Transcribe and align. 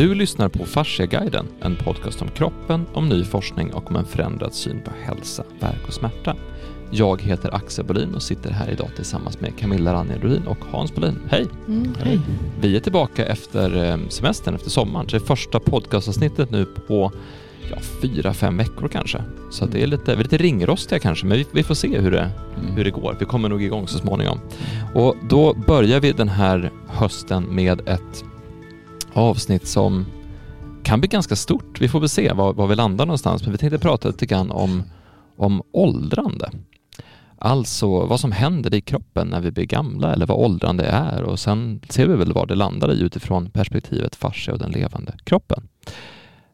Du 0.00 0.14
lyssnar 0.14 0.48
på 0.48 0.64
Fasciaguiden, 0.64 1.46
en 1.62 1.76
podcast 1.76 2.22
om 2.22 2.28
kroppen, 2.28 2.86
om 2.92 3.08
ny 3.08 3.24
forskning 3.24 3.74
och 3.74 3.90
om 3.90 3.96
en 3.96 4.04
förändrad 4.04 4.54
syn 4.54 4.80
på 4.84 4.90
hälsa, 5.02 5.44
värk 5.60 5.86
och 5.86 5.94
smärta. 5.94 6.36
Jag 6.90 7.22
heter 7.22 7.54
Axel 7.54 7.84
Bolin 7.84 8.14
och 8.14 8.22
sitter 8.22 8.50
här 8.50 8.70
idag 8.70 8.90
tillsammans 8.96 9.40
med 9.40 9.58
Camilla 9.58 9.92
Ranjerdolin 9.92 10.46
och 10.46 10.58
Hans 10.70 10.94
Bolin. 10.94 11.18
Hej! 11.30 11.46
Mm, 11.68 11.94
hej! 12.04 12.20
Vi 12.60 12.76
är 12.76 12.80
tillbaka 12.80 13.26
efter 13.26 13.84
eh, 13.84 13.96
semestern, 14.08 14.54
efter 14.54 14.70
sommaren. 14.70 15.08
Så 15.08 15.16
det 15.16 15.22
är 15.22 15.26
första 15.26 15.60
podcastavsnittet 15.60 16.50
nu 16.50 16.64
på 16.64 17.12
ja, 17.70 17.76
fyra, 18.02 18.34
fem 18.34 18.56
veckor 18.56 18.88
kanske. 18.88 19.22
Så 19.50 19.66
det 19.66 19.82
är 19.82 19.86
lite, 19.86 20.04
vi 20.04 20.12
är 20.12 20.22
lite 20.22 20.36
ringrostiga 20.36 20.98
kanske, 20.98 21.26
men 21.26 21.38
vi, 21.38 21.46
vi 21.52 21.62
får 21.62 21.74
se 21.74 21.98
hur 22.00 22.10
det, 22.10 22.30
Mm. 22.60 22.72
hur 22.72 22.84
det 22.84 22.90
går. 22.90 23.16
Vi 23.18 23.26
kommer 23.26 23.48
nog 23.48 23.62
igång 23.62 23.88
så 23.88 23.98
småningom. 23.98 24.40
Och 24.94 25.16
då 25.28 25.54
börjar 25.66 26.00
vi 26.00 26.12
den 26.12 26.28
här 26.28 26.70
hösten 26.88 27.44
med 27.44 27.88
ett 27.88 28.24
avsnitt 29.14 29.68
som 29.68 30.06
kan 30.82 31.00
bli 31.00 31.08
ganska 31.08 31.36
stort. 31.36 31.80
Vi 31.80 31.88
får 31.88 32.00
väl 32.00 32.08
se 32.08 32.32
var, 32.32 32.52
var 32.52 32.66
vi 32.66 32.74
landar 32.74 33.06
någonstans, 33.06 33.42
men 33.42 33.52
vi 33.52 33.58
tänkte 33.58 33.78
prata 33.78 34.08
lite 34.08 34.26
grann 34.26 34.50
om, 34.50 34.82
om 35.36 35.62
åldrande. 35.72 36.50
Alltså 37.38 38.06
vad 38.06 38.20
som 38.20 38.32
händer 38.32 38.74
i 38.74 38.80
kroppen 38.80 39.28
när 39.28 39.40
vi 39.40 39.50
blir 39.50 39.64
gamla 39.64 40.12
eller 40.12 40.26
vad 40.26 40.38
åldrande 40.38 40.84
är 40.84 41.22
och 41.22 41.38
sen 41.38 41.80
ser 41.88 42.06
vi 42.06 42.16
väl 42.16 42.32
var 42.32 42.46
det 42.46 42.54
landar 42.54 42.92
i 42.92 43.00
utifrån 43.00 43.50
perspektivet 43.50 44.16
fascia 44.16 44.52
och 44.52 44.58
den 44.58 44.70
levande 44.70 45.14
kroppen. 45.24 45.68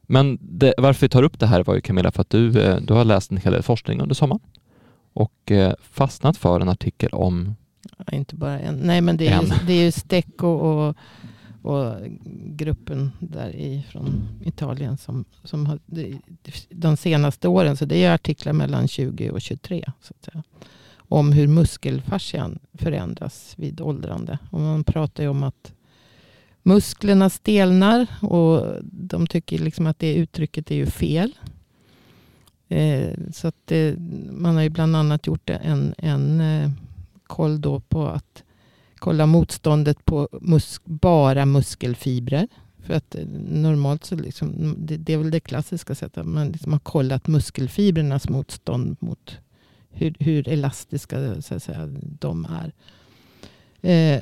Men 0.03 0.39
det, 0.41 0.75
varför 0.79 1.01
vi 1.01 1.09
tar 1.09 1.23
upp 1.23 1.39
det 1.39 1.47
här 1.47 1.65
var 1.65 1.75
ju 1.75 1.81
Camilla 1.81 2.11
för 2.11 2.21
att 2.21 2.31
du, 2.31 2.61
eh, 2.61 2.77
du 2.77 2.95
har 2.95 3.05
läst 3.05 3.31
en 3.31 3.37
hel 3.37 3.53
del 3.53 3.63
forskning 3.63 4.01
under 4.01 4.15
sommaren 4.15 4.41
och 5.13 5.51
eh, 5.51 5.73
fastnat 5.91 6.37
för 6.37 6.61
en 6.61 6.69
artikel 6.69 7.11
om 7.13 7.55
inte 8.13 8.37
bara 8.37 8.59
en. 8.61 8.75
Nej, 8.75 9.01
men 9.01 9.17
det 9.17 9.29
är, 9.29 9.43
ju, 9.43 9.49
En. 9.49 9.67
det 9.67 9.73
är 9.73 9.85
ju 9.85 9.93
Stecco 9.93 10.47
och, 10.47 10.97
och 11.67 11.97
gruppen 12.45 13.13
där 13.21 13.83
från 13.91 14.29
Italien 14.45 14.97
som, 14.97 15.25
som 15.45 15.67
har 15.67 15.79
de 16.71 16.97
senaste 16.97 17.49
åren, 17.49 17.77
så 17.77 17.85
det 17.85 18.05
är 18.05 18.15
artiklar 18.15 18.53
mellan 18.53 18.89
20 18.89 19.31
och 19.31 19.41
23, 19.41 19.85
så 20.01 20.15
att 20.19 20.25
säga, 20.25 20.43
om 20.97 21.33
hur 21.33 21.47
muskelfascian 21.47 22.59
förändras 22.73 23.55
vid 23.57 23.81
åldrande. 23.81 24.39
Och 24.51 24.61
man 24.61 24.85
pratar 24.85 25.23
ju 25.23 25.29
om 25.29 25.43
att 25.43 25.73
musklerna 26.63 27.31
stelnar 27.31 28.07
och 28.23 28.75
de 28.83 29.27
tycker 29.27 29.59
liksom 29.59 29.87
att 29.87 29.99
det 29.99 30.15
uttrycket 30.15 30.71
är 30.71 30.75
ju 30.75 30.87
fel. 30.87 31.33
Eh, 32.69 33.15
så 33.33 33.49
att 33.49 33.57
det, 33.65 33.95
man 34.31 34.55
har 34.55 34.63
ju 34.63 34.71
bland 34.71 34.97
annat 34.97 35.27
gjort 35.27 35.51
en, 35.51 35.95
en 35.99 36.41
eh, 36.41 36.71
koll 37.27 37.61
då 37.61 37.81
på 37.81 38.07
att 38.07 38.43
kolla 39.07 39.27
motståndet 39.27 40.05
på 40.05 40.29
mus 40.41 40.81
bara 40.85 41.47
muskelfibrer. 41.47 42.49
För 42.83 42.95
att 42.95 43.15
eh, 43.15 43.27
normalt 43.49 44.05
så 44.05 44.17
liksom, 44.17 44.49
mm, 44.55 44.77
det, 44.79 44.97
det 44.97 45.13
är 45.13 45.19
väl 45.19 45.31
det 45.31 45.41
klassiska 45.41 45.95
sättet. 45.95 46.27
Man 46.27 46.49
liksom 46.49 46.73
har 46.73 46.81
kollat 46.81 47.27
muskelfibrernas 47.27 48.29
motstånd 48.29 48.97
mot 49.01 49.39
hur, 49.91 50.15
hur 50.19 50.49
elastiska 50.49 51.43
så 51.43 51.55
att 51.55 51.63
säga, 51.63 51.89
de 52.21 52.47
är. 52.47 52.73
Eh, 53.91 54.21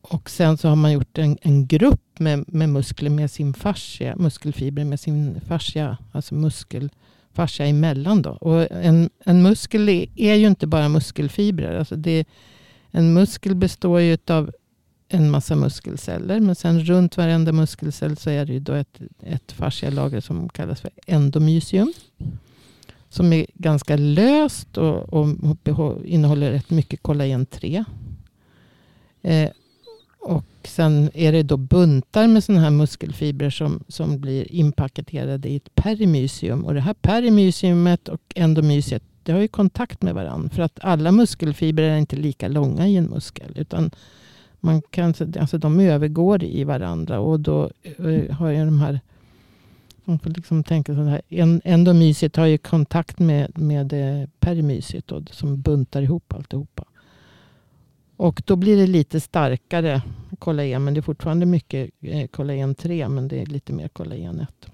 och 0.00 0.30
sen 0.30 0.58
så 0.58 0.68
har 0.68 0.76
man 0.76 0.92
gjort 0.92 1.18
en, 1.18 1.38
en 1.42 1.66
grupp 1.66 2.18
med, 2.18 2.44
med 2.48 2.68
muskler 2.68 3.10
med 3.10 3.30
sin 3.30 3.54
fascia, 3.54 4.16
muskelfibrer 4.16 4.84
med 4.84 5.00
sin 5.00 5.40
fascia, 5.40 5.98
alltså 6.12 6.34
muskelfascia 6.34 7.66
emellan. 7.66 8.22
Då. 8.22 8.30
Och 8.30 8.70
en, 8.70 9.10
en 9.24 9.42
muskel 9.42 9.88
är, 9.88 10.06
är 10.16 10.34
ju 10.34 10.46
inte 10.46 10.66
bara 10.66 10.88
muskelfibrer. 10.88 11.78
Alltså 11.78 11.96
det, 11.96 12.26
en 12.96 13.12
muskel 13.12 13.54
består 13.54 14.00
ju 14.00 14.18
av 14.26 14.50
en 15.08 15.30
massa 15.30 15.56
muskelceller. 15.56 16.40
Men 16.40 16.54
sen 16.54 16.80
runt 16.80 17.16
varenda 17.16 17.52
muskelcell 17.52 18.16
så 18.16 18.30
är 18.30 18.44
det 18.44 18.52
ju 18.52 18.60
då 18.60 18.72
ett, 18.72 19.00
ett 19.20 19.52
fascialager 19.52 20.20
som 20.20 20.48
kallas 20.48 20.80
för 20.80 20.90
endomysium. 21.06 21.92
Som 23.08 23.32
är 23.32 23.46
ganska 23.54 23.96
löst 23.96 24.78
och, 24.78 25.12
och 25.14 25.28
innehåller 26.04 26.50
rätt 26.50 26.70
mycket 26.70 27.02
kollagen 27.02 27.46
3. 27.46 27.84
Eh, 29.22 29.50
och 30.20 30.44
sen 30.64 31.10
är 31.14 31.32
det 31.32 31.42
då 31.42 31.56
buntar 31.56 32.26
med 32.26 32.44
sådana 32.44 32.62
här 32.62 32.70
muskelfibrer 32.70 33.50
som, 33.50 33.84
som 33.88 34.20
blir 34.20 34.52
inpaketerade 34.52 35.48
i 35.48 35.56
ett 35.56 35.74
perimysium. 35.74 36.64
Och 36.64 36.74
det 36.74 36.80
här 36.80 36.94
perimysiumet 36.94 38.08
och 38.08 38.20
endomysiet 38.34 39.02
de 39.26 39.32
har 39.32 39.40
ju 39.40 39.48
kontakt 39.48 40.02
med 40.02 40.14
varandra. 40.14 40.48
För 40.48 40.62
att 40.62 40.78
alla 40.82 41.12
muskelfibrer 41.12 41.90
är 41.90 41.98
inte 41.98 42.16
lika 42.16 42.48
långa 42.48 42.86
i 42.86 42.96
en 42.96 43.04
muskel. 43.04 43.52
Utan 43.56 43.90
man 44.60 44.82
kan, 44.82 45.14
alltså 45.40 45.58
de 45.58 45.80
övergår 45.80 46.44
i 46.44 46.64
varandra. 46.64 47.20
Och 47.20 47.40
då 47.40 47.70
eh, 47.82 48.36
har 48.36 48.50
ju 48.50 48.64
de 48.64 48.80
här... 48.80 49.00
Man 50.04 50.18
får 50.18 50.30
liksom 50.30 50.64
tänka 50.64 50.94
så 50.94 51.02
här. 51.02 51.22
Endomysiet 51.64 52.36
har 52.36 52.46
ju 52.46 52.58
kontakt 52.58 53.18
med, 53.18 53.58
med 53.58 53.92
eh, 53.92 54.28
perimysiet 54.40 55.06
då, 55.06 55.22
som 55.30 55.60
buntar 55.60 56.02
ihop 56.02 56.32
alltihopa. 56.32 56.84
Och 58.16 58.42
då 58.46 58.56
blir 58.56 58.76
det 58.76 58.86
lite 58.86 59.20
starkare 59.20 60.02
kollagen. 60.38 60.84
Men 60.84 60.94
det 60.94 61.00
är 61.00 61.02
fortfarande 61.02 61.46
mycket 61.46 61.90
eh, 62.00 62.26
kollagen 62.26 62.74
3. 62.74 63.08
Men 63.08 63.28
det 63.28 63.42
är 63.42 63.46
lite 63.46 63.72
mer 63.72 63.88
kollagen 63.88 64.40
1. 64.40 64.70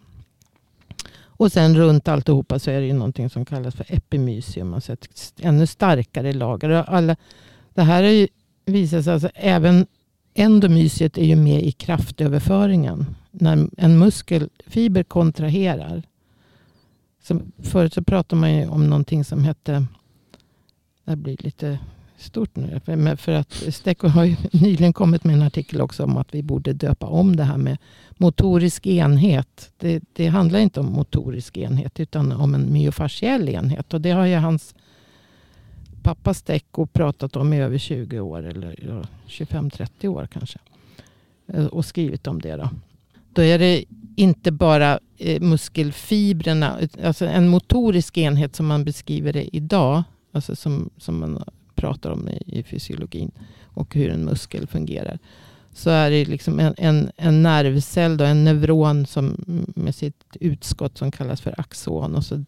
Och 1.42 1.52
sen 1.52 1.76
runt 1.76 2.08
alltihopa 2.08 2.58
så 2.58 2.70
är 2.70 2.80
det 2.80 2.86
ju 2.86 2.92
någonting 2.92 3.30
som 3.30 3.44
kallas 3.44 3.74
för 3.74 3.86
epimysium. 3.88 4.74
Alltså 4.74 4.92
ett 4.92 5.32
ännu 5.40 5.66
starkare 5.66 6.32
lager. 6.32 6.70
Alla, 6.70 7.16
det 7.74 7.82
här 7.82 8.02
är 8.02 8.10
ju, 8.10 8.28
visar 8.64 9.02
sig 9.02 9.12
alltså 9.12 9.30
även 9.34 9.86
endomysiet 10.34 11.18
är 11.18 11.24
ju 11.24 11.36
med 11.36 11.62
i 11.62 11.72
kraftöverföringen. 11.72 13.06
När 13.30 13.68
en 13.76 13.98
muskelfiber 13.98 15.02
kontraherar. 15.02 16.02
Så 17.22 17.40
förut 17.62 17.94
så 17.94 18.02
pratade 18.02 18.40
man 18.40 18.54
ju 18.54 18.68
om 18.68 18.90
någonting 18.90 19.24
som 19.24 19.44
hette, 19.44 19.86
det 21.04 21.16
blir 21.16 21.36
lite 21.40 21.78
stort 22.22 22.56
nu. 22.56 22.80
För- 22.84 23.16
För 23.16 23.32
att 23.32 23.52
Stecco 23.52 24.08
har 24.08 24.24
ju 24.24 24.36
nyligen 24.52 24.92
kommit 24.92 25.24
med 25.24 25.34
en 25.34 25.42
artikel 25.42 25.80
också 25.80 26.04
om 26.04 26.16
att 26.16 26.34
vi 26.34 26.42
borde 26.42 26.72
döpa 26.72 27.06
om 27.06 27.36
det 27.36 27.44
här 27.44 27.56
med 27.56 27.78
motorisk 28.16 28.86
enhet. 28.86 29.72
Det, 29.78 30.02
det 30.12 30.26
handlar 30.26 30.58
inte 30.58 30.80
om 30.80 30.86
motorisk 30.86 31.56
enhet 31.56 32.00
utan 32.00 32.32
om 32.32 32.54
en 32.54 32.72
myofasciell 32.72 33.48
enhet. 33.48 33.94
Och 33.94 34.00
det 34.00 34.10
har 34.10 34.26
ju 34.26 34.36
hans 34.36 34.74
pappa 36.02 36.34
Stecco 36.34 36.86
pratat 36.86 37.36
om 37.36 37.52
i 37.52 37.60
över 37.62 37.78
20 37.78 38.20
år 38.20 38.46
eller 38.46 39.06
25-30 39.28 40.06
år 40.08 40.28
kanske. 40.32 40.58
Eh, 41.52 41.66
och 41.66 41.84
skrivit 41.84 42.26
om 42.26 42.40
det. 42.40 42.56
Då, 42.56 42.70
då 43.32 43.42
är 43.42 43.58
det 43.58 43.84
inte 44.16 44.52
bara 44.52 44.98
eh, 45.18 45.40
muskelfibrerna, 45.40 46.78
alltså 47.04 47.26
en 47.26 47.48
motorisk 47.48 48.18
enhet 48.18 48.56
som 48.56 48.66
man 48.66 48.84
beskriver 48.84 49.32
det 49.32 49.56
idag, 49.56 50.02
alltså 50.32 50.56
som, 50.56 50.90
som 50.98 51.20
man 51.20 51.44
pratar 51.74 52.10
om 52.10 52.28
i, 52.28 52.58
i 52.58 52.62
fysiologin 52.62 53.30
och 53.64 53.94
hur 53.94 54.10
en 54.10 54.24
muskel 54.24 54.66
fungerar. 54.66 55.18
Så 55.72 55.90
är 55.90 56.10
det 56.10 56.24
liksom 56.24 56.60
en, 56.60 56.74
en, 56.78 57.10
en 57.16 57.42
nervcell, 57.42 58.16
då, 58.16 58.24
en 58.24 58.44
neuron 58.44 59.06
som, 59.06 59.44
med 59.76 59.94
sitt 59.94 60.36
utskott 60.40 60.98
som 60.98 61.10
kallas 61.10 61.40
för 61.40 61.60
axon. 61.60 62.14
Och 62.14 62.24
så 62.24 62.44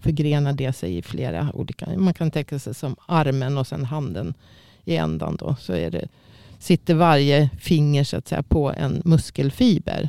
förgrenar 0.00 0.52
det 0.52 0.72
sig 0.72 0.96
i 0.96 1.02
flera 1.02 1.50
olika, 1.54 1.98
man 1.98 2.14
kan 2.14 2.30
tänka 2.30 2.58
sig 2.58 2.74
som 2.74 2.96
armen 3.06 3.58
och 3.58 3.66
sen 3.66 3.84
handen 3.84 4.34
i 4.84 4.96
ändan. 4.96 5.36
Då, 5.36 5.56
så 5.60 5.72
är 5.72 5.90
det, 5.90 6.08
sitter 6.58 6.94
varje 6.94 7.50
finger 7.58 8.04
så 8.04 8.16
att 8.16 8.28
säga, 8.28 8.42
på 8.42 8.72
en 8.72 9.02
muskelfiber. 9.04 10.08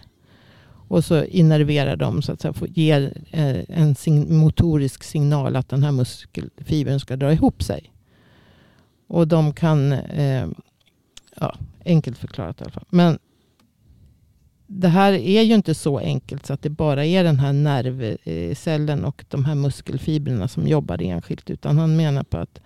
Och 0.89 1.05
så 1.05 1.23
innerverar 1.23 1.95
de 1.95 2.21
så 2.21 2.31
att 2.31 2.41
säga, 2.41 2.53
ger 2.67 3.13
eh, 3.31 3.57
en 3.67 3.95
motorisk 4.37 5.03
signal 5.03 5.55
att 5.55 5.69
den 5.69 5.83
här 5.83 5.91
muskelfibern 5.91 6.99
ska 6.99 7.15
dra 7.15 7.33
ihop 7.33 7.63
sig. 7.63 7.91
Och 9.07 9.27
de 9.27 9.53
kan, 9.53 9.91
eh, 9.91 10.47
ja, 11.35 11.55
enkelt 11.85 12.17
förklarat 12.17 12.61
i 12.61 12.63
alla 12.63 12.71
fall. 12.71 12.87
Men 12.89 13.19
det 14.67 14.87
här 14.87 15.13
är 15.13 15.41
ju 15.41 15.53
inte 15.53 15.75
så 15.75 15.99
enkelt 15.99 16.45
så 16.45 16.53
att 16.53 16.61
det 16.61 16.69
bara 16.69 17.05
är 17.05 17.23
den 17.23 17.39
här 17.39 17.53
nervcellen 17.53 19.05
och 19.05 19.25
de 19.29 19.45
här 19.45 19.55
muskelfibrerna 19.55 20.47
som 20.47 20.67
jobbar 20.67 21.01
enskilt. 21.01 21.49
Utan 21.49 21.77
han 21.77 21.95
menar 21.95 22.23
på 22.23 22.37
att, 22.37 22.61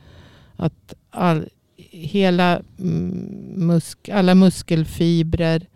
att 0.55 0.93
all, 1.09 1.49
hela 1.91 2.61
mm, 2.79 3.09
musk, 3.55 4.09
alla 4.09 4.35
muskelfibrer, 4.35 5.67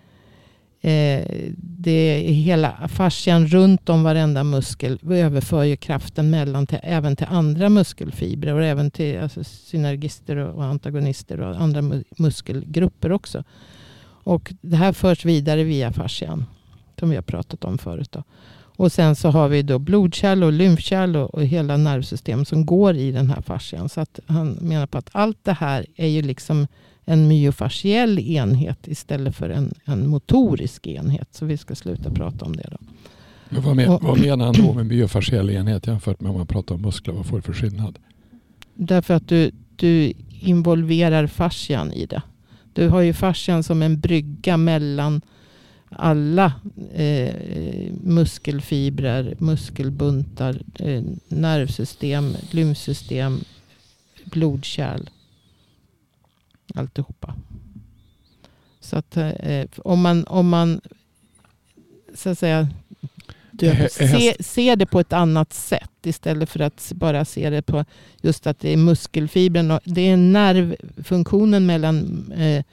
eh, 0.86 1.26
det 1.58 2.30
är 2.30 2.34
hela 2.34 2.88
fascian 2.88 3.48
runt 3.48 3.90
om 3.90 4.04
varenda 4.04 4.44
muskel 4.44 5.00
överför 5.10 5.64
ju 5.64 5.78
kraften 5.78 6.30
mellan 6.30 6.68
till, 6.68 6.80
även 6.84 7.16
till 7.16 7.28
andra 7.30 7.70
muskelfibrer 7.70 8.54
och 8.54 8.64
även 8.64 8.92
till 8.92 9.20
alltså, 9.20 9.44
synergister 9.44 10.38
och 10.38 10.64
antagonister 10.64 11.42
och 11.42 11.62
andra 11.62 12.02
muskelgrupper 12.18 13.12
också. 13.12 13.44
Och 14.24 14.54
det 14.62 14.78
här 14.78 14.94
förs 14.94 15.26
vidare 15.26 15.64
via 15.64 15.94
fascian. 15.94 16.46
Som 17.00 17.10
vi 17.10 17.16
har 17.16 17.24
pratat 17.24 17.64
om 17.64 17.78
förut. 17.78 18.12
Då. 18.12 18.24
Och 18.78 18.92
sen 18.92 19.16
så 19.16 19.30
har 19.30 19.48
vi 19.48 19.62
då 19.62 19.80
blodkärl 19.80 20.44
och 20.44 20.52
lymfkärl 20.52 21.16
och, 21.16 21.34
och 21.34 21.46
hela 21.46 21.78
nervsystem 21.78 22.46
som 22.46 22.66
går 22.66 22.96
i 22.96 23.12
den 23.12 23.30
här 23.30 23.42
fascian. 23.42 23.90
Så 23.90 24.02
att 24.02 24.20
han 24.26 24.52
menar 24.62 24.88
på 24.88 24.98
att 24.98 25.10
allt 25.12 25.38
det 25.44 25.54
här 25.54 25.86
är 25.96 26.08
ju 26.08 26.22
liksom 26.22 26.68
en 27.06 27.28
myofasciell 27.28 28.20
enhet 28.20 28.88
istället 28.88 29.36
för 29.36 29.50
en, 29.50 29.74
en 29.86 30.08
motorisk 30.08 30.88
enhet. 30.88 31.28
Så 31.32 31.46
vi 31.46 31.58
ska 31.58 31.76
sluta 31.76 32.12
prata 32.12 32.46
om 32.46 32.56
det. 32.56 32.68
Då. 32.72 32.78
Men 33.50 33.62
vad, 33.62 33.76
men, 33.76 34.00
vad 34.02 34.20
menar 34.20 34.46
han 34.46 34.54
då 34.54 34.74
med 34.74 34.86
myofasciell 34.86 35.50
enhet 35.50 35.88
jämfört 35.88 36.22
med 36.22 36.30
om 36.30 36.38
man 36.38 36.48
pratar 36.48 36.76
om 36.76 36.82
muskler? 36.82 37.14
Vad 37.14 37.26
får 37.26 37.38
det 37.38 37.44
för 37.44 37.54
skillnad? 37.54 38.00
Därför 38.74 39.14
att 39.14 39.28
du, 39.28 39.52
du 39.76 40.14
involverar 40.40 41.28
fascian 41.28 41.94
i 41.94 42.06
det. 42.06 42.22
Du 42.74 42.90
har 42.90 43.02
ju 43.02 43.14
fascian 43.14 43.64
som 43.64 43.82
en 43.82 44.00
brygga 44.00 44.58
mellan 44.58 45.22
alla 45.90 46.54
eh, 46.94 47.34
muskelfibrer, 48.04 49.36
muskelbuntar, 49.40 50.62
eh, 50.80 51.04
nervsystem, 51.28 52.36
lymfsystem, 52.52 53.40
blodkärl. 54.24 55.10
Alltihopa. 56.76 57.36
Så 58.80 58.98
att 58.98 59.18
eh, 59.18 59.66
om 59.78 60.02
man, 60.02 60.24
om 60.24 60.50
man 60.50 60.82
så 62.14 62.30
att 62.30 62.40
säga 62.40 62.68
du, 63.52 63.88
se, 63.92 64.36
se 64.40 64.76
det 64.76 64.86
på 64.86 65.00
ett 65.00 65.14
annat 65.14 65.54
sätt 65.54 65.92
istället 66.04 66.50
för 66.50 66.60
att 66.60 66.92
bara 66.96 67.26
se 67.26 67.50
det 67.50 67.62
på 67.62 67.86
just 68.22 68.48
att 68.48 68.60
det 68.60 68.74
är 68.74 68.78
muskelfibern. 68.78 69.80
Det 69.84 70.02
är 70.02 70.18
nervfunktionen 70.18 71.66
mellan 71.66 72.32
eh, 72.32 72.64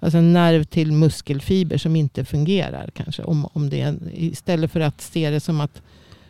alltså 0.00 0.20
nerv 0.20 0.64
till 0.64 0.92
muskelfiber 0.92 1.78
som 1.78 1.96
inte 1.96 2.24
fungerar. 2.24 2.90
kanske. 2.94 3.22
Om, 3.22 3.46
om 3.52 3.70
det 3.70 3.80
är, 3.80 3.96
istället 4.12 4.72
för 4.72 4.80
att 4.80 5.00
se 5.00 5.30
det 5.30 5.40
som 5.40 5.60
att 5.60 5.82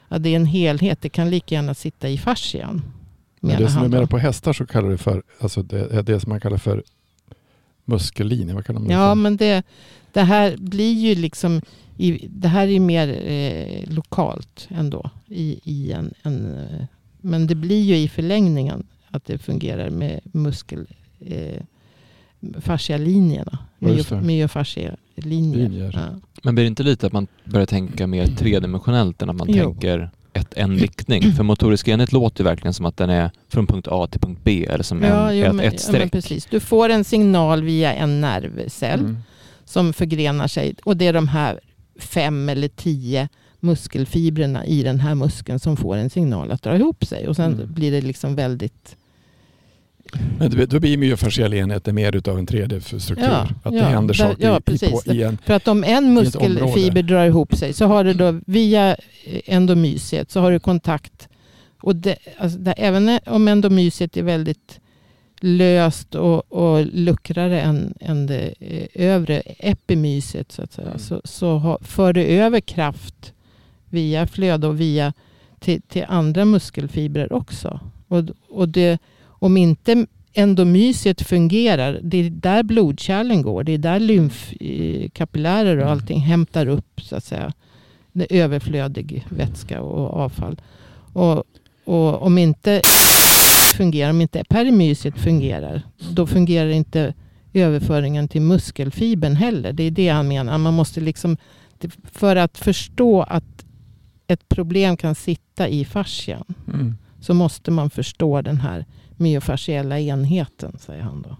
ja, 0.08 0.18
det 0.18 0.28
är 0.28 0.36
en 0.36 0.46
helhet. 0.46 0.98
Det 1.02 1.08
kan 1.08 1.30
lika 1.30 1.54
gärna 1.54 1.74
sitta 1.74 2.08
i 2.08 2.18
fascian. 2.18 2.82
Det 3.40 3.68
som 3.70 3.84
är 3.84 3.88
mer 3.88 4.06
på 4.06 4.18
hästar 4.18 4.52
så 4.52 4.66
kallar 4.66 4.90
det 4.90 4.98
för, 4.98 5.22
alltså 5.38 5.62
det, 5.62 6.02
det 6.02 6.20
som 6.20 6.30
man 6.30 6.40
kallar 6.40 6.58
för 6.58 6.82
muskellinje. 7.84 8.54
Vad 8.54 8.66
kallar 8.66 8.80
man 8.80 8.88
det 8.88 8.94
ja, 8.94 9.14
men 9.14 9.36
det, 9.36 9.62
det 10.12 10.22
här 10.22 10.56
blir 10.56 10.92
ju 10.92 11.14
liksom 11.14 11.60
i, 11.96 12.28
det 12.30 12.48
här 12.48 12.68
är 12.68 12.80
mer 12.80 13.08
eh, 13.08 13.94
lokalt 13.94 14.68
ändå. 14.70 15.10
I, 15.26 15.60
i 15.64 15.92
en, 15.92 16.14
en, 16.22 16.58
eh, 16.58 16.84
men 17.20 17.46
det 17.46 17.54
blir 17.54 17.82
ju 17.82 17.96
i 17.96 18.08
förlängningen 18.08 18.86
att 19.10 19.24
det 19.24 19.38
fungerar 19.38 19.90
med 19.90 20.20
muskel... 20.24 20.86
Eh, 21.20 21.62
fascialinjerna. 22.60 23.58
Myofascialinjer. 24.22 25.90
Ja. 25.94 26.20
Men 26.42 26.54
blir 26.54 26.64
det 26.64 26.68
inte 26.68 26.82
lite 26.82 27.06
att 27.06 27.12
man 27.12 27.26
börjar 27.44 27.66
tänka 27.66 28.06
mer 28.06 28.26
tredimensionellt 28.36 29.22
än 29.22 29.30
att 29.30 29.36
man 29.36 29.46
jo. 29.50 29.64
tänker 29.64 30.10
ett, 30.32 30.54
en 30.54 30.78
riktning? 30.78 31.32
För 31.32 31.42
motorisk 31.42 31.88
enhet 31.88 32.12
låter 32.12 32.40
ju 32.40 32.44
verkligen 32.44 32.74
som 32.74 32.86
att 32.86 32.96
den 32.96 33.10
är 33.10 33.30
från 33.48 33.66
punkt 33.66 33.88
A 33.90 34.06
till 34.10 34.20
punkt 34.20 34.40
B 34.44 34.66
eller 34.70 34.84
som 34.84 35.02
ja, 35.02 35.30
en, 35.30 35.38
jo, 35.38 35.46
ett, 35.46 35.54
men, 35.54 35.66
ett 35.66 35.80
streck. 35.80 36.04
Ja, 36.04 36.08
precis. 36.08 36.46
Du 36.46 36.60
får 36.60 36.88
en 36.88 37.04
signal 37.04 37.62
via 37.62 37.94
en 37.94 38.20
nervcell 38.20 39.00
mm. 39.00 39.18
som 39.64 39.92
förgrenar 39.92 40.48
sig 40.48 40.74
och 40.84 40.96
det 40.96 41.06
är 41.06 41.12
de 41.12 41.28
här 41.28 41.60
fem 41.98 42.48
eller 42.48 42.68
tio 42.68 43.28
muskelfibrerna 43.60 44.66
i 44.66 44.82
den 44.82 45.00
här 45.00 45.14
muskeln 45.14 45.60
som 45.60 45.76
får 45.76 45.96
en 45.96 46.10
signal 46.10 46.50
att 46.50 46.62
dra 46.62 46.76
ihop 46.76 47.04
sig. 47.04 47.28
Och 47.28 47.36
sen 47.36 47.52
mm. 47.52 47.72
blir 47.74 47.90
det 47.90 48.00
liksom 48.00 48.34
väldigt... 48.34 48.96
Men 50.38 50.68
då 50.68 50.80
blir 50.80 50.96
myofasciell 50.96 51.54
enhet 51.54 51.86
mer 51.86 52.16
utav 52.16 52.38
en 52.38 52.46
3D-struktur? 52.46 53.24
Ja, 53.24 53.48
att 53.62 53.74
ja, 53.74 53.80
det 53.80 53.86
händer 53.86 54.14
saker 54.14 54.46
ja, 54.46 54.60
precis. 54.60 55.06
I, 55.06 55.22
en, 55.22 55.38
För 55.46 55.54
att 55.54 55.68
om 55.68 55.84
en 55.84 56.14
muskelfiber 56.14 57.02
drar 57.02 57.26
ihop 57.26 57.56
sig 57.56 57.72
så 57.72 57.86
har 57.86 58.04
du 58.04 58.14
då 58.14 58.40
via 58.46 58.96
endomysiet 59.44 60.30
så 60.30 60.40
har 60.40 60.52
du 60.52 60.58
kontakt. 60.58 61.28
Och 61.80 61.96
det, 61.96 62.16
alltså 62.38 62.58
det, 62.58 62.72
även 62.72 63.18
om 63.26 63.48
endomysiet 63.48 64.16
är 64.16 64.22
väldigt 64.22 64.80
löst 65.40 66.14
och, 66.14 66.52
och 66.52 66.86
luckrare 66.86 67.60
än, 67.60 67.94
än 68.00 68.26
det 68.26 68.54
eh, 68.60 68.86
övre 68.94 69.40
epimyset 69.58 70.52
så 70.52 70.62
att 70.62 70.72
säga. 70.72 70.86
Mm. 70.86 70.98
Så, 70.98 71.20
så 71.24 71.58
ha, 71.58 71.78
för 71.82 72.12
det 72.12 72.38
över 72.38 72.60
kraft 72.60 73.32
via 73.88 74.26
flöde 74.26 74.66
och 74.66 74.80
via 74.80 75.12
till, 75.60 75.82
till 75.82 76.04
andra 76.08 76.44
muskelfibrer 76.44 77.32
också. 77.32 77.80
Och, 78.08 78.24
och 78.48 78.68
det, 78.68 78.98
om 79.42 79.56
inte 79.56 80.06
endomysiet 80.32 81.22
fungerar, 81.22 82.00
det 82.02 82.16
är 82.16 82.30
där 82.30 82.62
blodkärlen 82.62 83.42
går. 83.42 83.64
Det 83.64 83.72
är 83.72 83.78
där 83.78 84.00
lymfkapillärer 84.00 85.76
och 85.76 85.82
mm. 85.82 85.92
allting 85.92 86.20
hämtar 86.20 86.66
upp 86.66 87.00
så 87.00 87.16
att 87.16 87.24
säga. 87.24 87.52
överflödig 88.30 89.26
vätska 89.28 89.82
och 89.82 90.10
avfall. 90.10 90.60
Och, 91.12 91.44
och 91.84 92.22
om 92.22 92.38
inte 92.38 92.80
fungerar, 93.76 94.10
om 94.10 94.20
inte 94.20 94.44
perimysiet 94.48 95.18
fungerar, 95.18 95.82
då 96.10 96.26
fungerar 96.26 96.68
inte 96.68 97.14
överföringen 97.52 98.28
till 98.28 98.42
muskelfibern 98.42 99.36
heller. 99.36 99.72
Det 99.72 99.82
är 99.82 99.90
det 99.90 100.08
han 100.08 100.28
menar. 100.28 100.58
Man 100.58 100.74
måste 100.74 101.00
liksom, 101.00 101.36
för 102.04 102.36
att 102.36 102.58
förstå 102.58 103.22
att 103.22 103.64
ett 104.26 104.48
problem 104.48 104.96
kan 104.96 105.14
sitta 105.14 105.68
i 105.68 105.84
fascian 105.84 106.44
mm. 106.68 106.94
så 107.20 107.34
måste 107.34 107.70
man 107.70 107.90
förstå 107.90 108.42
den 108.42 108.60
här 108.60 108.84
myofasciella 109.22 110.00
enheten, 110.00 110.78
säger 110.78 111.02
han 111.02 111.22
då. 111.22 111.36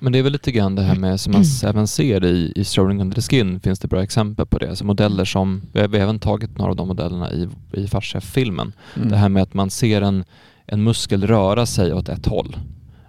Men 0.00 0.12
det 0.12 0.18
är 0.18 0.22
väl 0.22 0.32
lite 0.32 0.52
grann 0.52 0.74
det 0.74 0.82
här 0.82 0.94
med 0.94 1.20
som 1.20 1.32
man 1.32 1.44
även 1.64 1.86
ser 1.86 2.24
i, 2.24 2.52
i 2.56 2.64
Strolling 2.64 3.00
Under 3.00 3.14
the 3.14 3.22
Skin 3.22 3.60
finns 3.60 3.78
det 3.78 3.88
bra 3.88 4.02
exempel 4.02 4.46
på 4.46 4.58
det. 4.58 4.68
Alltså 4.68 4.84
modeller 4.84 5.24
som, 5.24 5.62
vi 5.72 5.80
har, 5.80 5.88
vi 5.88 5.98
har 5.98 6.04
även 6.04 6.18
tagit 6.18 6.58
några 6.58 6.70
av 6.70 6.76
de 6.76 6.88
modellerna 6.88 7.32
i, 7.32 7.48
i 7.72 7.86
fascia-filmen. 7.86 8.72
Mm. 8.96 9.08
Det 9.08 9.16
här 9.16 9.28
med 9.28 9.42
att 9.42 9.54
man 9.54 9.70
ser 9.70 10.02
en, 10.02 10.24
en 10.66 10.82
muskel 10.82 11.26
röra 11.26 11.66
sig 11.66 11.94
åt 11.94 12.08
ett 12.08 12.26
håll. 12.26 12.56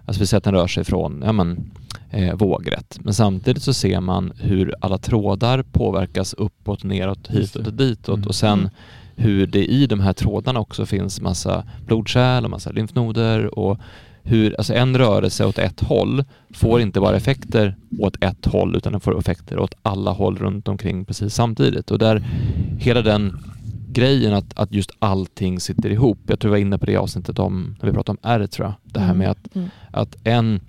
Alltså 0.04 0.20
vi 0.20 0.26
ser 0.26 0.36
att 0.36 0.44
den 0.44 0.54
rör 0.54 0.66
sig 0.66 0.84
från 0.84 1.22
ja, 1.26 1.32
men, 1.32 1.70
eh, 2.10 2.34
vågrätt. 2.34 2.98
Men 3.00 3.14
samtidigt 3.14 3.62
så 3.62 3.74
ser 3.74 4.00
man 4.00 4.32
hur 4.38 4.74
alla 4.80 4.98
trådar 4.98 5.62
påverkas 5.62 6.34
uppåt, 6.34 6.84
neråt, 6.84 7.28
hitåt 7.28 7.66
och 7.66 7.72
ditåt 7.72 8.16
mm. 8.16 8.28
och 8.28 8.34
sen 8.34 8.58
mm. 8.58 8.70
Hur 9.20 9.46
det 9.46 9.64
i 9.64 9.86
de 9.86 10.00
här 10.00 10.12
trådarna 10.12 10.60
också 10.60 10.86
finns 10.86 11.20
massa 11.20 11.64
blodkärl 11.86 12.44
och 12.44 12.50
massa 12.50 12.70
lymfnoder 12.70 13.58
och 13.58 13.78
hur, 14.22 14.54
alltså 14.58 14.74
en 14.74 14.98
rörelse 14.98 15.44
åt 15.44 15.58
ett 15.58 15.80
håll 15.80 16.24
får 16.54 16.80
inte 16.80 17.00
bara 17.00 17.16
effekter 17.16 17.76
åt 17.98 18.24
ett 18.24 18.46
håll 18.46 18.76
utan 18.76 18.92
den 18.92 19.00
får 19.00 19.18
effekter 19.18 19.58
åt 19.58 19.74
alla 19.82 20.10
håll 20.10 20.38
runt 20.38 20.68
omkring 20.68 21.04
precis 21.04 21.34
samtidigt 21.34 21.90
och 21.90 21.98
där 21.98 22.24
hela 22.78 23.02
den 23.02 23.38
grejen 23.92 24.34
att, 24.34 24.58
att 24.58 24.72
just 24.72 24.90
allting 24.98 25.60
sitter 25.60 25.90
ihop. 25.90 26.18
Jag 26.26 26.40
tror 26.40 26.50
vi 26.50 26.52
var 26.52 26.66
inne 26.66 26.78
på 26.78 26.86
det 26.86 26.96
avsnittet 26.96 27.38
om, 27.38 27.76
när 27.80 27.88
vi 27.88 27.94
pratade 27.94 28.18
om 28.22 28.30
R 28.30 28.46
tror 28.46 28.66
jag. 28.66 28.74
Det 28.82 29.00
här 29.00 29.06
mm. 29.06 29.18
med 29.18 29.30
att, 29.30 29.54
mm. 29.56 29.68
att 29.90 30.16
en, 30.24 30.60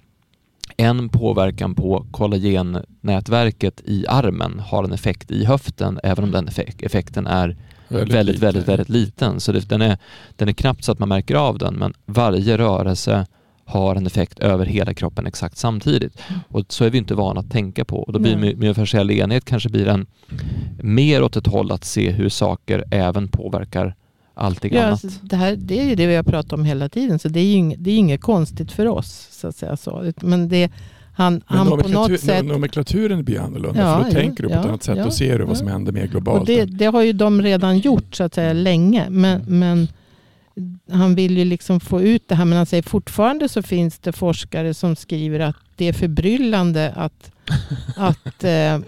en 0.78 1.10
påverkan 1.10 1.76
på 1.76 2.06
kollagennätverket 2.12 3.82
i 3.86 4.06
armen 4.08 4.60
har 4.60 4.84
en 4.84 4.94
effekt 4.94 5.32
i 5.32 5.46
höften 5.46 6.00
även 6.04 6.24
om 6.24 6.32
den 6.32 6.48
effek 6.48 6.82
effekten 6.82 7.28
är 7.28 7.58
väldigt, 7.92 8.14
väldigt, 8.14 8.42
väldigt, 8.42 8.68
väldigt, 8.68 8.90
liten. 8.90 9.40
Så 9.40 9.52
det, 9.52 9.70
den, 9.70 9.82
är, 9.82 9.98
den 10.36 10.50
är 10.50 10.54
knappt 10.54 10.84
så 10.84 10.92
att 10.92 11.00
man 11.00 11.10
märker 11.10 11.36
av 11.36 11.58
den 11.58 11.74
men 11.74 11.94
varje 12.06 12.58
rörelse 12.58 13.26
har 13.66 13.96
en 13.96 14.08
effekt 14.08 14.40
över 14.40 14.66
hela 14.66 14.94
kroppen 14.94 15.28
exakt 15.28 15.58
samtidigt. 15.58 16.18
Mm. 16.28 16.42
Och 16.48 16.66
så 16.70 16.86
är 16.86 16.90
vi 16.90 16.98
inte 16.98 17.16
vana 17.16 17.40
att 17.40 17.52
tänka 17.52 17.86
på. 17.86 17.98
Och 18.04 18.14
då 18.14 18.20
blir 18.20 18.36
Nej. 18.36 18.56
myofasciell 18.56 19.12
enhet 19.12 19.46
kanske 19.46 19.70
blir 19.70 19.88
en 19.88 20.06
mer 20.82 21.24
åt 21.24 21.36
ett 21.36 21.48
håll 21.48 21.72
att 21.72 21.86
se 21.86 22.12
hur 22.12 22.30
saker 22.30 22.84
även 22.92 23.28
påverkar 23.28 23.96
allting 24.34 24.74
ja, 24.74 24.82
annat. 24.82 25.04
Alltså, 25.04 25.20
det, 25.22 25.36
här, 25.36 25.56
det 25.56 25.80
är 25.80 25.90
ju 25.90 25.96
det 25.96 26.08
vi 26.08 26.16
har 26.16 26.24
pratat 26.24 26.54
om 26.54 26.66
hela 26.66 26.90
tiden 26.90 27.20
så 27.20 27.30
det 27.30 27.40
är 27.40 27.46
ju 27.46 27.54
inget, 27.54 27.84
det 27.84 27.92
är 27.92 27.98
inget 27.98 28.22
konstigt 28.22 28.72
för 28.72 28.88
oss. 28.88 29.28
så 29.32 29.48
att 29.48 29.56
säga 29.56 29.78
så. 29.78 30.12
Men 30.22 30.50
det 30.50 30.72
han, 31.22 31.42
han 31.46 31.68
på 31.68 31.88
något 31.88 32.20
sätt... 32.20 32.46
nomenklaturen 32.46 33.24
blir 33.24 33.40
annorlunda 33.40 33.82
ja, 33.82 33.96
för 33.96 34.04
då 34.04 34.10
ja, 34.10 34.22
tänker 34.22 34.44
du 34.44 34.50
på 34.50 34.56
ja, 34.56 34.60
ett 34.60 34.66
annat 34.66 34.84
sätt 34.84 35.06
och 35.06 35.14
ser 35.14 35.40
du 35.40 35.46
vad 35.46 35.58
som 35.58 35.68
händer 35.68 35.92
mer 35.92 36.08
globalt. 36.08 36.40
Och 36.40 36.46
det, 36.46 36.66
det, 36.66 36.86
har 36.86 37.02
ju 37.02 37.14
de 37.14 37.42
redan 37.42 37.80
gjort 37.80 38.16
så 38.16 38.24
att 38.24 38.34
säga 38.34 38.54
länge. 38.54 39.10
Men, 39.10 39.42
mm. 39.42 39.60
men 39.60 39.88
han 40.92 41.16
vill 41.16 41.38
ju 41.38 41.46
liksom 41.46 41.80
få 41.80 42.02
ut 42.02 42.28
det 42.28 42.36
här 42.36 42.46
men 42.46 42.58
han 42.58 42.66
säger 42.66 42.84
fortfarande 42.84 43.50
så 43.50 43.62
finns 43.62 44.00
det 44.00 44.12
forskare 44.12 44.74
som 44.74 44.96
skriver 44.96 45.40
att 45.40 45.56
det 45.76 45.86
är 45.86 45.94
förbryllande 45.94 46.94
att, 46.96 47.32
att 47.96 48.44
eh, 48.44 48.80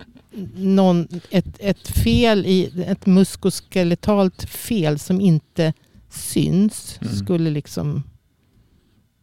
någon, 0.55 1.07
ett, 1.29 1.57
ett 1.59 1.87
fel 1.87 2.45
i 2.45 2.83
ett 2.87 3.05
muskoskeletalt 3.05 4.43
fel 4.49 4.99
som 4.99 5.21
inte 5.21 5.73
syns 6.09 6.99
mm. 7.01 7.13
skulle 7.13 7.49
liksom 7.49 8.03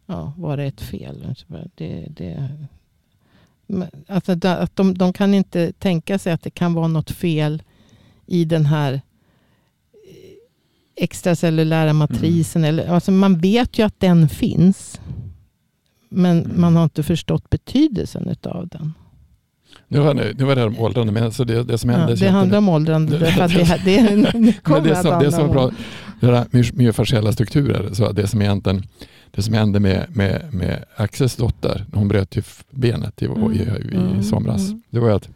ja, 0.07 0.33
vara 0.37 0.65
ett 0.65 0.81
fel. 0.81 1.35
Det, 1.75 2.07
det, 2.17 2.49
alltså 4.09 4.33
att 4.43 4.77
de, 4.77 4.95
de 4.95 5.13
kan 5.13 5.35
inte 5.35 5.73
tänka 5.73 6.19
sig 6.19 6.33
att 6.33 6.43
det 6.43 6.51
kan 6.51 6.75
vara 6.75 6.89
något 6.89 7.11
fel 7.11 7.63
i 8.27 8.45
den 8.45 8.67
här 8.67 9.01
extracellulära 10.97 11.93
matrisen. 11.93 12.65
Mm. 12.65 12.69
Eller, 12.69 12.95
alltså 12.95 13.13
man 13.13 13.39
vet 13.39 13.79
ju 13.79 13.83
att 13.83 14.01
den 14.01 14.29
finns. 14.29 15.01
Men 16.09 16.45
mm. 16.45 16.61
man 16.61 16.77
har 16.77 16.85
inte 16.85 17.03
förstått 17.03 17.51
betydelsen 17.51 18.37
av 18.43 18.69
den. 18.69 18.93
Nu 19.89 19.99
var, 19.99 20.15
nu, 20.15 20.35
nu 20.39 20.45
var 20.45 20.55
det 20.55 20.61
här 20.61 20.69
om 20.69 20.79
åldrande, 20.79 21.13
men 21.13 21.25
alltså 21.25 21.45
det, 21.45 21.63
det 21.63 21.79
som 21.79 21.91
hände... 21.91 22.13
Ja, 22.13 22.17
det 22.17 22.29
handlar 22.29 22.59
om 22.59 22.69
åldrande. 22.69 23.19
det, 23.19 23.27
det, 23.27 23.47
det, 23.85 24.03
det, 24.65 24.81
det, 24.81 24.97
som, 24.97 25.23
det 25.23 25.33
som 25.33 25.47
var 25.47 25.55
bra, 25.55 25.71
göra 26.21 26.47
myofasciella 26.73 27.33
strukturer. 27.33 27.91
Så 27.93 28.13
det 28.13 28.27
som 28.27 28.43
egentligen 28.43 28.83
det 29.31 29.43
som 29.43 29.55
hände 29.55 29.81
med, 29.81 30.07
med, 30.17 30.55
med 30.55 30.85
Axels 30.97 31.37
dotter, 31.37 31.87
hon 31.93 32.09
bröt 32.09 32.37
ju 32.37 32.43
benet 32.71 33.23
i, 33.23 33.27
mm. 33.27 33.53
i, 33.53 33.57
i, 33.57 33.61
i 33.93 33.97
mm. 33.97 34.23
somras, 34.23 34.69
mm. 34.69 34.83
det 34.91 35.01
var 35.01 35.11
att 35.11 35.29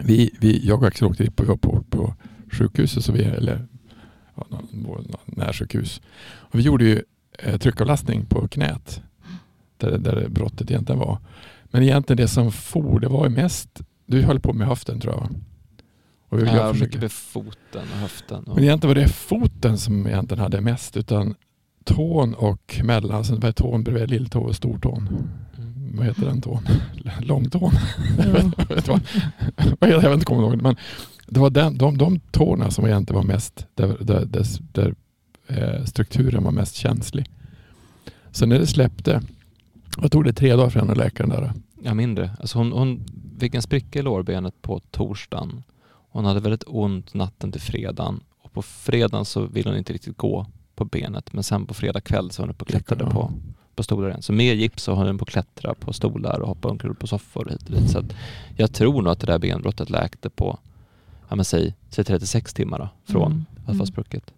vi, 0.00 0.30
vi, 0.40 0.66
jag 0.66 0.82
och 0.82 0.88
Axel 0.88 1.08
åkte 1.08 1.22
dit 1.22 1.36
på, 1.36 1.56
på, 1.56 1.84
på 1.90 2.14
sjukhuset, 2.50 3.04
så 3.04 3.12
vi, 3.12 3.22
eller 3.22 3.66
ja, 4.34 4.46
närsjukhus. 5.24 6.00
Och 6.24 6.58
vi 6.58 6.62
gjorde 6.62 6.84
ju 6.84 7.02
eh, 7.38 7.58
tryckavlastning 7.58 8.26
på 8.26 8.48
knät, 8.48 9.02
där, 9.76 9.98
där 9.98 10.28
brottet 10.28 10.70
egentligen 10.70 10.98
var. 10.98 11.18
Men 11.64 11.82
egentligen 11.82 12.16
det 12.16 12.28
som 12.28 12.52
for, 12.52 13.00
det 13.00 13.08
var 13.08 13.24
ju 13.24 13.30
mest, 13.30 13.80
du 14.06 14.22
höll 14.22 14.40
på 14.40 14.52
med 14.52 14.68
höften 14.68 15.00
tror 15.00 15.14
jag 15.14 15.28
och 16.34 16.40
vi 16.40 16.46
ja, 16.46 16.72
mycket 16.72 17.00
med 17.00 17.12
foten 17.12 17.82
och 17.92 17.98
höften. 17.98 18.44
Och... 18.44 18.54
Men 18.54 18.64
egentligen 18.64 18.94
var 18.96 19.02
det 19.02 19.08
foten 19.08 19.78
som 19.78 20.06
egentligen 20.06 20.42
hade 20.42 20.60
mest, 20.60 20.96
utan 20.96 21.34
tån 21.84 22.34
och 22.34 22.80
mellan, 22.84 23.16
alltså 23.16 23.34
det 23.34 23.46
var 23.46 23.52
tån 23.52 23.84
bredvid 23.84 24.10
lilltå 24.10 24.40
och 24.40 24.56
stortån. 24.56 25.08
Mm. 25.58 25.96
Vad 25.96 26.06
heter 26.06 26.26
den 26.26 26.40
tån? 26.40 26.62
Långtån? 27.20 27.72
Mm. 28.18 28.52
jag 29.80 30.00
vet 30.00 30.12
inte, 30.12 30.24
kommer 30.26 30.42
ihåg. 30.42 30.62
Men 30.62 30.76
det 31.26 31.40
var 31.40 31.50
den, 31.50 31.78
de, 31.78 31.98
de 31.98 32.20
tårna 32.20 32.70
som 32.70 32.86
egentligen 32.86 33.22
var 33.22 33.34
mest, 33.34 33.66
där, 33.74 33.96
där, 34.00 34.24
där, 34.24 34.44
där 34.72 34.94
eh, 35.46 35.84
strukturen 35.84 36.44
var 36.44 36.50
mest 36.50 36.74
känslig. 36.74 37.30
Så 38.30 38.46
när 38.46 38.58
det 38.58 38.66
släppte, 38.66 39.22
vad 39.96 40.12
tog 40.12 40.24
det 40.24 40.32
tre 40.32 40.56
dagar 40.56 40.70
för 40.70 40.80
henne 40.80 40.94
läkaren 40.94 41.30
där? 41.30 41.52
Ja, 41.82 41.94
mindre. 41.94 42.30
Alltså 42.40 42.58
hon, 42.58 42.72
hon 42.72 43.04
fick 43.40 43.54
en 43.54 43.62
spricka 43.62 43.98
i 43.98 44.02
lårbenet 44.02 44.62
på 44.62 44.80
torsdagen. 44.90 45.62
Hon 46.14 46.24
hade 46.24 46.40
väldigt 46.40 46.64
ont 46.66 47.14
natten 47.14 47.52
till 47.52 47.60
fredagen 47.60 48.20
och 48.42 48.52
på 48.52 48.62
fredagen 48.62 49.24
så 49.24 49.46
ville 49.46 49.70
hon 49.70 49.78
inte 49.78 49.92
riktigt 49.92 50.16
gå 50.16 50.46
på 50.74 50.84
benet 50.84 51.32
men 51.32 51.44
sen 51.44 51.66
på 51.66 51.74
fredag 51.74 52.00
kväll 52.00 52.30
så 52.30 52.42
var 52.42 52.46
hon 52.46 52.54
uppe 52.54 52.62
och 52.62 52.68
klättrade 52.68 53.04
på, 53.04 53.32
på 53.74 53.82
stolar 53.82 54.08
igen. 54.08 54.22
Så 54.22 54.32
med 54.32 54.56
gips 54.56 54.82
så 54.82 54.94
höll 54.94 55.06
hon 55.06 55.18
på 55.18 55.22
att 55.22 55.28
klättra 55.28 55.74
på 55.74 55.92
stolar 55.92 56.40
och 56.40 56.48
hoppa 56.48 56.68
omkull 56.68 56.94
på 56.94 57.06
soffor 57.06 57.44
och 57.46 57.52
hit 57.52 57.62
och 57.62 57.70
dit. 57.70 57.90
Så 57.90 58.02
jag 58.56 58.72
tror 58.72 59.02
nog 59.02 59.12
att 59.12 59.20
det 59.20 59.26
där 59.26 59.38
benbrottet 59.38 59.90
läkte 59.90 60.30
på, 60.30 60.58
ja 61.28 61.36
men 61.36 61.44
säg, 61.44 61.74
säg 61.90 62.04
36 62.04 62.54
timmar 62.54 62.78
då, 62.78 62.88
från 63.12 63.32
mm. 63.32 63.44
att 63.60 63.66
vara 63.66 63.74
mm. 63.74 63.86
sprucket. 63.86 64.32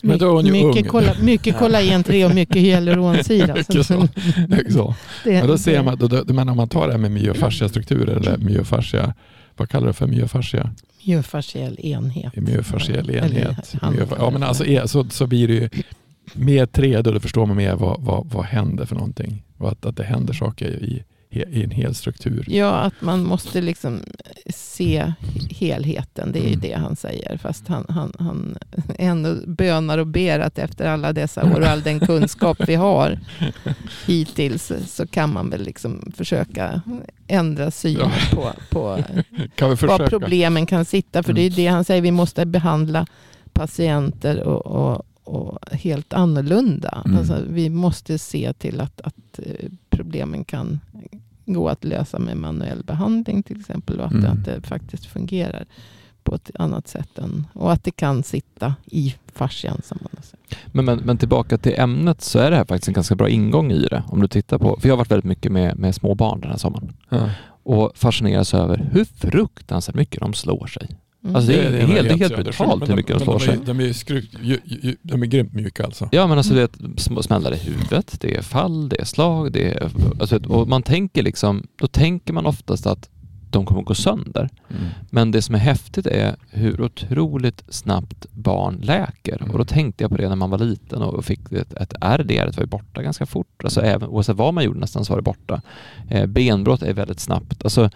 Men 0.00 0.18
då 0.18 0.28
är 0.28 0.32
hon 0.32 0.46
ju 0.46 0.52
mycket, 0.52 0.82
ung. 0.82 0.90
Kolla, 0.90 1.14
mycket 1.20 1.58
kollagen 1.58 2.04
3 2.04 2.24
och 2.24 2.34
mycket 2.34 2.56
hyaluronsyra. 2.56 3.54
mycket 3.54 3.86
så. 3.86 4.06
så. 4.70 4.94
Det, 5.24 5.32
men 5.32 5.46
då 5.46 5.58
ser 5.58 5.82
man, 5.82 5.98
då, 5.98 6.06
då, 6.06 6.34
men 6.34 6.48
om 6.48 6.56
man 6.56 6.68
tar 6.68 6.86
det 6.86 6.92
här 6.92 6.98
med 6.98 7.10
myofascia 7.10 7.68
strukturer 7.68 8.16
eller 8.16 8.36
myofascia, 8.36 9.14
vad 9.60 9.68
kallar 9.68 9.86
du 9.86 9.92
för 9.92 10.06
myofascia? 10.06 10.70
Myofasciell 11.06 11.80
enhet. 11.80 12.36
Myofasciell 12.36 13.10
enhet. 13.10 13.74
ja, 14.18 14.30
men 14.30 14.42
alltså, 14.42 14.64
så, 14.88 15.04
så 15.10 15.26
blir 15.26 15.48
det 15.48 15.54
ju 15.54 15.68
med 16.34 16.68
3D, 16.68 17.02
då 17.02 17.20
förstår 17.20 17.46
man 17.46 17.56
mer 17.56 17.74
vad, 17.74 18.00
vad, 18.00 18.26
vad 18.26 18.44
händer 18.44 18.84
för 18.84 18.94
någonting. 18.94 19.42
Och 19.58 19.68
att, 19.68 19.86
att 19.86 19.96
det 19.96 20.04
händer 20.04 20.34
saker 20.34 20.68
i, 20.68 21.04
i 21.30 21.64
en 21.64 21.70
hel 21.70 21.94
struktur. 21.94 22.44
Ja, 22.48 22.70
att 22.70 23.00
man 23.00 23.24
måste 23.24 23.60
liksom 23.60 24.00
se 24.54 25.12
helheten. 25.50 26.32
Det 26.32 26.38
är 26.38 26.42
ju 26.42 26.48
mm. 26.48 26.60
det 26.60 26.72
han 26.72 26.96
säger. 26.96 27.36
Fast 27.36 27.68
han, 27.68 27.86
han, 27.88 28.12
han 28.18 28.58
ändå 28.98 29.34
bönar 29.46 29.98
och 29.98 30.06
ber 30.06 30.40
att 30.40 30.58
efter 30.58 30.86
alla 30.86 31.12
dessa 31.12 31.44
år 31.44 31.60
och 31.60 31.66
all 31.66 31.82
den 31.82 32.00
kunskap 32.00 32.58
vi 32.66 32.74
har 32.74 33.18
hittills 34.06 34.72
så 34.86 35.06
kan 35.06 35.32
man 35.32 35.50
väl 35.50 35.62
liksom 35.62 36.12
försöka 36.16 36.82
ändra 37.26 37.70
synen 37.70 38.10
ja. 38.32 38.36
på, 38.36 38.52
på 38.70 39.86
var 39.86 40.08
problemen 40.08 40.66
kan 40.66 40.84
sitta. 40.84 41.22
För 41.22 41.32
det 41.32 41.40
är 41.40 41.46
mm. 41.46 41.56
det 41.56 41.66
han 41.66 41.84
säger, 41.84 42.02
vi 42.02 42.10
måste 42.10 42.46
behandla 42.46 43.06
patienter 43.52 44.42
och, 44.42 44.66
och, 44.66 45.06
och 45.30 45.58
helt 45.72 46.12
annorlunda. 46.12 47.02
Mm. 47.04 47.18
Alltså, 47.18 47.42
vi 47.48 47.70
måste 47.70 48.18
se 48.18 48.52
till 48.52 48.80
att, 48.80 49.00
att 49.00 49.38
eh, 49.38 49.68
problemen 49.90 50.44
kan 50.44 50.80
gå 51.46 51.68
att 51.68 51.84
lösa 51.84 52.18
med 52.18 52.36
manuell 52.36 52.82
behandling 52.84 53.42
till 53.42 53.60
exempel. 53.60 54.00
Och 54.00 54.06
att, 54.06 54.12
mm. 54.12 54.32
att 54.32 54.44
det 54.44 54.62
faktiskt 54.62 55.06
fungerar 55.06 55.64
på 56.22 56.34
ett 56.34 56.50
annat 56.54 56.88
sätt. 56.88 57.18
Än, 57.18 57.46
och 57.52 57.72
att 57.72 57.84
det 57.84 57.90
kan 57.90 58.22
sitta 58.22 58.74
i 58.86 59.14
fascian. 59.32 59.80
Som 59.84 59.98
man 60.00 60.22
säger. 60.22 60.66
Men, 60.72 60.84
men, 60.84 60.98
men, 60.98 61.18
tillbaka 61.18 61.58
till 61.58 61.74
ämnet 61.76 62.20
så 62.20 62.38
är 62.38 62.50
det 62.50 62.56
här 62.56 62.64
faktiskt 62.64 62.88
en 62.88 62.94
ganska 62.94 63.14
bra 63.14 63.28
ingång 63.28 63.72
i 63.72 63.82
det. 63.82 64.02
Om 64.08 64.20
du 64.20 64.28
tittar 64.28 64.58
på, 64.58 64.78
för 64.80 64.88
jag 64.88 64.92
har 64.92 64.98
varit 64.98 65.10
väldigt 65.10 65.24
mycket 65.24 65.52
med, 65.52 65.78
med 65.78 65.94
små 65.94 66.14
barn 66.14 66.40
den 66.40 66.50
här 66.50 66.58
sommaren. 66.58 66.92
Ja. 67.08 67.30
Och 67.62 67.92
fascineras 67.94 68.54
över 68.54 68.88
hur 68.92 69.04
fruktansvärt 69.04 69.96
mycket 69.96 70.20
de 70.20 70.34
slår 70.34 70.66
sig. 70.66 70.96
Mm. 71.24 71.36
Alltså 71.36 71.52
det 71.52 71.58
är, 71.58 71.72
det 71.72 71.78
är 71.78 71.86
helt, 71.86 72.20
helt 72.20 72.36
brutalt 72.36 72.88
hur 72.88 72.96
mycket 72.96 73.18
de, 73.18 73.24
slår 73.24 73.38
sig. 73.38 73.58
De 73.66 73.80
är, 73.80 73.92
skruv, 73.92 74.24
de 75.02 75.22
är 75.22 75.26
grymt 75.26 75.52
mjuka 75.54 75.84
alltså. 75.84 76.08
Ja 76.12 76.26
men 76.26 76.38
alltså 76.38 76.54
det 76.54 76.62
är 76.62 77.22
smällar 77.22 77.54
i 77.54 77.56
huvudet, 77.56 78.20
det 78.20 78.36
är 78.36 78.42
fall, 78.42 78.88
det 78.88 79.00
är 79.00 79.04
slag, 79.04 79.52
det 79.52 79.72
är, 79.72 79.90
alltså, 80.20 80.36
och 80.48 80.68
man 80.68 80.82
tänker 80.82 81.22
liksom, 81.22 81.66
då 81.76 81.86
tänker 81.86 82.32
man 82.32 82.46
oftast 82.46 82.86
att 82.86 83.08
de 83.50 83.66
kommer 83.66 83.80
att 83.80 83.86
gå 83.86 83.94
sönder. 83.94 84.48
Mm. 84.68 84.82
Men 85.10 85.30
det 85.30 85.42
som 85.42 85.54
är 85.54 85.58
häftigt 85.58 86.06
är 86.06 86.36
hur 86.50 86.80
otroligt 86.80 87.64
snabbt 87.68 88.26
barn 88.32 88.80
läker. 88.82 89.36
Mm. 89.40 89.50
Och 89.50 89.58
då 89.58 89.64
tänkte 89.64 90.04
jag 90.04 90.10
på 90.10 90.16
det 90.16 90.28
när 90.28 90.36
man 90.36 90.50
var 90.50 90.58
liten 90.58 91.02
och 91.02 91.24
fick 91.24 91.52
ett, 91.52 91.72
ett 91.72 91.94
ärr. 92.00 92.24
Det 92.24 92.56
var 92.56 92.62
ju 92.62 92.66
borta 92.66 93.02
ganska 93.02 93.26
fort. 93.26 93.64
Alltså 93.64 93.80
även, 93.80 94.08
oavsett 94.08 94.36
vad 94.36 94.54
man 94.54 94.64
gjorde 94.64 94.80
nästan 94.80 95.04
så 95.04 95.12
var 95.12 95.18
det 95.18 95.22
borta. 95.22 95.62
Eh, 96.08 96.26
benbrott 96.26 96.82
är 96.82 96.94
väldigt 96.94 97.20
snabbt. 97.20 97.64
Alltså, 97.64 97.90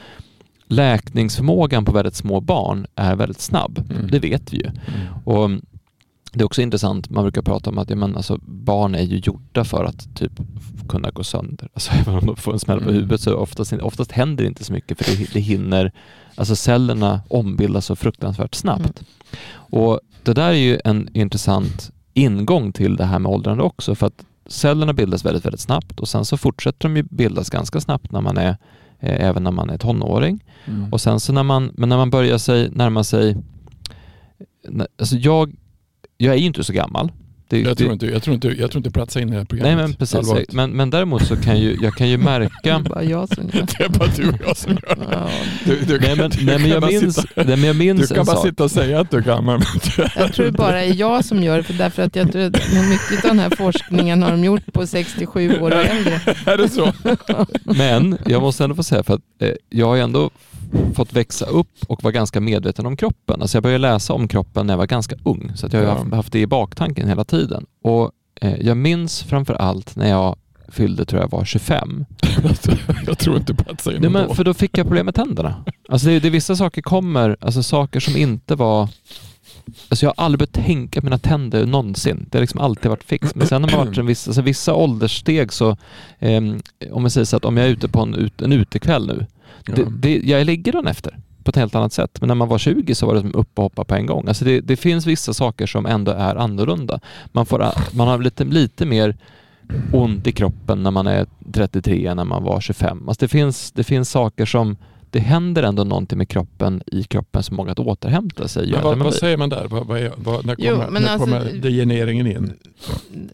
läkningsförmågan 0.74 1.84
på 1.84 1.92
väldigt 1.92 2.14
små 2.14 2.40
barn 2.40 2.86
är 2.94 3.16
väldigt 3.16 3.40
snabb. 3.40 3.90
Mm. 3.90 4.06
Det 4.10 4.18
vet 4.18 4.52
vi 4.52 4.56
ju. 4.56 4.66
Mm. 4.66 5.24
Och 5.24 5.50
det 6.32 6.40
är 6.40 6.44
också 6.44 6.62
intressant, 6.62 7.10
man 7.10 7.24
brukar 7.24 7.42
prata 7.42 7.70
om 7.70 7.78
att 7.78 7.90
ja, 7.90 7.96
men 7.96 8.16
alltså, 8.16 8.38
barn 8.46 8.94
är 8.94 9.02
ju 9.02 9.16
gjorda 9.16 9.64
för 9.64 9.84
att 9.84 10.16
typ 10.16 10.32
kunna 10.88 11.10
gå 11.10 11.24
sönder. 11.24 11.68
Alltså, 11.74 11.92
även 11.92 12.14
om 12.18 12.26
de 12.26 12.36
får 12.36 12.52
en 12.52 12.60
smäll 12.60 12.78
på 12.78 12.84
mm. 12.84 12.94
huvudet 12.94 13.20
så 13.20 13.36
oftast, 13.36 13.72
oftast 13.72 14.12
händer 14.12 14.44
det 14.44 14.48
inte 14.48 14.64
så 14.64 14.72
mycket 14.72 14.98
för 14.98 15.16
det, 15.16 15.32
det 15.32 15.40
hinner, 15.40 15.92
alltså 16.34 16.56
cellerna 16.56 17.20
ombildas 17.28 17.86
så 17.86 17.96
fruktansvärt 17.96 18.54
snabbt. 18.54 18.84
Mm. 18.84 19.40
Och 19.54 20.00
det 20.22 20.32
där 20.32 20.48
är 20.48 20.52
ju 20.52 20.80
en 20.84 21.08
intressant 21.16 21.90
ingång 22.14 22.72
till 22.72 22.96
det 22.96 23.04
här 23.04 23.18
med 23.18 23.32
åldrande 23.32 23.62
också 23.62 23.94
för 23.94 24.06
att 24.06 24.24
cellerna 24.46 24.92
bildas 24.92 25.24
väldigt, 25.24 25.44
väldigt 25.44 25.60
snabbt 25.60 26.00
och 26.00 26.08
sen 26.08 26.24
så 26.24 26.36
fortsätter 26.36 26.88
de 26.88 26.96
ju 26.96 27.02
bildas 27.02 27.50
ganska 27.50 27.80
snabbt 27.80 28.12
när 28.12 28.20
man 28.20 28.38
är 28.38 28.56
eh, 29.00 29.28
även 29.28 29.44
när 29.44 29.50
man 29.50 29.70
är 29.70 29.78
tonåring. 29.78 30.44
Mm. 30.64 30.92
Och 30.92 31.00
sen 31.00 31.20
så 31.20 31.32
när 31.32 31.42
man, 31.42 31.70
men 31.74 31.88
när 31.88 31.96
man 31.96 32.10
börjar 32.10 32.38
sig, 32.38 32.70
närma 32.70 33.04
sig, 33.04 33.36
alltså 34.98 35.16
jag, 35.16 35.56
jag 36.16 36.34
är 36.34 36.38
ju 36.38 36.46
inte 36.46 36.64
så 36.64 36.72
gammal. 36.72 37.12
Det, 37.54 37.68
jag, 37.68 37.78
tror 37.78 37.92
inte, 37.92 38.06
jag, 38.06 38.22
tror 38.22 38.34
inte, 38.34 38.48
jag 38.48 38.70
tror 38.70 38.78
inte 38.80 38.90
platsa 38.90 39.20
in 39.20 39.28
i 39.28 39.30
det 39.30 39.38
här 39.38 39.44
programmet. 39.44 39.76
Nej 39.76 39.86
men 39.86 39.94
precis, 39.94 40.52
men, 40.52 40.70
men 40.70 40.90
däremot 40.90 41.26
så 41.26 41.36
kan 41.36 41.60
ju, 41.60 41.78
jag 41.82 41.94
kan 41.94 42.08
ju 42.08 42.18
märka... 42.18 42.50
det 42.62 42.70
är 42.70 42.78
bara 42.78 43.02
jag 43.02 43.28
som 43.28 43.44
gör 43.52 43.66
det. 43.78 43.84
är 43.84 43.88
bara 43.88 44.08
du 44.16 44.28
och 44.28 44.38
jag 44.46 44.56
som 44.56 44.72
gör 44.72 44.96
det. 44.96 45.30
Du, 45.64 45.80
du, 45.80 46.00
nej, 46.00 46.16
men, 46.16 46.30
du, 46.30 46.44
nej, 46.44 46.58
men 46.58 46.70
jag 46.70 46.86
minns, 46.86 47.14
sitta, 47.14 47.28
nej, 47.44 47.56
men 47.56 47.64
jag 47.64 47.76
minns 47.76 48.08
Du 48.08 48.14
kan 48.14 48.24
bara 48.26 48.36
sak. 48.36 48.46
sitta 48.46 48.64
och 48.64 48.70
säga 48.70 49.00
att 49.00 49.10
du 49.10 49.22
kan. 49.22 49.44
Men 49.44 49.60
jag 50.16 50.32
tror 50.32 50.46
det 50.46 50.52
bara 50.52 50.82
är 50.82 50.94
jag 50.94 51.24
som 51.24 51.42
gör 51.42 51.56
det, 51.56 51.62
för 51.62 51.74
därför 51.74 52.02
att 52.02 52.16
jag 52.16 52.32
tror 52.32 52.42
att 52.42 52.52
mycket 52.90 53.24
av 53.24 53.30
den 53.30 53.38
här 53.38 53.50
forskningen 53.50 54.22
har 54.22 54.30
de 54.30 54.44
gjort 54.44 54.72
på 54.72 54.86
67 54.86 55.60
år 55.60 55.70
och 55.70 55.84
äldre. 55.84 56.20
är 56.46 56.56
det 56.56 56.68
så? 56.68 56.92
men 57.64 58.18
jag 58.26 58.42
måste 58.42 58.64
ändå 58.64 58.76
få 58.76 58.82
säga, 58.82 59.02
för 59.02 59.14
att 59.14 59.20
eh, 59.38 59.50
jag 59.70 59.86
har 59.86 59.96
ändå 59.96 60.30
fått 60.94 61.12
växa 61.12 61.46
upp 61.46 61.76
och 61.88 62.02
vara 62.02 62.12
ganska 62.12 62.40
medveten 62.40 62.86
om 62.86 62.96
kroppen. 62.96 63.42
Alltså 63.42 63.56
jag 63.56 63.62
började 63.62 63.82
läsa 63.82 64.12
om 64.12 64.28
kroppen 64.28 64.66
när 64.66 64.74
jag 64.74 64.78
var 64.78 64.86
ganska 64.86 65.16
ung, 65.24 65.52
så 65.54 65.68
jag 65.70 65.80
har 65.80 66.06
ja. 66.10 66.16
haft 66.16 66.32
det 66.32 66.40
i 66.40 66.46
baktanken 66.46 67.08
hela 67.08 67.24
tiden. 67.24 67.66
Och 67.82 68.10
eh, 68.40 68.54
Jag 68.60 68.76
minns 68.76 69.22
framför 69.22 69.54
allt 69.54 69.96
när 69.96 70.08
jag 70.08 70.36
fyllde, 70.68 71.04
tror 71.04 71.22
jag 71.22 71.30
var 71.30 71.44
25. 71.44 72.04
jag 73.06 73.18
tror 73.18 73.36
inte 73.36 73.54
på 73.54 73.72
att 73.72 73.80
säga 73.80 74.00
Nej, 74.00 74.10
men 74.10 74.34
För 74.34 74.44
då 74.44 74.54
fick 74.54 74.78
jag 74.78 74.86
problem 74.86 75.06
med 75.06 75.14
tänderna. 75.14 75.64
Alltså 75.88 76.06
det, 76.06 76.20
det 76.20 76.30
vissa 76.30 76.56
saker 76.56 76.82
kommer, 76.82 77.36
alltså 77.40 77.62
saker 77.62 78.00
som 78.00 78.16
inte 78.16 78.54
var 78.54 78.88
Alltså 79.88 80.06
jag 80.06 80.14
har 80.16 80.24
aldrig 80.24 80.38
börjat 80.38 80.66
tänka 80.66 81.00
på 81.00 81.06
mina 81.06 81.18
tänder 81.18 81.66
någonsin. 81.66 82.26
Det 82.30 82.38
har 82.38 82.40
liksom 82.40 82.60
alltid 82.60 82.90
varit 82.90 83.04
fix. 83.04 83.34
Men 83.34 83.46
sen 83.46 83.64
har 83.64 83.70
man 83.70 83.86
varit 83.86 83.98
en 83.98 84.06
viss, 84.06 84.28
alltså 84.28 84.42
vissa 84.42 84.74
ålderssteg 84.74 85.52
så, 85.52 85.76
eh, 86.18 86.42
om 86.92 87.02
jag 87.02 87.12
säger 87.12 87.24
så 87.24 87.36
att 87.36 87.44
om 87.44 87.56
jag 87.56 87.66
är 87.66 87.70
ute 87.70 87.88
på 87.88 88.00
en, 88.00 88.14
ut, 88.14 88.42
en 88.42 88.52
utekväll 88.52 89.06
nu, 89.06 89.26
det, 89.64 89.86
det, 89.98 90.20
jag 90.24 90.46
ligger 90.46 90.72
den 90.72 90.86
efter 90.86 91.18
på 91.44 91.50
ett 91.50 91.56
helt 91.56 91.74
annat 91.74 91.92
sätt. 91.92 92.20
Men 92.20 92.28
när 92.28 92.34
man 92.34 92.48
var 92.48 92.58
20 92.58 92.94
så 92.94 93.06
var 93.06 93.14
det 93.14 93.20
som 93.20 93.34
upp 93.34 93.58
och 93.58 93.62
hoppa 93.62 93.84
på 93.84 93.94
en 93.94 94.06
gång. 94.06 94.28
Alltså 94.28 94.44
det, 94.44 94.60
det 94.60 94.76
finns 94.76 95.06
vissa 95.06 95.34
saker 95.34 95.66
som 95.66 95.86
ändå 95.86 96.12
är 96.12 96.36
annorlunda. 96.36 97.00
Man, 97.32 97.46
får, 97.46 97.70
man 97.96 98.08
har 98.08 98.18
lite, 98.18 98.44
lite 98.44 98.86
mer 98.86 99.16
ont 99.92 100.26
i 100.26 100.32
kroppen 100.32 100.82
när 100.82 100.90
man 100.90 101.06
är 101.06 101.26
33 101.52 102.06
än 102.06 102.16
när 102.16 102.24
man 102.24 102.42
var 102.42 102.60
25. 102.60 103.08
Alltså 103.08 103.24
det, 103.24 103.28
finns, 103.28 103.72
det 103.72 103.84
finns 103.84 104.10
saker 104.10 104.46
som 104.46 104.76
det 105.10 105.20
händer 105.20 105.62
ändå 105.62 105.84
någonting 105.84 106.18
med 106.18 106.28
kroppen 106.28 106.82
i 106.86 107.02
kroppen 107.02 107.42
som 107.42 107.56
många 107.56 107.72
att 107.72 107.78
återhämta 107.78 108.48
sig. 108.48 108.70
Men 108.70 108.82
vad, 108.82 108.98
vad 108.98 109.14
säger 109.14 109.36
man 109.36 109.48
där? 109.48 109.66
Vad, 109.68 109.86
vad, 109.86 110.10
vad, 110.16 110.46
när 110.46 110.54
kommer, 110.54 110.68
jo, 110.70 110.76
när 110.90 111.08
alltså, 111.08 111.18
kommer 111.18 111.52
degenereringen 111.52 112.26
in? 112.26 112.52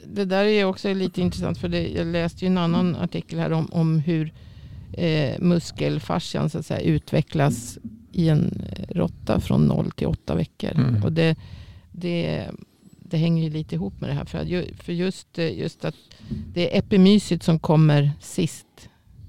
Det 0.07 0.25
där 0.25 0.45
är 0.45 0.65
också 0.65 0.95
lite 0.95 1.21
intressant 1.21 1.59
för 1.59 1.69
det, 1.69 1.89
jag 1.89 2.07
läste 2.07 2.45
ju 2.45 2.47
en 2.47 2.59
annan 2.59 2.97
artikel 2.97 3.39
här 3.39 3.53
om, 3.53 3.69
om 3.73 3.99
hur 3.99 4.33
eh, 4.93 5.41
muskelfascian 5.41 6.51
så 6.51 6.59
att 6.59 6.67
säga, 6.67 6.81
utvecklas 6.81 7.79
i 8.13 8.29
en 8.29 8.63
råtta 8.89 9.41
från 9.41 9.67
0 9.67 9.91
till 9.91 10.07
8 10.07 10.35
veckor. 10.35 10.71
Mm. 10.71 11.05
Och 11.05 11.13
det, 11.13 11.37
det, 11.93 12.47
det 12.99 13.17
hänger 13.17 13.45
ju 13.45 13.51
lite 13.51 13.75
ihop 13.75 14.01
med 14.01 14.11
det 14.11 14.15
här. 14.15 14.25
För, 14.25 14.75
för 14.83 14.93
just, 14.93 15.39
eh, 15.39 15.59
just 15.59 15.85
att 15.85 15.95
det 16.55 16.75
är 16.75 16.79
epimysiet 16.79 17.43
som 17.43 17.59
kommer 17.59 18.11
sist. 18.21 18.67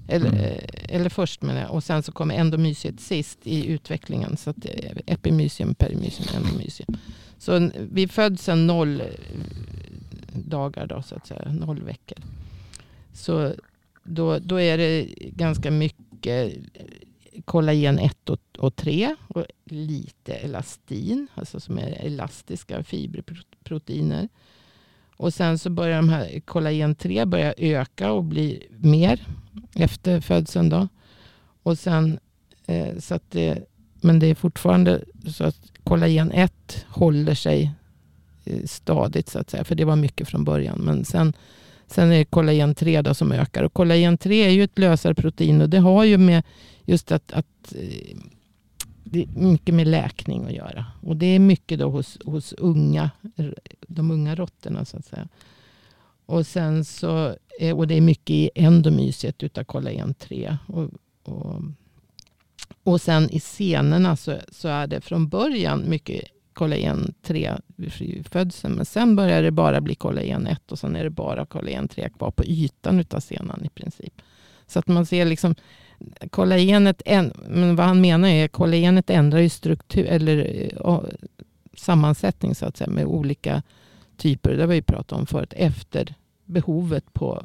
Eller, 0.08 0.28
mm. 0.28 0.40
Eh, 0.40 0.64
eller 0.88 1.08
först 1.08 1.42
menar 1.42 1.60
jag. 1.60 1.70
Och 1.70 1.84
sen 1.84 2.02
så 2.02 2.12
kommer 2.12 2.34
endomysiet 2.34 3.00
sist 3.00 3.38
i 3.42 3.66
utvecklingen. 3.66 4.36
Så 4.36 4.50
att 4.50 4.66
epimysium, 5.06 5.74
perimysium, 5.74 6.28
endomysium. 6.36 6.96
Så 7.38 7.70
vi 7.90 8.08
föds 8.08 8.42
sen 8.42 8.66
noll 8.66 9.02
dagar 10.32 10.86
då 10.86 11.02
så 11.02 11.14
att 11.14 11.26
säga. 11.26 11.52
Noll 11.52 11.82
veckor. 11.82 12.18
Så 13.12 13.54
då, 14.02 14.38
då 14.38 14.60
är 14.60 14.78
det 14.78 15.04
ganska 15.18 15.70
mycket 15.70 16.54
kollagen 17.44 17.98
1 17.98 18.30
och, 18.58 18.76
3 18.76 19.16
och 19.28 19.44
lite 19.64 20.34
elastin, 20.34 21.26
alltså 21.34 21.60
som 21.60 21.78
är 21.78 22.06
elastiska 22.06 22.82
fiberproteiner. 22.84 24.28
Och 25.16 25.34
sen 25.34 25.58
så 25.58 25.70
börjar 25.70 25.96
de 25.96 26.08
här 26.08 26.40
kollagen 26.40 26.94
3 26.94 27.24
börja 27.24 27.54
öka 27.56 28.12
och 28.12 28.24
bli 28.24 28.66
mer 28.78 29.26
efter 29.74 30.20
födseln. 30.20 30.68
Då. 30.68 30.88
Och 31.62 31.78
sen, 31.78 32.18
eh, 32.66 32.98
så 32.98 33.14
att 33.14 33.30
det, 33.30 33.66
men 34.00 34.18
det 34.18 34.26
är 34.26 34.34
fortfarande 34.34 35.04
så 35.26 35.44
att 35.44 35.72
kollagen 35.84 36.32
1 36.32 36.86
håller 36.88 37.34
sig 37.34 37.72
eh, 38.44 38.64
stadigt 38.64 39.28
så 39.28 39.38
att 39.38 39.50
säga. 39.50 39.64
För 39.64 39.74
det 39.74 39.84
var 39.84 39.96
mycket 39.96 40.28
från 40.28 40.44
början. 40.44 40.78
Men 40.78 41.04
sen, 41.04 41.32
sen 41.86 42.12
är 42.12 42.18
det 42.18 42.24
kollagen 42.24 42.74
3 42.74 43.02
då 43.02 43.14
som 43.14 43.32
ökar. 43.32 43.62
Och 43.62 43.72
kollagen 43.72 44.18
3 44.18 44.44
är 44.44 44.50
ju 44.50 44.64
ett 44.64 44.78
lösare 44.78 45.14
protein 45.14 45.60
och 45.60 45.68
det 45.68 45.78
har 45.78 46.04
ju 46.04 46.18
med 46.18 46.42
just 46.84 47.12
att, 47.12 47.32
att 47.32 47.74
eh, 47.74 48.16
det 49.04 49.22
är 49.22 49.28
mycket 49.34 49.74
med 49.74 49.86
läkning 49.86 50.44
att 50.44 50.52
göra. 50.52 50.86
Och 51.00 51.16
det 51.16 51.26
är 51.26 51.38
mycket 51.38 51.78
då 51.78 51.90
hos, 51.90 52.18
hos 52.24 52.52
unga, 52.52 53.10
de 53.86 54.10
unga 54.10 54.34
råttorna 54.34 54.84
så 54.84 54.96
att 54.96 55.06
säga. 55.06 55.28
Och, 56.26 56.46
sen 56.46 56.84
så, 56.84 57.36
och 57.74 57.86
det 57.86 57.94
är 57.94 58.00
mycket 58.00 58.30
i 58.30 58.50
endomysiet 58.54 59.42
utav 59.42 59.64
kollagen 59.64 60.14
3. 60.14 60.56
Och, 60.66 60.90
och, 61.22 61.62
och 62.82 63.00
sen 63.00 63.30
i 63.30 63.40
senorna 63.40 64.16
så, 64.16 64.36
så 64.48 64.68
är 64.68 64.86
det 64.86 65.00
från 65.00 65.28
början 65.28 65.84
mycket 65.88 66.24
kollagen 66.52 67.14
3 67.22 67.52
vid 67.76 68.26
födseln. 68.26 68.74
Men 68.74 68.84
sen 68.84 69.16
börjar 69.16 69.42
det 69.42 69.50
bara 69.50 69.80
bli 69.80 69.94
kollagen 69.94 70.46
1 70.46 70.72
och 70.72 70.78
sen 70.78 70.96
är 70.96 71.04
det 71.04 71.10
bara 71.10 71.46
kollagen 71.46 71.88
3 71.88 72.08
kvar 72.08 72.30
på 72.30 72.44
ytan 72.44 73.00
utav 73.00 73.20
senan 73.20 73.64
i 73.64 73.68
princip. 73.68 74.22
Så 74.66 74.78
att 74.78 74.88
man 74.88 75.06
ser 75.06 75.24
liksom 75.24 75.54
kollagenet, 76.30 77.02
men 77.48 77.76
vad 77.76 77.86
han 77.86 78.00
menar 78.00 78.28
är 78.28 78.44
att 78.44 78.52
kollagenet 78.52 79.10
ändrar 79.10 79.40
ju 79.40 79.48
struktur 79.48 80.06
eller 80.06 80.68
eh, 80.84 81.00
sammansättning 81.76 82.54
så 82.54 82.66
att 82.66 82.76
säga 82.76 82.90
med 82.90 83.06
olika 83.06 83.62
typer. 84.16 84.56
Det 84.56 84.62
har 84.62 84.68
vi 84.68 84.82
pratat 84.82 85.18
om 85.18 85.26
förut. 85.26 85.52
Efter 85.56 86.14
behovet 86.44 87.12
på 87.12 87.42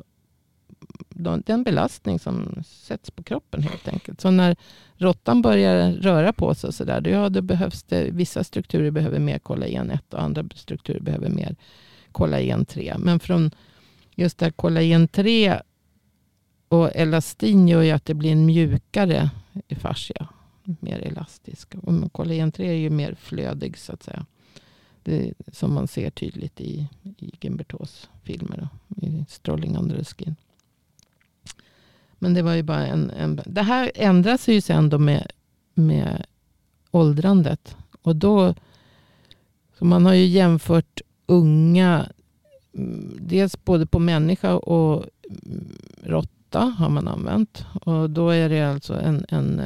den 1.46 1.64
belastning 1.64 2.20
som 2.20 2.64
sätts 2.66 3.12
på 3.12 3.24
kroppen 3.24 3.64
helt 3.64 3.88
enkelt. 3.88 4.22
Så 4.22 4.32
när 4.32 4.56
råttan 4.96 5.42
börjar 5.42 5.92
röra 5.92 6.34
på 6.34 6.56
sig 6.56 6.74
så 6.74 6.84
där, 6.84 7.08
ja, 7.08 7.30
då 7.30 7.42
behövs 7.42 7.84
det, 7.84 8.10
vissa 8.12 8.44
strukturer 8.44 8.92
behöver 8.92 9.20
mer 9.20 9.40
kollagen 9.40 9.92
1 9.92 10.14
och 10.14 10.22
andra 10.22 10.44
strukturer 10.56 11.00
behöver 11.00 11.30
mer 11.30 11.56
kollagen 12.12 12.66
3. 12.66 12.96
Men 12.98 13.20
från 13.20 13.52
just 14.16 14.42
här 14.42 14.52
kollagen 14.52 15.08
3 15.08 15.62
och 16.68 16.96
elastin 16.96 17.68
gör 17.68 17.82
ju 17.82 17.92
att 17.92 18.06
det 18.06 18.14
blir 18.14 18.32
en 18.32 18.46
mjukare 18.46 19.30
fascia. 19.80 20.28
Mer 20.80 21.00
elastisk. 21.00 21.76
Och 21.76 22.14
kollagen 22.14 22.52
3 22.52 22.68
är 22.68 22.74
ju 22.74 22.90
mer 22.90 23.16
flödig 23.16 23.78
så 23.78 23.94
att 23.94 24.04
säga. 24.04 24.26
Det, 25.04 25.34
som 25.52 25.74
man 25.74 25.88
ser 25.88 26.10
tydligt 26.10 26.62
i, 26.62 26.88
i 27.18 27.32
Gimbertos 27.42 28.10
filmer. 28.24 28.70
I 29.02 29.26
Strolling 29.30 29.78
under 29.78 29.98
the 29.98 30.04
skin. 30.04 30.36
Men 32.20 32.34
det 32.34 32.42
var 32.42 32.54
ju 32.54 32.64
bara 32.64 32.86
en, 32.86 33.10
en... 33.10 33.42
Det 33.46 33.62
här 33.62 33.92
ändras 33.96 34.48
ju 34.48 34.62
sen 34.62 34.90
då 34.90 34.98
med, 34.98 35.32
med 35.74 36.26
åldrandet. 36.92 37.76
Och 38.02 38.16
då... 38.16 38.54
Så 39.78 39.86
man 39.86 40.06
har 40.06 40.14
ju 40.14 40.26
jämfört 40.26 41.02
unga, 41.26 42.10
mm, 42.74 43.18
dels 43.20 43.66
både 43.66 43.86
på 43.86 44.00
människa 44.00 44.56
och 44.56 45.06
mm, 45.46 45.68
råtta 46.04 46.60
har 46.60 46.90
man 46.90 47.08
använt. 47.08 47.66
Och 47.82 48.10
då 48.10 48.30
är 48.30 48.50
det 48.50 48.62
alltså 48.62 48.94
en, 48.94 49.26
en 49.30 49.62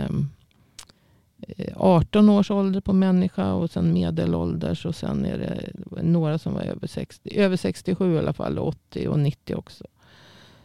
18-års 1.75 2.51
eh, 2.51 2.57
ålder 2.57 2.81
på 2.81 2.93
människa 2.93 3.53
och 3.53 3.71
sen 3.71 3.93
medelålders 3.93 4.85
och 4.85 4.95
sen 4.95 5.25
är 5.25 5.37
det 5.37 5.71
några 6.01 6.37
som 6.37 6.53
var 6.53 6.61
över 6.61 6.87
60, 6.87 7.37
över 7.39 7.57
67 7.57 8.15
i 8.15 8.17
alla 8.17 8.33
fall, 8.33 8.59
80 8.59 9.07
och 9.07 9.19
90 9.19 9.55
också. 9.55 9.85